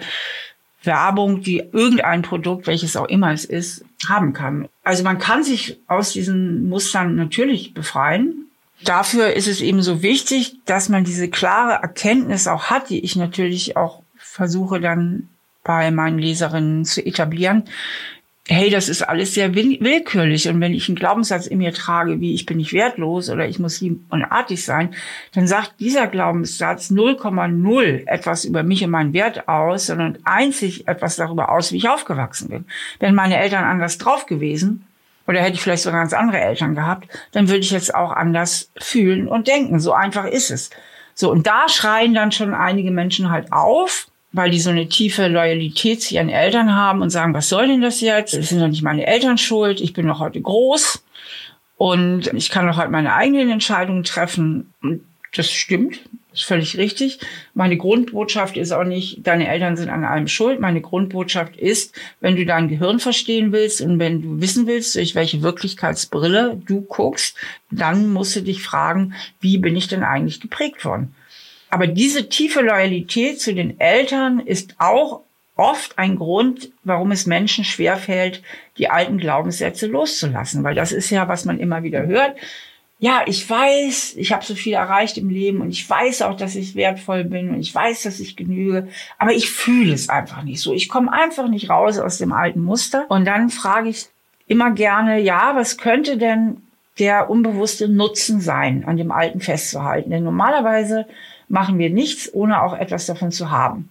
Werbung, 0.87 1.41
die 1.41 1.63
irgendein 1.71 2.23
Produkt, 2.23 2.65
welches 2.65 2.95
auch 2.95 3.07
immer 3.07 3.31
es 3.31 3.45
ist, 3.45 3.85
haben 4.09 4.33
kann. 4.33 4.67
Also 4.83 5.03
man 5.03 5.19
kann 5.19 5.43
sich 5.43 5.77
aus 5.85 6.13
diesen 6.13 6.67
Mustern 6.67 7.15
natürlich 7.15 7.75
befreien. 7.75 8.47
Dafür 8.83 9.33
ist 9.33 9.47
es 9.47 9.61
eben 9.61 9.83
so 9.83 10.01
wichtig, 10.01 10.57
dass 10.65 10.89
man 10.89 11.03
diese 11.03 11.29
klare 11.29 11.81
Erkenntnis 11.83 12.47
auch 12.47 12.65
hat, 12.65 12.89
die 12.89 13.03
ich 13.03 13.15
natürlich 13.15 13.77
auch 13.77 14.01
versuche 14.17 14.79
dann 14.79 15.29
bei 15.63 15.91
meinen 15.91 16.17
Leserinnen 16.17 16.85
zu 16.85 17.05
etablieren, 17.05 17.63
hey, 18.49 18.69
das 18.69 18.87
ist 18.87 19.01
alles 19.01 19.33
sehr 19.33 19.53
willkürlich. 19.55 20.47
Und 20.47 20.61
wenn 20.61 20.73
ich 20.73 20.87
einen 20.87 20.95
Glaubenssatz 20.95 21.47
in 21.47 21.57
mir 21.57 21.73
trage, 21.73 22.21
wie 22.21 22.33
ich 22.33 22.45
bin 22.45 22.57
nicht 22.57 22.73
wertlos 22.73 23.29
oder 23.29 23.47
ich 23.47 23.59
muss 23.59 23.81
lieb 23.81 24.01
und 24.09 24.23
artig 24.23 24.63
sein, 24.63 24.95
dann 25.33 25.47
sagt 25.47 25.79
dieser 25.79 26.07
Glaubenssatz 26.07 26.89
0,0 26.89 28.07
etwas 28.07 28.45
über 28.45 28.63
mich 28.63 28.83
und 28.83 28.91
meinen 28.91 29.13
Wert 29.13 29.47
aus, 29.47 29.87
sondern 29.87 30.17
einzig 30.23 30.87
etwas 30.87 31.17
darüber 31.17 31.51
aus, 31.51 31.71
wie 31.71 31.77
ich 31.77 31.89
aufgewachsen 31.89 32.49
bin. 32.49 32.65
Wenn 32.99 33.15
meine 33.15 33.37
Eltern 33.37 33.65
anders 33.65 33.97
drauf 33.97 34.25
gewesen, 34.25 34.85
oder 35.27 35.41
hätte 35.41 35.55
ich 35.55 35.61
vielleicht 35.61 35.83
sogar 35.83 35.99
ganz 35.99 36.13
andere 36.13 36.39
Eltern 36.39 36.73
gehabt, 36.73 37.09
dann 37.33 37.49
würde 37.49 37.59
ich 37.59 37.71
jetzt 37.71 37.93
auch 37.93 38.11
anders 38.11 38.71
fühlen 38.77 39.27
und 39.27 39.47
denken. 39.47 39.79
So 39.79 39.91
einfach 39.91 40.25
ist 40.25 40.51
es. 40.51 40.69
So, 41.13 41.31
und 41.31 41.47
da 41.47 41.67
schreien 41.67 42.13
dann 42.13 42.31
schon 42.31 42.53
einige 42.53 42.91
Menschen 42.91 43.29
halt 43.29 43.51
auf, 43.51 44.07
weil 44.37 44.51
die 44.51 44.59
so 44.59 44.69
eine 44.69 44.87
tiefe 44.87 45.27
Loyalität 45.27 46.01
zu 46.01 46.15
ihren 46.15 46.29
Eltern 46.29 46.75
haben 46.75 47.01
und 47.01 47.09
sagen, 47.09 47.33
was 47.33 47.49
soll 47.49 47.67
denn 47.67 47.81
das 47.81 47.99
jetzt? 47.99 48.37
Das 48.37 48.49
sind 48.49 48.61
doch 48.61 48.67
nicht 48.67 48.83
meine 48.83 49.05
Eltern 49.05 49.37
schuld, 49.37 49.81
ich 49.81 49.93
bin 49.93 50.07
doch 50.07 50.19
heute 50.19 50.39
groß 50.39 51.03
und 51.77 52.27
ich 52.33 52.49
kann 52.49 52.67
doch 52.67 52.77
halt 52.77 52.91
meine 52.91 53.13
eigenen 53.13 53.49
Entscheidungen 53.49 54.03
treffen. 54.03 54.73
Und 54.81 55.01
das 55.35 55.51
stimmt, 55.51 55.99
ist 56.33 56.45
völlig 56.45 56.77
richtig. 56.77 57.19
Meine 57.55 57.77
Grundbotschaft 57.77 58.57
ist 58.57 58.71
auch 58.71 58.83
nicht, 58.83 59.25
deine 59.25 59.47
Eltern 59.47 59.75
sind 59.75 59.89
an 59.89 60.05
allem 60.05 60.27
schuld. 60.27 60.59
Meine 60.59 60.81
Grundbotschaft 60.81 61.57
ist, 61.57 61.95
wenn 62.19 62.35
du 62.35 62.45
dein 62.45 62.67
Gehirn 62.67 62.99
verstehen 62.99 63.51
willst 63.51 63.81
und 63.81 63.99
wenn 63.99 64.21
du 64.21 64.41
wissen 64.41 64.67
willst, 64.67 64.95
durch 64.95 65.15
welche 65.15 65.41
Wirklichkeitsbrille 65.41 66.61
du 66.65 66.81
guckst, 66.81 67.35
dann 67.71 68.13
musst 68.13 68.35
du 68.35 68.41
dich 68.41 68.61
fragen, 68.61 69.13
wie 69.39 69.57
bin 69.57 69.75
ich 69.75 69.87
denn 69.87 70.03
eigentlich 70.03 70.39
geprägt 70.39 70.85
worden? 70.85 71.15
Aber 71.69 71.87
diese 71.87 72.29
tiefe 72.29 72.61
Loyalität 72.61 73.41
zu 73.41 73.53
den 73.53 73.79
Eltern 73.79 74.39
ist 74.39 74.75
auch 74.79 75.21
oft 75.55 75.97
ein 75.97 76.15
Grund, 76.15 76.69
warum 76.83 77.11
es 77.11 77.25
Menschen 77.25 77.65
schwerfällt, 77.65 78.41
die 78.77 78.89
alten 78.89 79.17
Glaubenssätze 79.17 79.87
loszulassen. 79.87 80.63
Weil 80.63 80.75
das 80.75 80.91
ist 80.91 81.09
ja, 81.09 81.27
was 81.27 81.45
man 81.45 81.59
immer 81.59 81.83
wieder 81.83 82.05
hört. 82.05 82.37
Ja, 82.99 83.21
ich 83.27 83.47
weiß, 83.47 84.15
ich 84.17 84.31
habe 84.31 84.43
so 84.43 84.55
viel 84.55 84.73
erreicht 84.73 85.19
im 85.19 85.29
Leben 85.29 85.61
und 85.61 85.69
ich 85.69 85.87
weiß 85.87 86.23
auch, 86.23 86.35
dass 86.35 86.55
ich 86.55 86.75
wertvoll 86.75 87.25
bin 87.25 87.49
und 87.49 87.59
ich 87.59 87.73
weiß, 87.73 88.03
dass 88.03 88.19
ich 88.19 88.35
genüge, 88.35 88.87
aber 89.19 89.33
ich 89.33 89.51
fühle 89.51 89.93
es 89.93 90.09
einfach 90.09 90.41
nicht 90.41 90.61
so. 90.61 90.73
Ich 90.73 90.89
komme 90.89 91.13
einfach 91.13 91.47
nicht 91.47 91.69
raus 91.69 91.99
aus 91.99 92.17
dem 92.17 92.33
alten 92.33 92.63
Muster. 92.63 93.05
Und 93.09 93.25
dann 93.25 93.51
frage 93.51 93.89
ich 93.89 94.07
immer 94.47 94.71
gerne, 94.71 95.19
ja, 95.19 95.55
was 95.55 95.77
könnte 95.77 96.17
denn 96.17 96.57
der 96.97 97.29
unbewusste 97.29 97.87
Nutzen 97.87 98.41
sein, 98.41 98.83
an 98.87 98.97
dem 98.97 99.11
Alten 99.11 99.41
festzuhalten? 99.41 100.09
Denn 100.09 100.23
normalerweise 100.23 101.05
machen 101.47 101.79
wir 101.79 101.89
nichts, 101.89 102.33
ohne 102.33 102.61
auch 102.61 102.77
etwas 102.77 103.05
davon 103.05 103.31
zu 103.31 103.51
haben. 103.51 103.89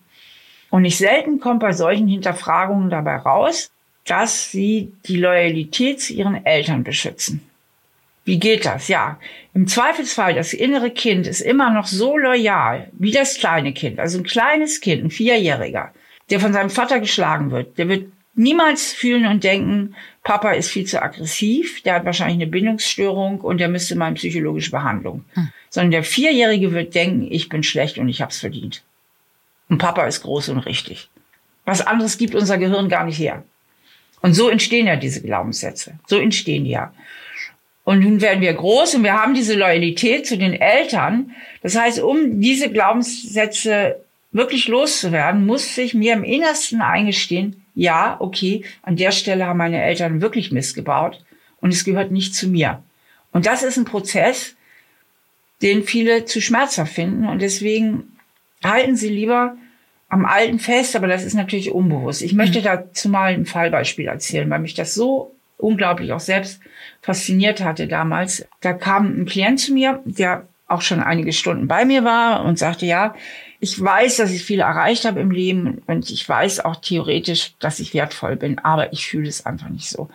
Und 0.71 0.83
nicht 0.83 0.99
selten 0.99 1.40
kommt 1.40 1.61
bei 1.61 1.73
solchen 1.73 2.09
Hinterfragungen 2.09 2.90
dabei 2.90 3.16
raus, 3.16 3.71
dass 4.05 4.51
sie 4.51 4.92
die 5.07 5.16
Loyalität 5.16 6.01
zu 6.01 6.12
ihren 6.12 6.45
Eltern 6.45 6.85
beschützen. 6.85 7.40
Wie 8.25 8.38
geht 8.38 8.66
das? 8.66 8.88
Ja, 8.88 9.19
im 9.55 9.69
Zweifelsfall, 9.69 10.35
das 10.35 10.53
innere 10.53 10.90
Kind 10.90 11.27
ist 11.29 11.40
immer 11.40 11.71
noch 11.71 11.87
so 11.87 12.19
loyal 12.19 12.88
wie 12.92 13.12
das 13.12 13.38
kleine 13.38 13.73
Kind. 13.73 14.01
Also 14.01 14.19
ein 14.19 14.25
kleines 14.25 14.81
Kind, 14.81 15.05
ein 15.05 15.11
Vierjähriger, 15.11 15.92
der 16.31 16.40
von 16.40 16.53
seinem 16.53 16.71
Vater 16.71 16.99
geschlagen 16.99 17.53
wird. 17.53 17.79
Der 17.79 17.88
wird 17.88 18.11
niemals 18.37 18.92
fühlen 18.92 19.27
und 19.27 19.44
denken, 19.44 19.94
Papa 20.22 20.53
ist 20.53 20.70
viel 20.70 20.85
zu 20.85 21.03
aggressiv, 21.03 21.83
der 21.83 21.94
hat 21.94 22.05
wahrscheinlich 22.05 22.37
eine 22.37 22.46
Bindungsstörung 22.46 23.40
und 23.40 23.59
der 23.59 23.68
müsste 23.68 23.96
mal 23.96 24.09
in 24.09 24.14
psychologische 24.14 24.70
Behandlung. 24.70 25.25
Hm. 25.35 25.49
Sondern 25.70 25.90
der 25.90 26.05
Vierjährige 26.05 26.72
wird 26.72 26.94
denken, 26.94 27.27
ich 27.31 27.49
bin 27.49 27.62
schlecht 27.62 27.99
und 27.99 28.09
ich 28.09 28.22
hab's 28.22 28.38
verdient. 28.38 28.83
Und 29.68 29.79
Papa 29.79 30.07
ist 30.07 30.22
groß 30.22 30.51
und 30.51 30.61
richtig. 30.61 31.09
Was 31.64 31.87
anderes 31.87 32.18
gibt 32.18 32.35
unser 32.35 32.59
Gehirn 32.59 32.88
gar 32.88 33.05
nicht 33.05 33.18
her. 33.18 33.42
Und 34.22 34.35
so 34.35 34.49
entstehen 34.49 34.87
ja 34.87 34.96
diese 34.96 35.22
Glaubenssätze. 35.22 35.99
So 36.07 36.18
entstehen 36.18 36.64
die 36.64 36.70
ja. 36.70 36.92
Und 37.85 38.01
nun 38.01 38.20
werden 38.20 38.40
wir 38.40 38.53
groß 38.53 38.96
und 38.96 39.05
wir 39.05 39.14
haben 39.14 39.35
diese 39.35 39.55
Loyalität 39.55 40.27
zu 40.27 40.37
den 40.37 40.55
Eltern. 40.55 41.35
Das 41.62 41.77
heißt, 41.77 42.01
um 42.01 42.40
diese 42.40 42.70
Glaubenssätze 42.70 44.01
wirklich 44.33 44.66
loszuwerden, 44.66 45.46
muss 45.46 45.79
ich 45.79 45.94
mir 45.94 46.14
im 46.14 46.25
Innersten 46.25 46.83
eingestehen, 46.83 47.64
ja, 47.77 48.17
okay, 48.19 48.65
an 48.83 48.97
der 48.97 49.12
Stelle 49.12 49.47
haben 49.47 49.59
meine 49.59 49.81
Eltern 49.81 50.21
wirklich 50.21 50.51
missgebaut 50.51 51.23
und 51.61 51.73
es 51.73 51.85
gehört 51.85 52.11
nicht 52.11 52.35
zu 52.35 52.49
mir. 52.49 52.83
Und 53.33 53.47
das 53.47 53.62
ist 53.62 53.77
ein 53.77 53.85
Prozess, 53.85 54.57
den 55.62 55.85
viele 55.85 56.25
zu 56.25 56.41
schmerzhaft 56.41 56.93
finden 56.93 57.29
und 57.29 57.41
deswegen 57.41 58.17
halten 58.65 58.97
sie 58.97 59.11
lieber 59.11 59.57
am 60.09 60.25
Alten 60.25 60.59
fest, 60.59 60.97
aber 60.97 61.07
das 61.07 61.25
ist 61.25 61.35
natürlich 61.35 61.71
unbewusst. 61.71 62.23
Ich 62.23 62.33
möchte 62.33 62.61
mhm. 62.61 62.65
dazu 62.65 63.09
mal 63.11 63.35
ein 63.35 63.45
Fallbeispiel 63.45 64.07
erzählen, 64.07 64.49
weil 64.49 64.61
mich 64.61 64.75
das 64.75 64.95
so 64.95 65.35
unglaublich 65.59 66.12
auch 66.12 66.21
selbst 66.21 66.61
fasziniert 67.03 67.62
hatte 67.62 67.89
damals. 67.89 68.47
Da 68.61 68.73
kam 68.73 69.21
ein 69.21 69.27
Klient 69.27 69.61
zu 69.61 69.75
mir, 69.75 70.01
der 70.05 70.49
auch 70.67 70.81
schon 70.81 71.01
einige 71.01 71.33
Stunden 71.33 71.69
bei 71.69 71.85
mir 71.85 72.05
war 72.05 72.45
und 72.45 72.59
sagte, 72.59 72.87
ja, 72.87 73.15
Ich 73.61 73.81
weiß, 73.81 74.16
dass 74.16 74.31
ich 74.31 74.45
viel 74.45 74.61
erreicht 74.61 75.05
habe 75.05 75.21
im 75.21 75.31
Leben 75.31 75.83
und 75.87 76.11
ich 76.11 76.29
weiß 76.29 76.64
auch 76.64 76.77
theoretisch, 76.77 77.55
dass 77.59 77.81
ich 77.81 77.95
wertvoll 77.95 78.37
bin, 78.37 78.59
aber 78.59 78.92
ich 78.92 79.07
fühle 79.07 79.29
es 79.29 79.47
einfach 79.47 79.69
nicht 79.69 79.88
so. 79.88 80.11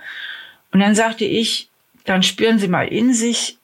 Und 0.71 0.80
dann 0.80 0.95
sagte 0.95 1.25
ich, 1.25 1.69
dann 2.06 2.23
spüren 2.23 2.60
Sie 2.60 2.67
mal 2.67 2.88
in 2.88 3.13
sich, 3.13 3.58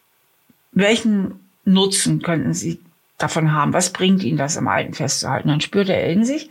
welchen 0.71 1.39
Nutzen 1.65 2.21
könnten 2.21 2.53
Sie 2.53 2.79
davon 3.17 3.51
haben? 3.51 3.73
Was 3.73 3.91
bringt 3.91 4.23
Ihnen 4.23 4.37
das 4.37 4.57
am 4.57 4.67
Alten 4.67 4.93
festzuhalten? 4.93 5.49
Dann 5.49 5.61
spürte 5.61 5.93
er 5.93 6.09
in 6.09 6.23
sich 6.23 6.49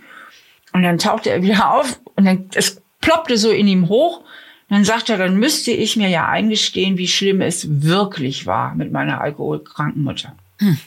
und 0.72 0.82
dann 0.82 0.98
tauchte 0.98 1.30
er 1.30 1.42
wieder 1.42 1.70
auf 1.74 2.00
und 2.14 2.24
dann, 2.24 2.50
es 2.54 2.82
ploppte 3.00 3.38
so 3.38 3.50
in 3.50 3.68
ihm 3.68 3.88
hoch. 3.88 4.22
Dann 4.68 4.84
sagte 4.84 5.12
er, 5.12 5.18
dann 5.18 5.36
müsste 5.36 5.70
ich 5.70 5.96
mir 5.96 6.08
ja 6.08 6.28
eingestehen, 6.28 6.98
wie 6.98 7.06
schlimm 7.06 7.40
es 7.40 7.82
wirklich 7.82 8.46
war 8.46 8.74
mit 8.74 8.90
meiner 8.90 9.20
alkoholkranken 9.20 10.02
Mutter. 10.02 10.34
Hm. 10.58 10.78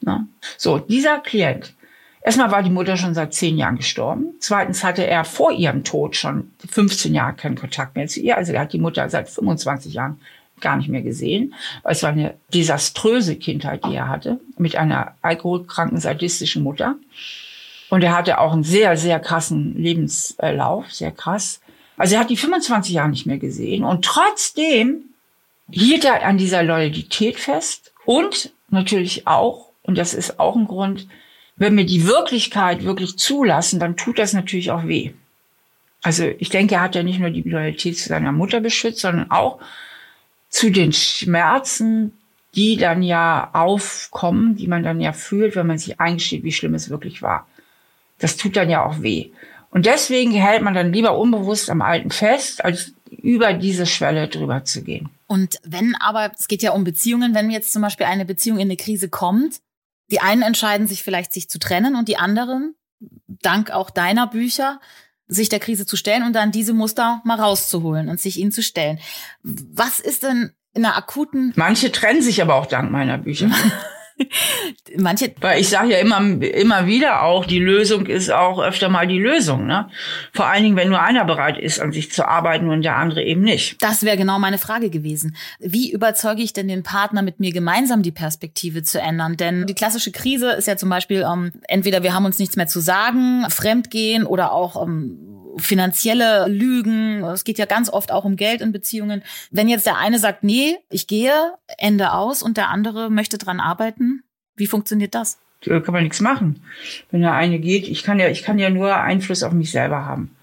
Na? 0.00 0.26
So, 0.56 0.78
dieser 0.78 1.18
Klient. 1.18 1.74
Erstmal 2.22 2.50
war 2.50 2.62
die 2.62 2.70
Mutter 2.70 2.96
schon 2.96 3.14
seit 3.14 3.32
zehn 3.32 3.56
Jahren 3.56 3.76
gestorben. 3.76 4.34
Zweitens 4.40 4.84
hatte 4.84 5.06
er 5.06 5.24
vor 5.24 5.52
ihrem 5.52 5.84
Tod 5.84 6.16
schon 6.16 6.50
15 6.68 7.14
Jahre 7.14 7.34
keinen 7.34 7.56
Kontakt 7.56 7.96
mehr 7.96 8.06
zu 8.06 8.20
ihr. 8.20 8.36
Also 8.36 8.52
er 8.52 8.60
hat 8.60 8.72
die 8.72 8.78
Mutter 8.78 9.08
seit 9.08 9.28
25 9.28 9.94
Jahren 9.94 10.20
gar 10.60 10.76
nicht 10.76 10.88
mehr 10.88 11.02
gesehen. 11.02 11.54
Es 11.84 12.02
war 12.02 12.10
eine 12.10 12.34
desaströse 12.52 13.36
Kindheit, 13.36 13.84
die 13.84 13.94
er 13.94 14.08
hatte, 14.08 14.40
mit 14.58 14.76
einer 14.76 15.14
alkoholkranken, 15.22 15.98
sadistischen 15.98 16.62
Mutter. 16.62 16.96
Und 17.90 18.02
er 18.02 18.16
hatte 18.16 18.38
auch 18.38 18.52
einen 18.52 18.64
sehr, 18.64 18.96
sehr 18.96 19.20
krassen 19.20 19.76
Lebenslauf, 19.76 20.92
sehr 20.92 21.12
krass. 21.12 21.60
Also 21.96 22.14
er 22.14 22.20
hat 22.20 22.30
die 22.30 22.36
25 22.36 22.94
Jahre 22.94 23.08
nicht 23.08 23.26
mehr 23.26 23.38
gesehen. 23.38 23.84
Und 23.84 24.04
trotzdem 24.04 25.04
hielt 25.70 26.04
er 26.04 26.24
an 26.24 26.38
dieser 26.38 26.62
Loyalität 26.62 27.38
fest 27.38 27.92
und 28.04 28.52
natürlich 28.70 29.26
auch, 29.26 29.67
und 29.88 29.96
das 29.96 30.12
ist 30.12 30.38
auch 30.38 30.54
ein 30.54 30.66
Grund, 30.66 31.08
wenn 31.56 31.74
wir 31.74 31.86
die 31.86 32.06
Wirklichkeit 32.06 32.84
wirklich 32.84 33.16
zulassen, 33.16 33.80
dann 33.80 33.96
tut 33.96 34.18
das 34.18 34.34
natürlich 34.34 34.70
auch 34.70 34.86
weh. 34.86 35.12
Also 36.02 36.24
ich 36.38 36.50
denke, 36.50 36.74
er 36.74 36.82
hat 36.82 36.94
ja 36.94 37.02
nicht 37.02 37.18
nur 37.18 37.30
die 37.30 37.40
Loyalität 37.40 37.96
zu 37.98 38.10
seiner 38.10 38.30
Mutter 38.30 38.60
beschützt, 38.60 39.00
sondern 39.00 39.30
auch 39.30 39.58
zu 40.50 40.68
den 40.68 40.92
Schmerzen, 40.92 42.12
die 42.54 42.76
dann 42.76 43.02
ja 43.02 43.48
aufkommen, 43.54 44.56
die 44.56 44.66
man 44.66 44.82
dann 44.82 45.00
ja 45.00 45.14
fühlt, 45.14 45.56
wenn 45.56 45.66
man 45.66 45.78
sich 45.78 45.98
eingesteht, 45.98 46.44
wie 46.44 46.52
schlimm 46.52 46.74
es 46.74 46.90
wirklich 46.90 47.22
war. 47.22 47.46
Das 48.18 48.36
tut 48.36 48.54
dann 48.54 48.68
ja 48.68 48.84
auch 48.84 49.00
weh. 49.00 49.30
Und 49.70 49.86
deswegen 49.86 50.32
hält 50.32 50.60
man 50.60 50.74
dann 50.74 50.92
lieber 50.92 51.16
unbewusst 51.16 51.70
am 51.70 51.80
Alten 51.80 52.10
fest, 52.10 52.62
als 52.62 52.92
über 53.10 53.54
diese 53.54 53.86
Schwelle 53.86 54.28
drüber 54.28 54.64
zu 54.64 54.82
gehen. 54.84 55.08
Und 55.26 55.56
wenn 55.62 55.94
aber, 55.94 56.30
es 56.38 56.46
geht 56.46 56.62
ja 56.62 56.72
um 56.72 56.84
Beziehungen, 56.84 57.34
wenn 57.34 57.50
jetzt 57.50 57.72
zum 57.72 57.80
Beispiel 57.80 58.04
eine 58.04 58.26
Beziehung 58.26 58.58
in 58.58 58.68
eine 58.68 58.76
Krise 58.76 59.08
kommt, 59.08 59.60
die 60.10 60.20
einen 60.20 60.42
entscheiden 60.42 60.86
sich 60.86 61.02
vielleicht, 61.02 61.32
sich 61.32 61.48
zu 61.48 61.58
trennen 61.58 61.96
und 61.96 62.08
die 62.08 62.16
anderen, 62.16 62.74
dank 63.26 63.70
auch 63.70 63.90
deiner 63.90 64.26
Bücher, 64.26 64.80
sich 65.26 65.48
der 65.48 65.60
Krise 65.60 65.86
zu 65.86 65.96
stellen 65.96 66.22
und 66.22 66.32
dann 66.32 66.52
diese 66.52 66.72
Muster 66.72 67.20
mal 67.24 67.38
rauszuholen 67.38 68.08
und 68.08 68.20
sich 68.20 68.38
ihnen 68.38 68.52
zu 68.52 68.62
stellen. 68.62 68.98
Was 69.42 70.00
ist 70.00 70.22
denn 70.22 70.52
in 70.72 70.84
einer 70.84 70.96
akuten... 70.96 71.52
Manche 71.56 71.92
trennen 71.92 72.22
sich 72.22 72.40
aber 72.40 72.54
auch 72.54 72.66
dank 72.66 72.90
meiner 72.90 73.18
Bücher. 73.18 73.50
Manche. 74.96 75.32
Weil 75.40 75.60
ich 75.60 75.68
sage 75.68 75.92
ja 75.92 75.98
immer, 75.98 76.18
immer 76.42 76.86
wieder 76.86 77.22
auch, 77.22 77.44
die 77.44 77.58
Lösung 77.58 78.06
ist 78.06 78.30
auch 78.30 78.60
öfter 78.60 78.88
mal 78.88 79.06
die 79.06 79.18
Lösung. 79.18 79.66
Ne? 79.66 79.88
Vor 80.32 80.46
allen 80.46 80.62
Dingen, 80.62 80.76
wenn 80.76 80.88
nur 80.88 81.00
einer 81.00 81.24
bereit 81.24 81.58
ist, 81.58 81.80
an 81.80 81.92
sich 81.92 82.12
zu 82.12 82.26
arbeiten 82.26 82.68
und 82.70 82.82
der 82.82 82.96
andere 82.96 83.22
eben 83.22 83.42
nicht. 83.42 83.82
Das 83.82 84.02
wäre 84.02 84.16
genau 84.16 84.38
meine 84.38 84.58
Frage 84.58 84.90
gewesen. 84.90 85.36
Wie 85.58 85.92
überzeuge 85.92 86.42
ich 86.42 86.52
denn 86.52 86.68
den 86.68 86.82
Partner, 86.82 87.22
mit 87.22 87.40
mir 87.40 87.52
gemeinsam 87.52 88.02
die 88.02 88.12
Perspektive 88.12 88.82
zu 88.82 89.00
ändern? 89.00 89.36
Denn 89.36 89.66
die 89.66 89.74
klassische 89.74 90.12
Krise 90.12 90.52
ist 90.52 90.66
ja 90.66 90.76
zum 90.76 90.90
Beispiel, 90.90 91.24
ähm, 91.30 91.52
entweder 91.68 92.02
wir 92.02 92.14
haben 92.14 92.24
uns 92.24 92.38
nichts 92.38 92.56
mehr 92.56 92.66
zu 92.66 92.80
sagen, 92.80 93.46
Fremdgehen 93.48 94.24
oder 94.24 94.52
auch 94.52 94.82
ähm, 94.82 95.37
finanzielle 95.58 96.46
Lügen. 96.48 97.22
Es 97.24 97.44
geht 97.44 97.58
ja 97.58 97.66
ganz 97.66 97.90
oft 97.90 98.12
auch 98.12 98.24
um 98.24 98.36
Geld 98.36 98.60
in 98.60 98.72
Beziehungen. 98.72 99.22
Wenn 99.50 99.68
jetzt 99.68 99.86
der 99.86 99.98
eine 99.98 100.18
sagt, 100.18 100.44
nee, 100.44 100.76
ich 100.90 101.06
gehe, 101.06 101.32
Ende 101.78 102.12
aus 102.12 102.42
und 102.42 102.56
der 102.56 102.68
andere 102.68 103.10
möchte 103.10 103.38
dran 103.38 103.60
arbeiten, 103.60 104.22
wie 104.56 104.66
funktioniert 104.66 105.14
das? 105.14 105.38
Da 105.64 105.80
kann 105.80 105.94
man 105.94 106.04
nichts 106.04 106.20
machen. 106.20 106.62
Wenn 107.10 107.22
der 107.22 107.32
eine 107.32 107.58
geht, 107.58 107.88
ich 107.88 108.02
kann 108.02 108.18
ja, 108.18 108.28
ich 108.28 108.42
kann 108.42 108.58
ja 108.58 108.70
nur 108.70 108.94
Einfluss 108.96 109.42
auf 109.42 109.52
mich 109.52 109.70
selber 109.70 110.04
haben. 110.04 110.36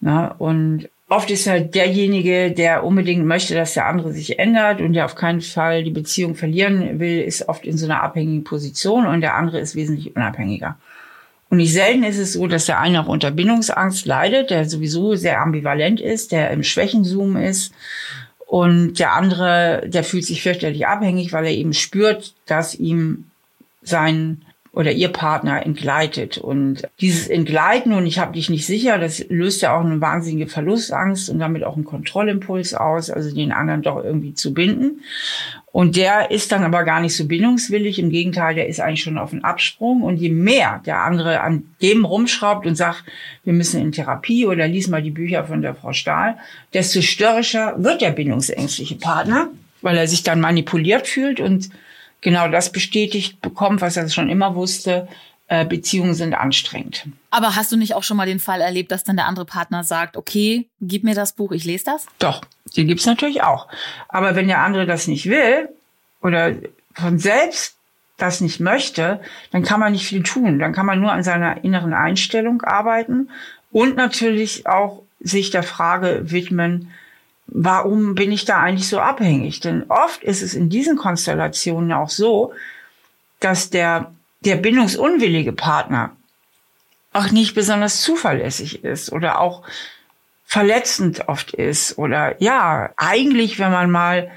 Na, 0.00 0.28
und 0.38 0.88
oft 1.08 1.30
ist 1.30 1.46
ja 1.46 1.58
derjenige, 1.58 2.52
der 2.52 2.84
unbedingt 2.84 3.26
möchte, 3.26 3.54
dass 3.54 3.74
der 3.74 3.86
andere 3.86 4.12
sich 4.12 4.38
ändert 4.38 4.80
und 4.80 4.92
der 4.92 5.04
auf 5.04 5.14
keinen 5.14 5.40
Fall 5.40 5.82
die 5.84 5.90
Beziehung 5.90 6.34
verlieren 6.34 7.00
will, 7.00 7.20
ist 7.22 7.48
oft 7.48 7.64
in 7.64 7.76
so 7.76 7.86
einer 7.86 8.02
abhängigen 8.02 8.44
Position 8.44 9.06
und 9.06 9.20
der 9.20 9.34
andere 9.34 9.58
ist 9.58 9.74
wesentlich 9.74 10.14
unabhängiger. 10.14 10.78
Und 11.48 11.58
nicht 11.58 11.72
selten 11.72 12.02
ist 12.02 12.18
es 12.18 12.32
so, 12.32 12.46
dass 12.46 12.66
der 12.66 12.80
eine 12.80 13.00
auch 13.00 13.08
unter 13.08 13.30
Bindungsangst 13.30 14.04
leidet, 14.04 14.50
der 14.50 14.68
sowieso 14.68 15.14
sehr 15.14 15.40
ambivalent 15.40 16.00
ist, 16.00 16.32
der 16.32 16.50
im 16.50 16.62
Schwächenzoom 16.62 17.36
ist. 17.36 17.72
Und 18.46 18.98
der 18.98 19.12
andere, 19.12 19.82
der 19.86 20.04
fühlt 20.04 20.24
sich 20.24 20.42
fürchterlich 20.42 20.86
abhängig, 20.86 21.32
weil 21.32 21.46
er 21.46 21.52
eben 21.52 21.72
spürt, 21.72 22.34
dass 22.46 22.74
ihm 22.74 23.26
sein 23.82 24.42
oder 24.76 24.92
ihr 24.92 25.08
Partner 25.08 25.64
entgleitet. 25.64 26.36
Und 26.36 26.82
dieses 27.00 27.28
Entgleiten 27.28 27.92
und 27.92 28.06
ich 28.06 28.18
habe 28.18 28.34
dich 28.34 28.50
nicht 28.50 28.66
sicher, 28.66 28.98
das 28.98 29.24
löst 29.30 29.62
ja 29.62 29.74
auch 29.74 29.82
eine 29.82 30.02
wahnsinnige 30.02 30.48
Verlustangst 30.48 31.30
und 31.30 31.38
damit 31.38 31.64
auch 31.64 31.76
einen 31.76 31.86
Kontrollimpuls 31.86 32.74
aus, 32.74 33.08
also 33.08 33.34
den 33.34 33.52
anderen 33.52 33.80
doch 33.80 34.04
irgendwie 34.04 34.34
zu 34.34 34.52
binden. 34.52 35.00
Und 35.76 35.96
der 35.96 36.30
ist 36.30 36.52
dann 36.52 36.64
aber 36.64 36.84
gar 36.84 37.00
nicht 37.00 37.14
so 37.14 37.28
bindungswillig. 37.28 37.98
Im 37.98 38.08
Gegenteil, 38.08 38.54
der 38.54 38.66
ist 38.66 38.80
eigentlich 38.80 39.02
schon 39.02 39.18
auf 39.18 39.28
den 39.28 39.44
Absprung. 39.44 40.00
Und 40.00 40.16
je 40.16 40.30
mehr 40.30 40.80
der 40.86 41.00
andere 41.02 41.42
an 41.42 41.64
dem 41.82 42.06
rumschraubt 42.06 42.66
und 42.66 42.76
sagt, 42.76 43.04
wir 43.44 43.52
müssen 43.52 43.82
in 43.82 43.92
Therapie 43.92 44.46
oder 44.46 44.66
lies 44.66 44.88
mal 44.88 45.02
die 45.02 45.10
Bücher 45.10 45.44
von 45.44 45.60
der 45.60 45.74
Frau 45.74 45.92
Stahl, 45.92 46.38
desto 46.72 47.02
störrischer 47.02 47.74
wird 47.76 48.00
der 48.00 48.12
bindungsängstliche 48.12 48.94
Partner, 48.94 49.50
weil 49.82 49.98
er 49.98 50.08
sich 50.08 50.22
dann 50.22 50.40
manipuliert 50.40 51.06
fühlt 51.06 51.40
und 51.40 51.68
genau 52.22 52.48
das 52.48 52.72
bestätigt 52.72 53.42
bekommt, 53.42 53.82
was 53.82 53.98
er 53.98 54.08
schon 54.08 54.30
immer 54.30 54.54
wusste. 54.54 55.08
Äh, 55.48 55.64
Beziehungen 55.64 56.14
sind 56.14 56.34
anstrengend. 56.34 57.06
Aber 57.30 57.54
hast 57.54 57.70
du 57.70 57.76
nicht 57.76 57.94
auch 57.94 58.02
schon 58.02 58.16
mal 58.16 58.26
den 58.26 58.40
Fall 58.40 58.60
erlebt, 58.60 58.90
dass 58.90 59.04
dann 59.04 59.14
der 59.14 59.26
andere 59.26 59.44
Partner 59.44 59.84
sagt, 59.84 60.16
okay, 60.16 60.66
gib 60.80 61.04
mir 61.04 61.14
das 61.14 61.34
Buch, 61.34 61.52
ich 61.52 61.64
lese 61.64 61.84
das? 61.84 62.06
Doch, 62.18 62.42
den 62.76 62.88
gibt's 62.88 63.06
natürlich 63.06 63.44
auch. 63.44 63.68
Aber 64.08 64.34
wenn 64.34 64.48
der 64.48 64.58
andere 64.62 64.86
das 64.86 65.06
nicht 65.06 65.26
will 65.26 65.68
oder 66.20 66.52
von 66.94 67.20
selbst 67.20 67.76
das 68.16 68.40
nicht 68.40 68.58
möchte, 68.58 69.20
dann 69.52 69.62
kann 69.62 69.78
man 69.78 69.92
nicht 69.92 70.06
viel 70.06 70.24
tun. 70.24 70.58
Dann 70.58 70.72
kann 70.72 70.86
man 70.86 71.00
nur 71.00 71.12
an 71.12 71.22
seiner 71.22 71.62
inneren 71.62 71.94
Einstellung 71.94 72.62
arbeiten 72.62 73.28
und 73.70 73.94
natürlich 73.94 74.66
auch 74.66 75.02
sich 75.20 75.50
der 75.50 75.62
Frage 75.62 76.22
widmen, 76.24 76.90
warum 77.46 78.14
bin 78.14 78.32
ich 78.32 78.44
da 78.44 78.58
eigentlich 78.58 78.88
so 78.88 78.98
abhängig? 78.98 79.60
Denn 79.60 79.84
oft 79.88 80.24
ist 80.24 80.42
es 80.42 80.54
in 80.54 80.70
diesen 80.70 80.96
Konstellationen 80.96 81.92
auch 81.92 82.10
so, 82.10 82.52
dass 83.38 83.70
der, 83.70 84.12
der 84.46 84.56
bindungsunwillige 84.56 85.52
Partner 85.52 86.16
auch 87.12 87.30
nicht 87.30 87.54
besonders 87.54 88.00
zuverlässig 88.02 88.84
ist 88.84 89.12
oder 89.12 89.40
auch 89.40 89.62
verletzend 90.44 91.28
oft 91.28 91.52
ist 91.52 91.98
oder 91.98 92.40
ja, 92.40 92.90
eigentlich, 92.96 93.58
wenn 93.58 93.72
man 93.72 93.90
mal 93.90 94.30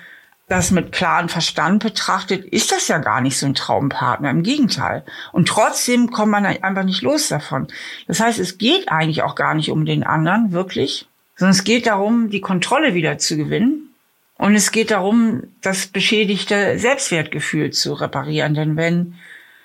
das 0.48 0.72
mit 0.72 0.92
klarem 0.92 1.30
Verstand 1.30 1.84
betrachtet, 1.84 2.44
ist 2.44 2.72
das 2.72 2.88
ja 2.88 2.98
gar 2.98 3.22
nicht 3.22 3.38
so 3.38 3.46
ein 3.46 3.54
Traumpartner. 3.54 4.32
Im 4.32 4.42
Gegenteil. 4.42 5.06
Und 5.32 5.48
trotzdem 5.48 6.10
kommt 6.10 6.32
man 6.32 6.46
einfach 6.46 6.84
nicht 6.84 7.04
los 7.04 7.28
davon. 7.28 7.68
Das 8.08 8.20
heißt, 8.20 8.40
es 8.40 8.58
geht 8.58 8.90
eigentlich 8.90 9.22
auch 9.22 9.36
gar 9.36 9.54
nicht 9.54 9.70
um 9.70 9.86
den 9.86 10.04
anderen, 10.04 10.52
wirklich, 10.52 11.08
sondern 11.36 11.52
es 11.56 11.64
geht 11.64 11.86
darum, 11.86 12.32
die 12.32 12.42
Kontrolle 12.42 12.96
wieder 12.96 13.20
zu 13.20 13.38
gewinnen. 13.38 13.94
Und 14.40 14.56
es 14.56 14.72
geht 14.72 14.90
darum, 14.90 15.44
das 15.62 15.88
beschädigte 15.88 16.80
Selbstwertgefühl 16.80 17.72
zu 17.72 17.94
reparieren. 17.94 18.56
Denn 18.56 18.76
wenn, 18.76 19.16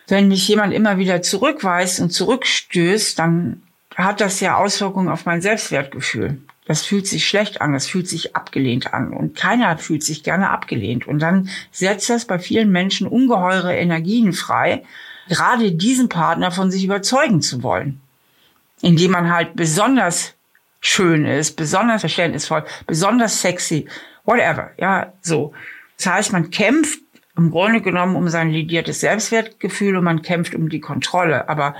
wenn 0.08 0.28
mich 0.28 0.46
jemand 0.48 0.72
immer 0.72 0.98
wieder 0.98 1.22
zurückweist 1.22 2.00
und 2.00 2.10
zurückstößt, 2.10 3.18
dann 3.18 3.62
hat 3.94 4.20
das 4.20 4.40
ja 4.40 4.56
Auswirkungen 4.56 5.08
auf 5.08 5.24
mein 5.24 5.40
Selbstwertgefühl. 5.40 6.38
Das 6.66 6.82
fühlt 6.82 7.06
sich 7.06 7.28
schlecht 7.28 7.60
an, 7.60 7.74
das 7.74 7.86
fühlt 7.86 8.08
sich 8.08 8.34
abgelehnt 8.34 8.94
an 8.94 9.12
und 9.12 9.36
keiner 9.36 9.76
fühlt 9.76 10.02
sich 10.02 10.22
gerne 10.22 10.50
abgelehnt. 10.50 11.06
Und 11.06 11.18
dann 11.20 11.50
setzt 11.70 12.08
das 12.08 12.24
bei 12.24 12.38
vielen 12.38 12.70
Menschen 12.70 13.06
ungeheure 13.06 13.76
Energien 13.76 14.32
frei, 14.32 14.82
gerade 15.28 15.72
diesen 15.72 16.08
Partner 16.08 16.50
von 16.50 16.70
sich 16.70 16.84
überzeugen 16.84 17.42
zu 17.42 17.62
wollen, 17.62 18.00
indem 18.80 19.10
man 19.10 19.32
halt 19.32 19.56
besonders 19.56 20.34
schön 20.80 21.24
ist, 21.24 21.56
besonders 21.56 22.00
verständnisvoll, 22.00 22.64
besonders 22.86 23.40
sexy, 23.40 23.86
whatever, 24.24 24.70
ja, 24.78 25.12
so. 25.20 25.52
Das 25.96 26.06
heißt, 26.06 26.32
man 26.32 26.50
kämpft 26.50 27.00
im 27.36 27.50
Grunde 27.50 27.80
genommen 27.80 28.16
um 28.16 28.28
sein 28.28 28.50
lidiertes 28.50 29.00
Selbstwertgefühl 29.00 29.96
und 29.96 30.04
man 30.04 30.22
kämpft 30.22 30.54
um 30.54 30.68
die 30.68 30.80
Kontrolle, 30.80 31.48
aber 31.48 31.74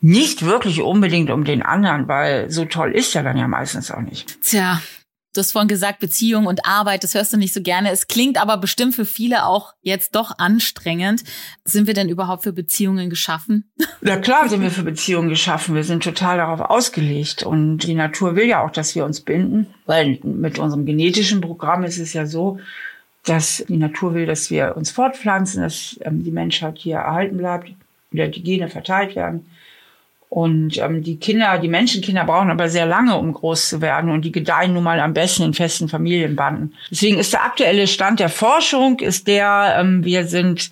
nicht 0.00 0.44
wirklich 0.44 0.80
unbedingt 0.80 1.30
um 1.30 1.44
den 1.44 1.62
anderen, 1.62 2.06
weil 2.06 2.50
so 2.50 2.64
toll 2.64 2.92
ist 2.92 3.16
er 3.16 3.24
dann 3.24 3.36
ja 3.36 3.48
meistens 3.48 3.90
auch 3.90 4.00
nicht. 4.00 4.40
Tja, 4.42 4.80
Du 5.34 5.40
hast 5.40 5.52
vorhin 5.52 5.68
gesagt, 5.68 6.00
Beziehung 6.00 6.46
und 6.46 6.64
Arbeit, 6.64 7.04
das 7.04 7.14
hörst 7.14 7.32
du 7.32 7.36
nicht 7.36 7.52
so 7.52 7.60
gerne. 7.60 7.92
Es 7.92 8.08
klingt 8.08 8.40
aber 8.40 8.56
bestimmt 8.56 8.94
für 8.94 9.04
viele 9.04 9.44
auch 9.44 9.74
jetzt 9.82 10.16
doch 10.16 10.38
anstrengend. 10.38 11.22
Sind 11.64 11.86
wir 11.86 11.94
denn 11.94 12.08
überhaupt 12.08 12.42
für 12.42 12.52
Beziehungen 12.52 13.08
geschaffen? 13.10 13.70
Ja 14.00 14.16
klar 14.16 14.48
sind 14.48 14.62
wir 14.62 14.70
für 14.70 14.84
Beziehungen 14.84 15.28
geschaffen. 15.28 15.74
Wir 15.74 15.84
sind 15.84 16.02
total 16.02 16.38
darauf 16.38 16.60
ausgelegt. 16.60 17.42
Und 17.42 17.78
die 17.78 17.94
Natur 17.94 18.36
will 18.36 18.46
ja 18.46 18.64
auch, 18.64 18.70
dass 18.70 18.94
wir 18.94 19.04
uns 19.04 19.20
binden. 19.20 19.66
Weil 19.86 20.18
mit 20.22 20.58
unserem 20.58 20.86
genetischen 20.86 21.40
Programm 21.40 21.84
ist 21.84 21.98
es 21.98 22.14
ja 22.14 22.26
so, 22.26 22.58
dass 23.24 23.64
die 23.68 23.76
Natur 23.76 24.14
will, 24.14 24.26
dass 24.26 24.50
wir 24.50 24.76
uns 24.76 24.90
fortpflanzen, 24.90 25.62
dass 25.62 25.98
ähm, 26.02 26.24
die 26.24 26.30
Menschheit 26.30 26.78
hier 26.78 26.96
erhalten 26.96 27.36
bleibt, 27.36 27.70
wieder 28.10 28.28
die 28.28 28.42
Gene 28.42 28.68
verteilt 28.68 29.16
werden. 29.16 29.46
Und 30.30 30.76
ähm, 30.76 31.02
die 31.02 31.16
Kinder, 31.16 31.58
die 31.58 31.68
Menschenkinder 31.68 32.24
brauchen 32.24 32.50
aber 32.50 32.68
sehr 32.68 32.84
lange, 32.84 33.16
um 33.16 33.32
groß 33.32 33.70
zu 33.70 33.80
werden. 33.80 34.10
Und 34.10 34.26
die 34.26 34.32
gedeihen 34.32 34.74
nun 34.74 34.82
mal 34.82 35.00
am 35.00 35.14
besten 35.14 35.42
in 35.42 35.54
festen 35.54 35.88
Familienbanden. 35.88 36.74
Deswegen 36.90 37.18
ist 37.18 37.32
der 37.32 37.44
aktuelle 37.44 37.86
Stand 37.86 38.20
der 38.20 38.28
Forschung, 38.28 38.98
ist 39.00 39.26
der, 39.26 39.76
ähm, 39.78 40.04
wir 40.04 40.26
sind 40.26 40.70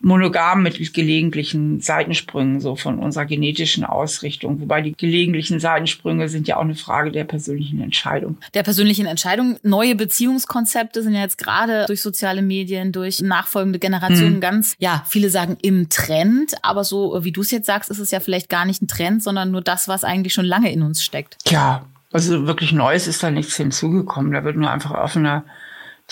monogam 0.00 0.62
mit 0.62 0.94
gelegentlichen 0.94 1.80
Seitensprüngen 1.80 2.60
so 2.60 2.74
von 2.74 2.98
unserer 2.98 3.26
genetischen 3.26 3.84
Ausrichtung. 3.84 4.60
Wobei 4.60 4.80
die 4.80 4.92
gelegentlichen 4.92 5.60
Seitensprünge 5.60 6.28
sind 6.28 6.48
ja 6.48 6.56
auch 6.56 6.62
eine 6.62 6.74
Frage 6.74 7.12
der 7.12 7.24
persönlichen 7.24 7.82
Entscheidung. 7.82 8.38
Der 8.54 8.62
persönlichen 8.62 9.06
Entscheidung. 9.06 9.58
Neue 9.62 9.94
Beziehungskonzepte 9.94 11.02
sind 11.02 11.14
ja 11.14 11.20
jetzt 11.20 11.36
gerade 11.36 11.84
durch 11.86 12.00
soziale 12.00 12.40
Medien, 12.40 12.92
durch 12.92 13.20
nachfolgende 13.20 13.78
Generationen 13.78 14.34
hm. 14.34 14.40
ganz, 14.40 14.74
ja, 14.78 15.04
viele 15.08 15.28
sagen 15.28 15.58
im 15.60 15.90
Trend. 15.90 16.54
Aber 16.62 16.82
so 16.82 17.18
wie 17.22 17.32
du 17.32 17.42
es 17.42 17.50
jetzt 17.50 17.66
sagst, 17.66 17.90
ist 17.90 17.98
es 17.98 18.10
ja 18.10 18.20
vielleicht 18.20 18.48
gar 18.48 18.64
nicht 18.64 18.80
ein 18.82 18.88
Trend, 18.88 19.22
sondern 19.22 19.50
nur 19.50 19.60
das, 19.60 19.86
was 19.86 20.02
eigentlich 20.02 20.32
schon 20.32 20.46
lange 20.46 20.72
in 20.72 20.82
uns 20.82 21.04
steckt. 21.04 21.36
Ja, 21.48 21.84
also 22.10 22.46
wirklich 22.46 22.72
Neues 22.72 23.06
ist 23.06 23.22
da 23.22 23.30
nichts 23.30 23.56
hinzugekommen. 23.56 24.32
Da 24.32 24.44
wird 24.44 24.56
nur 24.56 24.70
einfach 24.70 24.92
offener 24.92 25.44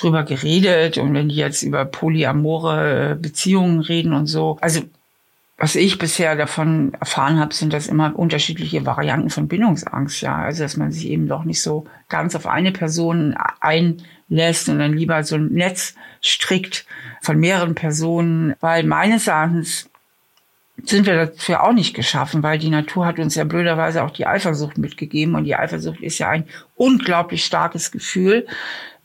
drüber 0.01 0.23
geredet 0.23 0.99
und 0.99 1.15
wenn 1.15 1.29
die 1.29 1.37
jetzt 1.37 1.63
über 1.63 1.85
polyamore 1.85 3.13
äh, 3.13 3.15
Beziehungen 3.15 3.81
reden 3.81 4.13
und 4.13 4.27
so. 4.27 4.59
Also 4.61 4.83
was 5.61 5.75
ich 5.75 5.99
bisher 5.99 6.37
davon 6.37 6.95
erfahren 7.01 7.41
habe, 7.41 7.53
sind 7.53 7.73
das 7.73 7.89
immer 7.89 8.17
unterschiedliche 8.17 8.87
Varianten 8.87 9.29
von 9.29 9.49
Bindungsangst, 9.49 10.21
ja. 10.21 10.37
Also 10.37 10.63
dass 10.63 10.77
man 10.77 10.93
sich 10.93 11.09
eben 11.09 11.27
doch 11.27 11.45
nicht 11.45 11.61
so 11.61 11.85
ganz 12.09 12.37
auf 12.37 12.47
eine 12.47 12.71
Person 12.71 13.37
einlässt 13.61 14.69
und 14.69 14.79
dann 14.79 14.93
lieber 14.93 15.25
so 15.25 15.35
ein 15.35 15.49
Netz 15.49 15.97
strickt 16.21 16.87
von 17.21 17.41
mehreren 17.41 17.75
Personen, 17.75 18.55
weil 18.61 18.85
meines 18.85 19.27
Erachtens 19.27 19.91
sind 20.85 21.07
wir 21.07 21.27
dafür 21.27 21.65
auch 21.65 21.73
nicht 21.73 21.95
geschaffen, 21.95 22.45
weil 22.45 22.61
die 22.61 22.71
Natur 22.71 23.05
hat 23.05 23.19
uns 23.19 23.35
ja 23.35 23.43
blöderweise 23.43 24.05
auch 24.05 24.13
die 24.13 24.27
Eifersucht 24.27 24.79
mitgegeben 24.79 25.35
und 25.35 25.43
die 25.43 25.57
Eifersucht 25.57 26.01
ist 26.01 26.19
ja 26.19 26.29
ein 26.29 26.45
unglaublich 26.77 27.45
starkes 27.45 27.91
Gefühl, 27.91 28.47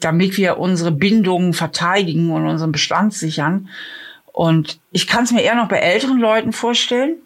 damit 0.04 0.38
wir 0.38 0.58
unsere 0.58 0.92
Bindungen 0.92 1.54
verteidigen 1.54 2.32
und 2.32 2.46
unseren 2.46 2.72
Bestand 2.72 3.14
sichern. 3.14 3.70
Und 4.32 4.80
ich 4.92 5.08
kann 5.08 5.24
es 5.24 5.32
mir 5.32 5.42
eher 5.42 5.56
noch 5.56 5.68
bei 5.68 5.78
älteren 5.78 6.20
Leuten 6.20 6.54
vorstellen, 6.54 7.18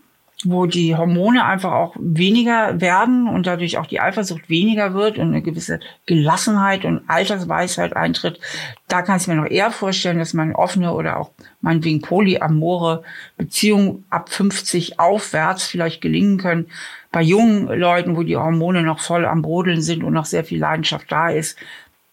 wo 0.44 0.68
die 0.68 0.96
Hormone 0.96 1.44
einfach 1.46 1.72
auch 1.72 1.96
weniger 2.00 2.80
werden 2.80 3.28
und 3.28 3.48
dadurch 3.48 3.80
auch 3.80 3.88
die 3.88 4.00
Eifersucht 4.00 4.50
weniger 4.50 4.94
wird 4.94 5.18
und 5.18 5.30
eine 5.30 5.42
gewisse 5.42 5.80
Gelassenheit 6.06 6.86
und 6.86 7.02
Altersweisheit 7.08 7.96
eintritt. 7.96 8.40
Da 8.88 9.02
kann 9.02 9.18
ich 9.18 9.28
mir 9.28 9.36
noch 9.36 9.50
eher 9.50 9.72
vorstellen, 9.72 10.20
dass 10.20 10.36
man 10.36 10.54
offene 10.54 10.94
oder 10.94 11.18
auch 11.18 11.32
meinetwegen 11.62 12.02
polyamore 12.02 13.04
Beziehungen 13.36 14.06
ab 14.12 14.30
50 14.30 15.00
aufwärts 15.00 15.64
vielleicht 15.64 16.02
gelingen 16.02 16.38
können. 16.38 16.68
Bei 17.12 17.24
jungen 17.24 17.68
Leuten, 17.68 18.16
wo 18.16 18.22
die 18.22 18.38
Hormone 18.38 18.84
noch 18.84 19.00
voll 19.00 19.26
am 19.26 19.42
Brodeln 19.42 19.82
sind 19.82 20.04
und 20.04 20.14
noch 20.14 20.26
sehr 20.26 20.44
viel 20.44 20.60
Leidenschaft 20.60 21.12
da 21.12 21.30
ist, 21.30 21.58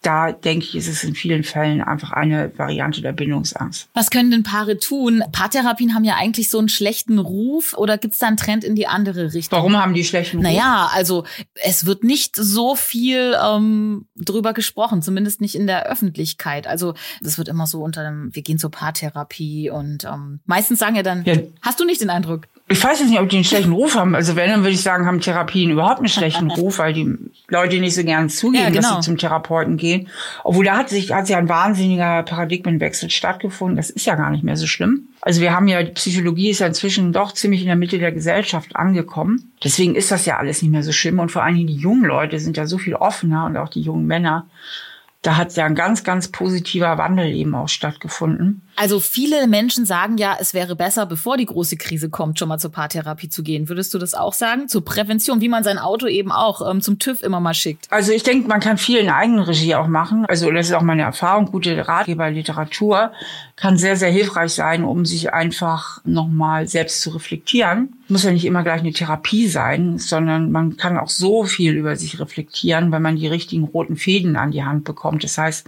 da 0.05 0.31
denke 0.31 0.65
ich, 0.65 0.75
ist 0.75 0.87
es 0.87 1.03
in 1.03 1.15
vielen 1.15 1.43
Fällen 1.43 1.81
einfach 1.81 2.11
eine 2.11 2.51
Variante 2.57 3.01
der 3.01 3.11
Bindungsangst. 3.11 3.89
Was 3.93 4.11
können 4.11 4.29
denn 4.29 4.43
Paare 4.43 4.77
tun? 4.77 5.23
Paartherapien 5.31 5.95
haben 5.95 6.03
ja 6.03 6.15
eigentlich 6.15 6.49
so 6.49 6.59
einen 6.59 6.69
schlechten 6.69 7.17
Ruf 7.17 7.73
oder 7.73 7.97
gibt 7.97 8.13
es 8.13 8.19
da 8.19 8.27
einen 8.27 8.37
Trend 8.37 8.63
in 8.63 8.75
die 8.75 8.87
andere 8.87 9.33
Richtung? 9.33 9.57
Warum 9.57 9.77
haben 9.77 9.93
die 9.93 10.03
schlechten 10.03 10.37
Ruf? 10.37 10.43
Naja, 10.43 10.89
also 10.93 11.25
es 11.55 11.85
wird 11.85 12.03
nicht 12.03 12.35
so 12.35 12.75
viel 12.75 13.35
ähm, 13.43 14.05
drüber 14.15 14.53
gesprochen, 14.53 15.01
zumindest 15.01 15.41
nicht 15.41 15.55
in 15.55 15.65
der 15.65 15.87
Öffentlichkeit. 15.87 16.67
Also 16.67 16.93
es 17.21 17.37
wird 17.37 17.47
immer 17.47 17.65
so 17.65 17.81
unter 17.81 18.03
dem, 18.03 18.33
wir 18.35 18.43
gehen 18.43 18.59
zur 18.59 18.71
Paartherapie 18.71 19.71
und 19.71 20.03
ähm, 20.05 20.39
meistens 20.45 20.79
sagen 20.79 20.95
ja 20.95 21.03
dann, 21.03 21.25
ja. 21.25 21.35
hast 21.61 21.79
du 21.79 21.85
nicht 21.85 22.01
den 22.01 22.11
Eindruck? 22.11 22.47
Ich 22.67 22.83
weiß 22.83 22.99
jetzt 22.99 23.09
nicht, 23.09 23.19
ob 23.19 23.29
die 23.29 23.35
einen 23.35 23.45
schlechten 23.45 23.73
Ruf 23.73 23.93
haben. 23.93 24.15
Also 24.15 24.35
wenn, 24.35 24.49
dann 24.49 24.61
würde 24.61 24.71
ich 24.71 24.81
sagen, 24.81 25.05
haben 25.05 25.21
Therapien 25.21 25.69
überhaupt 25.69 25.99
einen 25.99 26.07
schlechten 26.07 26.49
Ruf, 26.57 26.79
weil 26.79 26.93
die 26.93 27.15
Leute 27.47 27.79
nicht 27.79 27.93
so 27.93 28.03
gern 28.03 28.27
zugeben, 28.29 28.63
ja, 28.63 28.69
genau. 28.69 28.81
dass 28.81 28.95
sie 28.95 29.01
zum 29.01 29.17
Therapeuten 29.19 29.77
gehen. 29.77 30.09
Obwohl 30.43 30.65
da 30.65 30.77
hat 30.77 30.89
sich, 30.89 31.11
hat 31.11 31.27
sich 31.27 31.35
ein 31.35 31.47
wahnsinniger 31.47 32.23
Paradigmenwechsel 32.23 33.11
stattgefunden. 33.11 33.77
Das 33.77 33.91
ist 33.91 34.07
ja 34.07 34.15
gar 34.15 34.31
nicht 34.31 34.43
mehr 34.43 34.57
so 34.57 34.65
schlimm. 34.65 35.09
Also 35.21 35.41
wir 35.41 35.53
haben 35.53 35.67
ja, 35.67 35.83
die 35.83 35.91
Psychologie 35.91 36.49
ist 36.49 36.59
ja 36.59 36.67
inzwischen 36.67 37.13
doch 37.13 37.33
ziemlich 37.33 37.61
in 37.61 37.67
der 37.67 37.75
Mitte 37.75 37.99
der 37.99 38.11
Gesellschaft 38.11 38.75
angekommen. 38.75 39.51
Deswegen 39.63 39.93
ist 39.93 40.09
das 40.09 40.25
ja 40.25 40.37
alles 40.37 40.63
nicht 40.63 40.71
mehr 40.71 40.83
so 40.83 40.91
schlimm. 40.91 41.19
Und 41.19 41.31
vor 41.31 41.43
allen 41.43 41.55
Dingen 41.55 41.67
die 41.67 41.75
jungen 41.75 42.05
Leute 42.05 42.39
sind 42.39 42.57
ja 42.57 42.65
so 42.65 42.79
viel 42.79 42.95
offener 42.95 43.45
und 43.45 43.57
auch 43.57 43.69
die 43.69 43.81
jungen 43.81 44.07
Männer 44.07 44.47
da 45.25 45.37
hat 45.37 45.55
ja 45.55 45.65
ein 45.65 45.75
ganz, 45.75 46.03
ganz 46.03 46.27
positiver 46.27 46.97
Wandel 46.97 47.27
eben 47.27 47.55
auch 47.55 47.69
stattgefunden. 47.69 48.61
Also 48.75 48.99
viele 48.99 49.47
Menschen 49.47 49.85
sagen 49.85 50.17
ja, 50.17 50.35
es 50.39 50.53
wäre 50.53 50.75
besser, 50.75 51.05
bevor 51.05 51.37
die 51.37 51.45
große 51.45 51.77
Krise 51.77 52.09
kommt, 52.09 52.39
schon 52.39 52.49
mal 52.49 52.57
zur 52.57 52.71
Paartherapie 52.71 53.29
zu 53.29 53.41
gehen. 53.41 53.69
Würdest 53.69 53.93
du 53.93 53.97
das 53.97 54.13
auch 54.13 54.33
sagen? 54.33 54.67
Zur 54.67 54.83
Prävention, 54.83 55.39
wie 55.39 55.47
man 55.47 55.63
sein 55.63 55.77
Auto 55.77 56.07
eben 56.07 56.31
auch 56.31 56.69
ähm, 56.69 56.81
zum 56.81 56.99
TÜV 56.99 57.23
immer 57.23 57.39
mal 57.39 57.53
schickt. 57.53 57.87
Also 57.89 58.11
ich 58.11 58.23
denke, 58.23 58.47
man 58.47 58.59
kann 58.59 58.77
viel 58.77 58.97
in 58.97 59.09
Eigenregie 59.09 59.75
auch 59.75 59.87
machen. 59.87 60.25
Also 60.27 60.51
das 60.51 60.67
ist 60.67 60.73
auch 60.73 60.81
meine 60.81 61.03
Erfahrung. 61.03 61.45
Gute 61.45 61.87
Ratgeberliteratur 61.87 63.13
kann 63.55 63.77
sehr, 63.77 63.95
sehr 63.95 64.11
hilfreich 64.11 64.51
sein, 64.51 64.83
um 64.83 65.05
sich 65.05 65.33
einfach 65.33 66.01
nochmal 66.03 66.67
selbst 66.67 67.01
zu 67.01 67.11
reflektieren. 67.11 67.93
Muss 68.09 68.23
ja 68.23 68.31
nicht 68.31 68.45
immer 68.45 68.63
gleich 68.63 68.81
eine 68.81 68.91
Therapie 68.91 69.47
sein, 69.47 69.97
sondern 69.97 70.51
man 70.51 70.75
kann 70.75 70.97
auch 70.97 71.09
so 71.09 71.45
viel 71.45 71.73
über 71.73 71.95
sich 71.95 72.19
reflektieren, 72.19 72.91
wenn 72.91 73.01
man 73.01 73.15
die 73.15 73.27
richtigen 73.27 73.63
roten 73.63 73.95
Fäden 73.95 74.35
an 74.35 74.51
die 74.51 74.63
Hand 74.63 74.83
bekommt. 74.83 75.23
Das 75.23 75.37
heißt, 75.37 75.65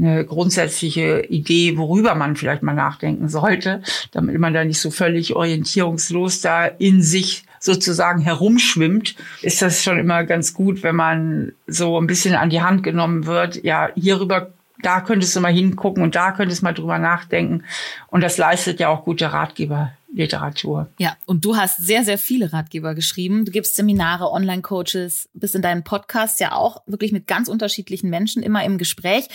eine 0.00 0.24
grundsätzliche 0.24 1.26
Idee, 1.28 1.76
worüber 1.76 2.14
man 2.14 2.36
vielleicht 2.36 2.62
mal 2.62 2.74
nachdenken 2.74 3.28
sollte, 3.28 3.82
damit 4.12 4.38
man 4.38 4.54
da 4.54 4.64
nicht 4.64 4.80
so 4.80 4.90
völlig 4.90 5.36
orientierungslos 5.36 6.40
da 6.40 6.66
in 6.66 7.02
sich 7.02 7.44
sozusagen 7.60 8.20
herumschwimmt, 8.22 9.14
ist 9.42 9.60
das 9.60 9.82
schon 9.82 9.98
immer 9.98 10.24
ganz 10.24 10.54
gut, 10.54 10.82
wenn 10.82 10.96
man 10.96 11.52
so 11.66 12.00
ein 12.00 12.06
bisschen 12.06 12.34
an 12.34 12.50
die 12.50 12.62
Hand 12.62 12.82
genommen 12.82 13.26
wird. 13.26 13.62
Ja, 13.62 13.90
hierüber 13.94 14.50
da 14.82 15.00
könntest 15.00 15.34
du 15.36 15.40
mal 15.40 15.52
hingucken 15.52 16.02
und 16.02 16.14
da 16.14 16.32
könntest 16.32 16.62
du 16.62 16.64
mal 16.64 16.72
drüber 16.72 16.98
nachdenken. 16.98 17.64
Und 18.08 18.22
das 18.22 18.38
leistet 18.38 18.80
ja 18.80 18.88
auch 18.88 19.04
gute 19.04 19.32
Ratgeberliteratur. 19.32 20.88
Ja, 20.98 21.16
und 21.26 21.44
du 21.44 21.56
hast 21.56 21.78
sehr, 21.78 22.04
sehr 22.04 22.18
viele 22.18 22.52
Ratgeber 22.52 22.94
geschrieben. 22.94 23.44
Du 23.44 23.52
gibst 23.52 23.76
Seminare, 23.76 24.30
Online-Coaches, 24.30 25.28
bist 25.34 25.54
in 25.54 25.62
deinem 25.62 25.84
Podcast 25.84 26.40
ja 26.40 26.52
auch 26.52 26.82
wirklich 26.86 27.12
mit 27.12 27.26
ganz 27.26 27.48
unterschiedlichen 27.48 28.10
Menschen 28.10 28.42
immer 28.42 28.64
im 28.64 28.78
Gespräch. 28.78 29.28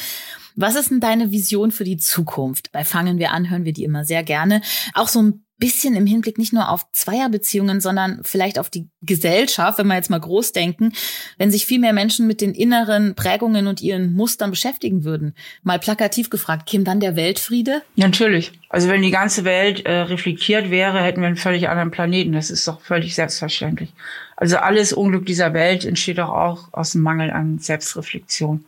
Was 0.56 0.76
ist 0.76 0.90
denn 0.90 1.02
deine 1.02 1.32
Vision 1.32 1.72
für 1.72 1.84
die 1.84 1.98
Zukunft? 1.98 2.72
Bei 2.72 2.84
Fangen 2.84 3.20
wir 3.20 3.32
an, 3.32 3.50
hören 3.50 3.66
wir 3.66 3.74
die 3.74 3.84
immer 3.84 4.06
sehr 4.06 4.24
gerne. 4.24 4.62
Auch 4.94 5.10
so 5.10 5.22
ein 5.22 5.45
bisschen 5.58 5.96
im 5.96 6.06
Hinblick 6.06 6.38
nicht 6.38 6.54
nur 6.54 6.70
auf 6.70 6.86
Zweierbeziehungen, 6.92 7.80
sondern 7.80 8.20
vielleicht 8.24 8.60
auf 8.60 8.70
die 8.70 8.88
Gesellschaft, 9.02 9.78
wenn 9.80 9.88
wir 9.88 9.96
jetzt 9.96 10.10
mal 10.10 10.20
groß 10.20 10.52
denken, 10.52 10.92
wenn 11.38 11.52
sich 11.52 11.66
viel 11.66 11.80
mehr 11.80 11.94
Menschen 11.94 12.28
mit 12.28 12.42
den 12.42 12.54
inneren 12.54 13.16
Prägungen 13.16 13.68
und 13.68 13.82
ihren 13.82 14.14
Mustern 14.14 14.50
beschäftigen 14.50 15.04
würden. 15.04 15.34
Mal 15.64 15.80
plakativ 15.80 16.30
gefragt, 16.30 16.68
käme 16.68 16.84
dann 16.84 17.00
der 17.00 17.16
Weltfriede? 17.16 17.82
Natürlich. 17.96 18.52
Also 18.70 18.90
wenn 18.90 19.02
die 19.02 19.12
ganze 19.12 19.46
Welt 19.46 19.86
äh, 19.86 20.02
reflektiert 20.02 20.70
wäre, 20.72 21.02
hätten 21.02 21.22
wir 21.22 21.28
einen 21.28 21.38
völlig 21.38 21.70
anderen 21.70 21.92
Planeten. 21.92 22.34
Das 22.34 22.50
ist 22.50 22.68
doch 22.68 22.82
völlig 22.82 23.16
selbstverständlich. 23.16 23.94
Also 24.36 24.58
alles 24.58 24.92
Unglück 24.92 25.26
dieser 25.26 25.54
Welt 25.54 25.86
entsteht 25.86 26.18
doch 26.18 26.30
auch 26.30 26.74
aus 26.74 26.92
dem 26.92 27.02
Mangel 27.02 27.32
an 27.32 27.60
Selbstreflexion. 27.60 28.66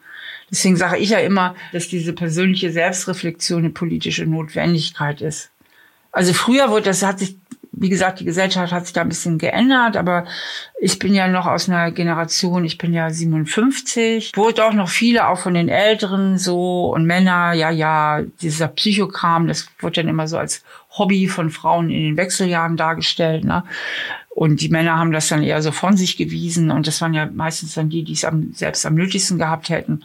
Deswegen 0.49 0.77
sage 0.77 0.97
ich 0.97 1.09
ja 1.09 1.19
immer, 1.19 1.55
dass 1.73 1.89
diese 1.89 2.13
persönliche 2.13 2.71
Selbstreflexion 2.71 3.59
eine 3.59 3.69
politische 3.71 4.25
Notwendigkeit 4.25 5.21
ist. 5.21 5.49
Also 6.17 6.33
früher 6.33 6.71
wurde 6.71 6.85
das, 6.85 7.03
hat 7.03 7.19
sich, 7.19 7.37
wie 7.73 7.89
gesagt, 7.89 8.19
die 8.19 8.25
Gesellschaft 8.25 8.73
hat 8.73 8.85
sich 8.85 8.93
da 8.93 9.01
ein 9.01 9.09
bisschen 9.09 9.37
geändert, 9.37 9.95
aber 9.95 10.25
ich 10.81 10.97
bin 10.97 11.13
ja 11.13 11.27
noch 11.27 11.45
aus 11.45 11.69
einer 11.69 11.91
Generation, 11.91 12.65
ich 12.65 12.79
bin 12.79 12.91
ja 12.91 13.11
57, 13.11 14.31
wurde 14.35 14.65
auch 14.65 14.73
noch 14.73 14.89
viele, 14.89 15.27
auch 15.27 15.37
von 15.37 15.53
den 15.53 15.69
Älteren 15.69 16.39
so 16.39 16.91
und 16.91 17.05
Männer, 17.05 17.53
ja, 17.53 17.69
ja, 17.69 18.23
dieser 18.41 18.67
Psychokram, 18.67 19.47
das 19.47 19.67
wurde 19.77 20.01
dann 20.01 20.07
immer 20.07 20.27
so 20.27 20.39
als 20.39 20.63
Hobby 20.97 21.27
von 21.27 21.51
Frauen 21.51 21.91
in 21.91 22.01
den 22.01 22.17
Wechseljahren 22.17 22.77
dargestellt, 22.77 23.43
ne? 23.43 23.63
Und 24.29 24.61
die 24.61 24.69
Männer 24.69 24.97
haben 24.97 25.11
das 25.11 25.27
dann 25.27 25.43
eher 25.43 25.61
so 25.61 25.71
von 25.71 25.97
sich 25.97 26.17
gewiesen 26.17 26.71
und 26.71 26.87
das 26.87 26.99
waren 26.99 27.13
ja 27.13 27.27
meistens 27.27 27.75
dann 27.75 27.89
die, 27.89 28.03
die 28.03 28.13
es 28.13 28.25
am, 28.25 28.53
selbst 28.53 28.87
am 28.87 28.95
nötigsten 28.95 29.37
gehabt 29.37 29.69
hätten. 29.69 30.03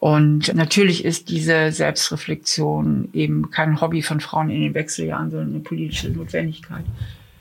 Und 0.00 0.54
natürlich 0.54 1.04
ist 1.04 1.28
diese 1.28 1.72
Selbstreflexion 1.72 3.08
eben 3.12 3.50
kein 3.50 3.80
Hobby 3.80 4.02
von 4.02 4.20
Frauen 4.20 4.48
in 4.50 4.60
den 4.60 4.74
Wechseljahren, 4.74 5.30
sondern 5.30 5.54
eine 5.54 5.60
politische 5.60 6.08
Notwendigkeit. 6.10 6.84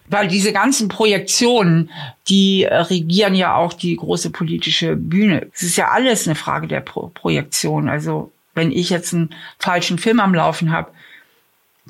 Weil 0.10 0.28
diese 0.28 0.54
ganzen 0.54 0.88
Projektionen, 0.88 1.90
die 2.30 2.64
regieren 2.64 3.36
ja 3.36 3.56
auch 3.56 3.74
die 3.74 3.96
große 3.96 4.32
politische 4.32 4.96
Bühne. 4.96 5.48
Es 5.54 5.64
ist 5.64 5.76
ja 5.76 5.90
alles 5.90 6.28
eine 6.28 6.36
Frage 6.36 6.68
der 6.68 6.80
Pro 6.80 7.12
Projektion. 7.14 7.90
Also 7.90 8.32
wenn 8.56 8.72
ich 8.72 8.90
jetzt 8.90 9.14
einen 9.14 9.36
falschen 9.60 9.98
Film 10.00 10.20
am 10.20 10.34
Laufen 10.34 10.72
habe, 10.72 10.92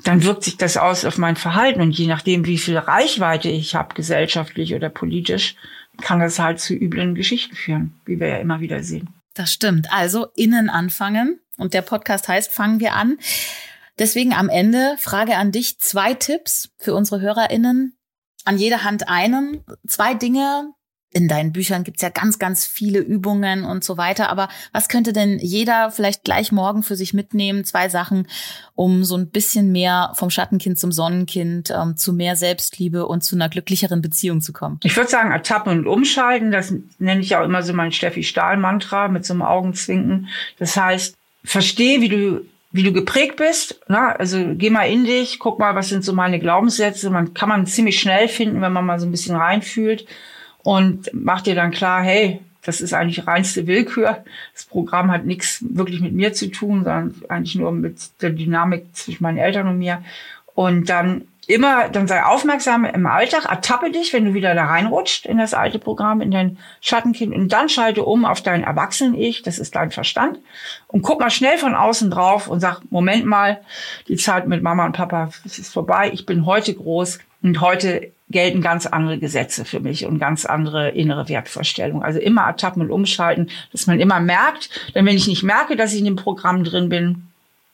dann 0.04 0.22
wirkt 0.22 0.44
sich 0.44 0.56
das 0.56 0.76
aus 0.76 1.04
auf 1.04 1.16
mein 1.16 1.36
Verhalten. 1.36 1.80
Und 1.80 1.96
je 1.96 2.08
nachdem, 2.08 2.44
wie 2.44 2.58
viel 2.58 2.76
Reichweite 2.76 3.48
ich 3.48 3.74
habe, 3.74 3.94
gesellschaftlich 3.94 4.74
oder 4.74 4.90
politisch, 4.90 5.54
kann 6.00 6.20
das 6.20 6.38
halt 6.38 6.60
zu 6.60 6.74
üblen 6.74 7.14
Geschichten 7.14 7.56
führen, 7.56 7.94
wie 8.04 8.20
wir 8.20 8.28
ja 8.28 8.36
immer 8.36 8.60
wieder 8.60 8.82
sehen. 8.82 9.08
Das 9.38 9.52
stimmt. 9.52 9.92
Also 9.92 10.26
innen 10.34 10.68
anfangen. 10.68 11.38
Und 11.56 11.72
der 11.72 11.82
Podcast 11.82 12.26
heißt 12.26 12.50
Fangen 12.50 12.80
wir 12.80 12.94
an. 12.94 13.18
Deswegen 13.96 14.34
am 14.34 14.48
Ende 14.48 14.96
Frage 14.98 15.36
an 15.36 15.52
dich. 15.52 15.78
Zwei 15.78 16.14
Tipps 16.14 16.70
für 16.76 16.92
unsere 16.92 17.20
HörerInnen. 17.20 17.96
An 18.44 18.58
jeder 18.58 18.82
Hand 18.82 19.08
einen. 19.08 19.64
Zwei 19.86 20.14
Dinge, 20.14 20.72
in 21.10 21.26
deinen 21.26 21.52
Büchern 21.52 21.84
gibt's 21.84 22.02
ja 22.02 22.10
ganz, 22.10 22.38
ganz 22.38 22.66
viele 22.66 22.98
Übungen 22.98 23.64
und 23.64 23.82
so 23.82 23.96
weiter. 23.96 24.28
Aber 24.28 24.48
was 24.72 24.88
könnte 24.88 25.14
denn 25.14 25.38
jeder 25.38 25.90
vielleicht 25.90 26.22
gleich 26.22 26.52
morgen 26.52 26.82
für 26.82 26.96
sich 26.96 27.14
mitnehmen? 27.14 27.64
Zwei 27.64 27.88
Sachen, 27.88 28.26
um 28.74 29.04
so 29.04 29.16
ein 29.16 29.30
bisschen 29.30 29.72
mehr 29.72 30.12
vom 30.14 30.28
Schattenkind 30.28 30.78
zum 30.78 30.92
Sonnenkind, 30.92 31.70
ähm, 31.70 31.96
zu 31.96 32.12
mehr 32.12 32.36
Selbstliebe 32.36 33.06
und 33.06 33.24
zu 33.24 33.36
einer 33.36 33.48
glücklicheren 33.48 34.02
Beziehung 34.02 34.42
zu 34.42 34.52
kommen. 34.52 34.80
Ich 34.84 34.96
würde 34.96 35.08
sagen, 35.08 35.32
Ertappen 35.32 35.78
und 35.78 35.86
Umschalten, 35.86 36.50
das 36.50 36.74
nenne 36.98 37.22
ich 37.22 37.34
auch 37.36 37.44
immer 37.44 37.62
so 37.62 37.72
mein 37.72 37.92
Steffi 37.92 38.22
Stahl-Mantra 38.22 39.08
mit 39.08 39.24
so 39.24 39.32
einem 39.32 39.42
Augenzwinken. 39.42 40.28
Das 40.58 40.76
heißt, 40.76 41.14
verstehe, 41.44 42.00
wie 42.00 42.08
du 42.08 42.44
wie 42.70 42.82
du 42.82 42.92
geprägt 42.92 43.36
bist. 43.36 43.80
Na, 43.88 44.12
also 44.12 44.54
geh 44.54 44.68
mal 44.68 44.84
in 44.84 45.04
dich, 45.04 45.38
guck 45.38 45.58
mal, 45.58 45.74
was 45.74 45.88
sind 45.88 46.04
so 46.04 46.12
meine 46.12 46.38
Glaubenssätze. 46.38 47.08
Man 47.08 47.32
kann 47.32 47.48
man 47.48 47.66
ziemlich 47.66 47.98
schnell 47.98 48.28
finden, 48.28 48.60
wenn 48.60 48.74
man 48.74 48.84
mal 48.84 49.00
so 49.00 49.06
ein 49.06 49.10
bisschen 49.10 49.36
reinfühlt 49.36 50.06
und 50.62 51.10
mach 51.12 51.42
dir 51.42 51.54
dann 51.54 51.70
klar, 51.70 52.02
hey, 52.02 52.40
das 52.62 52.80
ist 52.80 52.92
eigentlich 52.92 53.26
reinste 53.26 53.66
Willkür. 53.66 54.24
Das 54.52 54.66
Programm 54.66 55.10
hat 55.10 55.24
nichts 55.24 55.64
wirklich 55.70 56.00
mit 56.00 56.12
mir 56.12 56.34
zu 56.34 56.50
tun, 56.50 56.84
sondern 56.84 57.14
eigentlich 57.28 57.54
nur 57.54 57.72
mit 57.72 57.96
der 58.20 58.30
Dynamik 58.30 58.94
zwischen 58.94 59.22
meinen 59.22 59.38
Eltern 59.38 59.68
und 59.68 59.78
mir. 59.78 60.02
Und 60.54 60.90
dann 60.90 61.22
immer, 61.48 61.88
dann 61.88 62.06
sei 62.06 62.22
aufmerksam 62.22 62.84
im 62.84 63.06
Alltag, 63.06 63.46
ertappe 63.46 63.90
dich, 63.90 64.12
wenn 64.12 64.26
du 64.26 64.34
wieder 64.34 64.54
da 64.54 64.66
reinrutscht 64.66 65.24
in 65.24 65.38
das 65.38 65.54
alte 65.54 65.78
Programm, 65.78 66.20
in 66.20 66.30
dein 66.30 66.58
Schattenkind 66.82 67.34
und 67.34 67.50
dann 67.50 67.70
schalte 67.70 68.04
um 68.04 68.26
auf 68.26 68.42
dein 68.42 68.64
Erwachsenen-Ich, 68.64 69.42
das 69.42 69.58
ist 69.58 69.74
dein 69.74 69.90
Verstand 69.90 70.38
und 70.88 71.00
guck 71.00 71.20
mal 71.20 71.30
schnell 71.30 71.56
von 71.56 71.74
außen 71.74 72.10
drauf 72.10 72.48
und 72.48 72.60
sag, 72.60 72.82
Moment 72.90 73.24
mal, 73.24 73.62
die 74.08 74.16
Zeit 74.16 74.46
mit 74.46 74.62
Mama 74.62 74.84
und 74.84 74.92
Papa 74.92 75.30
ist 75.44 75.72
vorbei, 75.72 76.10
ich 76.12 76.26
bin 76.26 76.44
heute 76.44 76.74
groß 76.74 77.18
und 77.42 77.60
heute 77.60 78.12
gelten 78.30 78.60
ganz 78.60 78.86
andere 78.86 79.18
Gesetze 79.18 79.64
für 79.64 79.80
mich 79.80 80.04
und 80.04 80.18
ganz 80.18 80.44
andere 80.44 80.90
innere 80.90 81.28
Wertvorstellungen. 81.28 82.02
Also 82.02 82.18
immer 82.18 82.42
ertappen 82.42 82.82
und 82.82 82.90
umschalten, 82.90 83.50
dass 83.72 83.86
man 83.86 84.00
immer 84.00 84.20
merkt, 84.20 84.70
denn 84.94 85.06
wenn 85.06 85.16
ich 85.16 85.28
nicht 85.28 85.42
merke, 85.42 85.76
dass 85.76 85.92
ich 85.92 86.00
in 86.00 86.04
dem 86.04 86.16
Programm 86.16 86.64
drin 86.64 86.88
bin, 86.88 87.28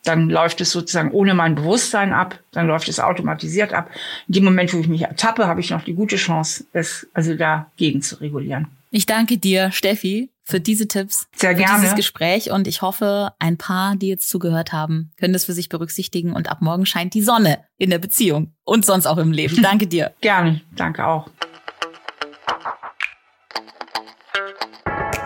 dann 0.05 0.29
läuft 0.29 0.61
es 0.61 0.71
sozusagen 0.71 1.11
ohne 1.13 1.35
mein 1.35 1.55
Bewusstsein 1.55 2.13
ab, 2.13 2.39
dann 2.53 2.67
läuft 2.67 2.89
es 2.89 3.01
automatisiert 3.01 3.73
ab. 3.73 3.91
In 4.29 4.35
dem 4.35 4.45
Moment, 4.45 4.73
wo 4.75 4.79
ich 4.79 4.87
mich 4.87 5.03
ertappe, 5.03 5.47
habe 5.47 5.61
ich 5.61 5.71
noch 5.71 5.83
die 5.83 5.95
gute 5.95 6.17
Chance, 6.17 6.67
es 6.73 7.07
also 7.15 7.35
dagegen 7.35 8.03
zu 8.03 8.17
regulieren. 8.17 8.69
Ich 8.91 9.07
danke 9.07 9.39
dir, 9.39 9.73
Steffi, 9.73 10.29
für 10.45 10.61
diese 10.61 10.87
Tipps, 10.87 11.27
Sehr 11.35 11.55
gerne. 11.55 11.75
für 11.75 11.81
dieses 11.81 11.97
Gespräch 11.97 12.51
und 12.51 12.69
ich 12.69 12.83
hoffe, 12.83 13.33
ein 13.39 13.57
paar, 13.57 13.97
die 13.97 14.09
jetzt 14.09 14.29
zugehört 14.29 14.73
haben, 14.73 15.11
können 15.19 15.33
das 15.33 15.47
für 15.47 15.55
sich 15.55 15.71
berücksichtigen 15.71 16.33
und 16.35 16.51
ab 16.51 16.61
morgen 16.61 16.85
scheint 16.87 17.15
die 17.15 17.23
Sonne 17.23 17.65
in 17.79 17.91
der 17.91 17.99
Beziehung 17.99 18.53
und 18.65 18.85
sonst 18.85 19.07
auch 19.07 19.17
im 19.19 19.33
Leben. 19.33 19.57
Danke 19.63 19.87
dir. 19.87 20.13
gerne, 20.21 20.61
danke 20.77 21.07
auch. 21.07 21.29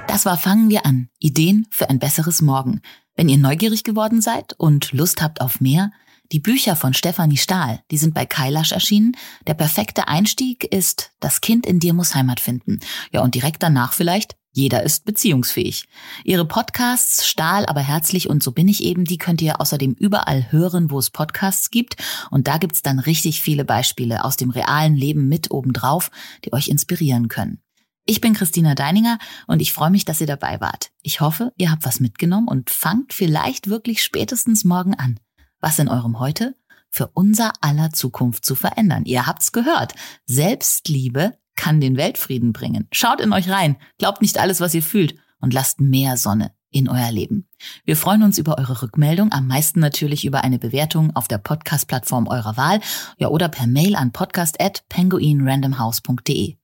Das 0.06 0.24
war 0.24 0.36
Fangen 0.36 0.70
wir 0.70 0.86
an. 0.86 1.08
Ideen 1.18 1.66
für 1.70 1.90
ein 1.90 1.98
besseres 1.98 2.40
Morgen. 2.42 2.80
Wenn 3.14 3.28
ihr 3.28 3.38
neugierig 3.38 3.84
geworden 3.84 4.20
seid 4.20 4.54
und 4.58 4.92
Lust 4.92 5.20
habt 5.22 5.40
auf 5.40 5.60
mehr, 5.60 5.90
die 6.32 6.40
Bücher 6.40 6.76
von 6.76 6.92
Stefanie 6.94 7.36
Stahl, 7.36 7.80
die 7.90 7.98
sind 7.98 8.14
bei 8.14 8.26
Kailash 8.26 8.72
erschienen. 8.72 9.16
Der 9.46 9.54
perfekte 9.54 10.08
Einstieg 10.08 10.64
ist 10.64 11.12
Das 11.20 11.40
Kind 11.40 11.66
in 11.66 11.80
dir 11.80 11.94
muss 11.94 12.14
Heimat 12.14 12.38
finden. 12.40 12.80
Ja, 13.12 13.22
und 13.22 13.34
direkt 13.34 13.62
danach 13.62 13.92
vielleicht 13.92 14.36
jeder 14.58 14.82
ist 14.82 15.04
beziehungsfähig. 15.04 15.88
Ihre 16.24 16.44
Podcasts 16.44 17.26
Stahl, 17.26 17.64
aber 17.66 17.80
herzlich 17.80 18.28
und 18.28 18.42
so 18.42 18.50
bin 18.50 18.66
ich 18.66 18.82
eben, 18.82 19.04
die 19.04 19.16
könnt 19.16 19.40
ihr 19.40 19.60
außerdem 19.60 19.92
überall 19.92 20.50
hören, 20.50 20.90
wo 20.90 20.98
es 20.98 21.10
Podcasts 21.10 21.70
gibt. 21.70 21.96
Und 22.30 22.48
da 22.48 22.58
gibt's 22.58 22.82
dann 22.82 22.98
richtig 22.98 23.40
viele 23.40 23.64
Beispiele 23.64 24.24
aus 24.24 24.36
dem 24.36 24.50
realen 24.50 24.96
Leben 24.96 25.28
mit 25.28 25.52
obendrauf, 25.52 26.10
die 26.44 26.52
euch 26.52 26.68
inspirieren 26.68 27.28
können. 27.28 27.62
Ich 28.04 28.20
bin 28.20 28.34
Christina 28.34 28.74
Deininger 28.74 29.18
und 29.46 29.60
ich 29.60 29.72
freue 29.72 29.90
mich, 29.90 30.04
dass 30.04 30.20
ihr 30.20 30.26
dabei 30.26 30.60
wart. 30.60 30.90
Ich 31.02 31.20
hoffe, 31.20 31.52
ihr 31.56 31.70
habt 31.70 31.84
was 31.84 32.00
mitgenommen 32.00 32.48
und 32.48 32.70
fangt 32.70 33.12
vielleicht 33.12 33.68
wirklich 33.68 34.02
spätestens 34.02 34.64
morgen 34.64 34.94
an, 34.94 35.20
was 35.60 35.78
in 35.78 35.88
eurem 35.88 36.18
Heute 36.18 36.56
für 36.90 37.08
unser 37.08 37.52
aller 37.60 37.90
Zukunft 37.90 38.44
zu 38.44 38.54
verändern. 38.54 39.04
Ihr 39.04 39.26
habt's 39.26 39.52
gehört. 39.52 39.94
Selbstliebe 40.26 41.38
kann 41.58 41.82
den 41.82 41.98
Weltfrieden 41.98 42.54
bringen. 42.54 42.88
Schaut 42.92 43.20
in 43.20 43.34
euch 43.34 43.50
rein, 43.50 43.76
glaubt 43.98 44.22
nicht 44.22 44.38
alles, 44.38 44.60
was 44.60 44.74
ihr 44.74 44.82
fühlt 44.82 45.16
und 45.40 45.52
lasst 45.52 45.82
mehr 45.82 46.16
Sonne 46.16 46.52
in 46.70 46.88
euer 46.88 47.12
Leben. 47.12 47.46
Wir 47.84 47.96
freuen 47.96 48.22
uns 48.22 48.38
über 48.38 48.56
eure 48.56 48.80
Rückmeldung, 48.80 49.32
am 49.32 49.46
meisten 49.46 49.80
natürlich 49.80 50.24
über 50.24 50.44
eine 50.44 50.58
Bewertung 50.58 51.14
auf 51.14 51.28
der 51.28 51.36
Podcast-Plattform 51.38 52.26
eurer 52.28 52.56
Wahl, 52.56 52.80
ja 53.18 53.28
oder 53.28 53.50
per 53.50 53.66
Mail 53.66 53.96
an 53.96 54.12
podcast@penguinrandomhouse.de. 54.12 56.56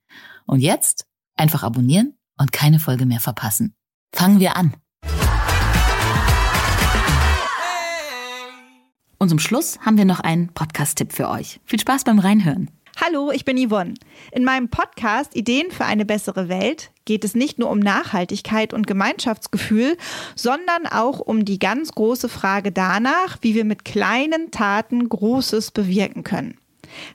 Und 0.47 0.61
jetzt 0.61 1.07
Einfach 1.37 1.65
abonnieren 1.65 2.15
und 2.39 2.53
keine 2.53 2.79
Folge 2.79 3.07
mehr 3.07 3.21
verpassen. 3.21 3.75
Fangen 4.13 4.41
wir 4.41 4.57
an. 4.57 4.75
Und 9.19 9.29
zum 9.29 9.39
Schluss 9.39 9.79
haben 9.81 9.97
wir 9.97 10.05
noch 10.05 10.21
einen 10.21 10.53
Podcast-Tipp 10.53 11.13
für 11.13 11.29
euch. 11.29 11.61
Viel 11.65 11.81
Spaß 11.81 12.05
beim 12.05 12.19
Reinhören. 12.19 12.71
Hallo, 13.03 13.33
ich 13.33 13.45
bin 13.45 13.59
Yvonne. 13.59 13.95
In 14.31 14.45
meinem 14.45 14.69
Podcast 14.69 15.35
Ideen 15.35 15.73
für 15.73 15.85
eine 15.85 16.05
bessere 16.05 16.49
Welt 16.49 16.93
geht 17.05 17.25
es 17.25 17.35
nicht 17.35 17.59
nur 17.59 17.71
um 17.71 17.81
Nachhaltigkeit 17.81 18.73
und 18.73 18.87
Gemeinschaftsgefühl, 18.87 19.97
sondern 20.37 20.87
auch 20.87 21.19
um 21.19 21.45
die 21.45 21.59
ganz 21.59 21.91
große 21.91 22.29
Frage 22.29 22.71
danach, 22.71 23.39
wie 23.41 23.57
wir 23.57 23.65
mit 23.65 23.85
kleinen 23.85 24.53
Taten 24.53 25.09
Großes 25.09 25.73
bewirken 25.73 26.23
können. 26.23 26.57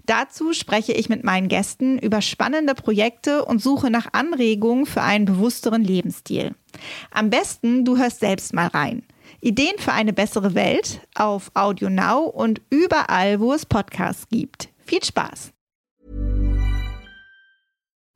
Dazu 0.05 0.51
spreche 0.51 0.91
ich 0.91 1.07
mit 1.07 1.23
meinen 1.23 1.47
Gästen 1.47 1.97
über 1.97 2.21
spannende 2.21 2.75
Projekte 2.75 3.45
und 3.45 3.61
suche 3.61 3.89
nach 3.89 4.07
Anregungen 4.11 4.85
für 4.85 5.01
einen 5.01 5.25
bewussteren 5.25 5.83
Lebensstil. 5.83 6.55
Am 7.09 7.29
besten, 7.29 7.85
du 7.85 7.97
hörst 7.97 8.19
selbst 8.19 8.53
mal 8.53 8.67
rein. 8.67 9.03
Ideen 9.39 9.77
für 9.77 9.93
eine 9.93 10.11
bessere 10.11 10.55
Welt 10.55 10.99
auf 11.15 11.51
Audio 11.53 11.89
Now 11.89 12.23
und 12.25 12.61
überall, 12.69 13.39
wo 13.39 13.53
es 13.53 13.65
Podcasts 13.65 14.27
gibt. 14.27 14.67
Viel 14.85 15.03
Spaß! 15.03 15.53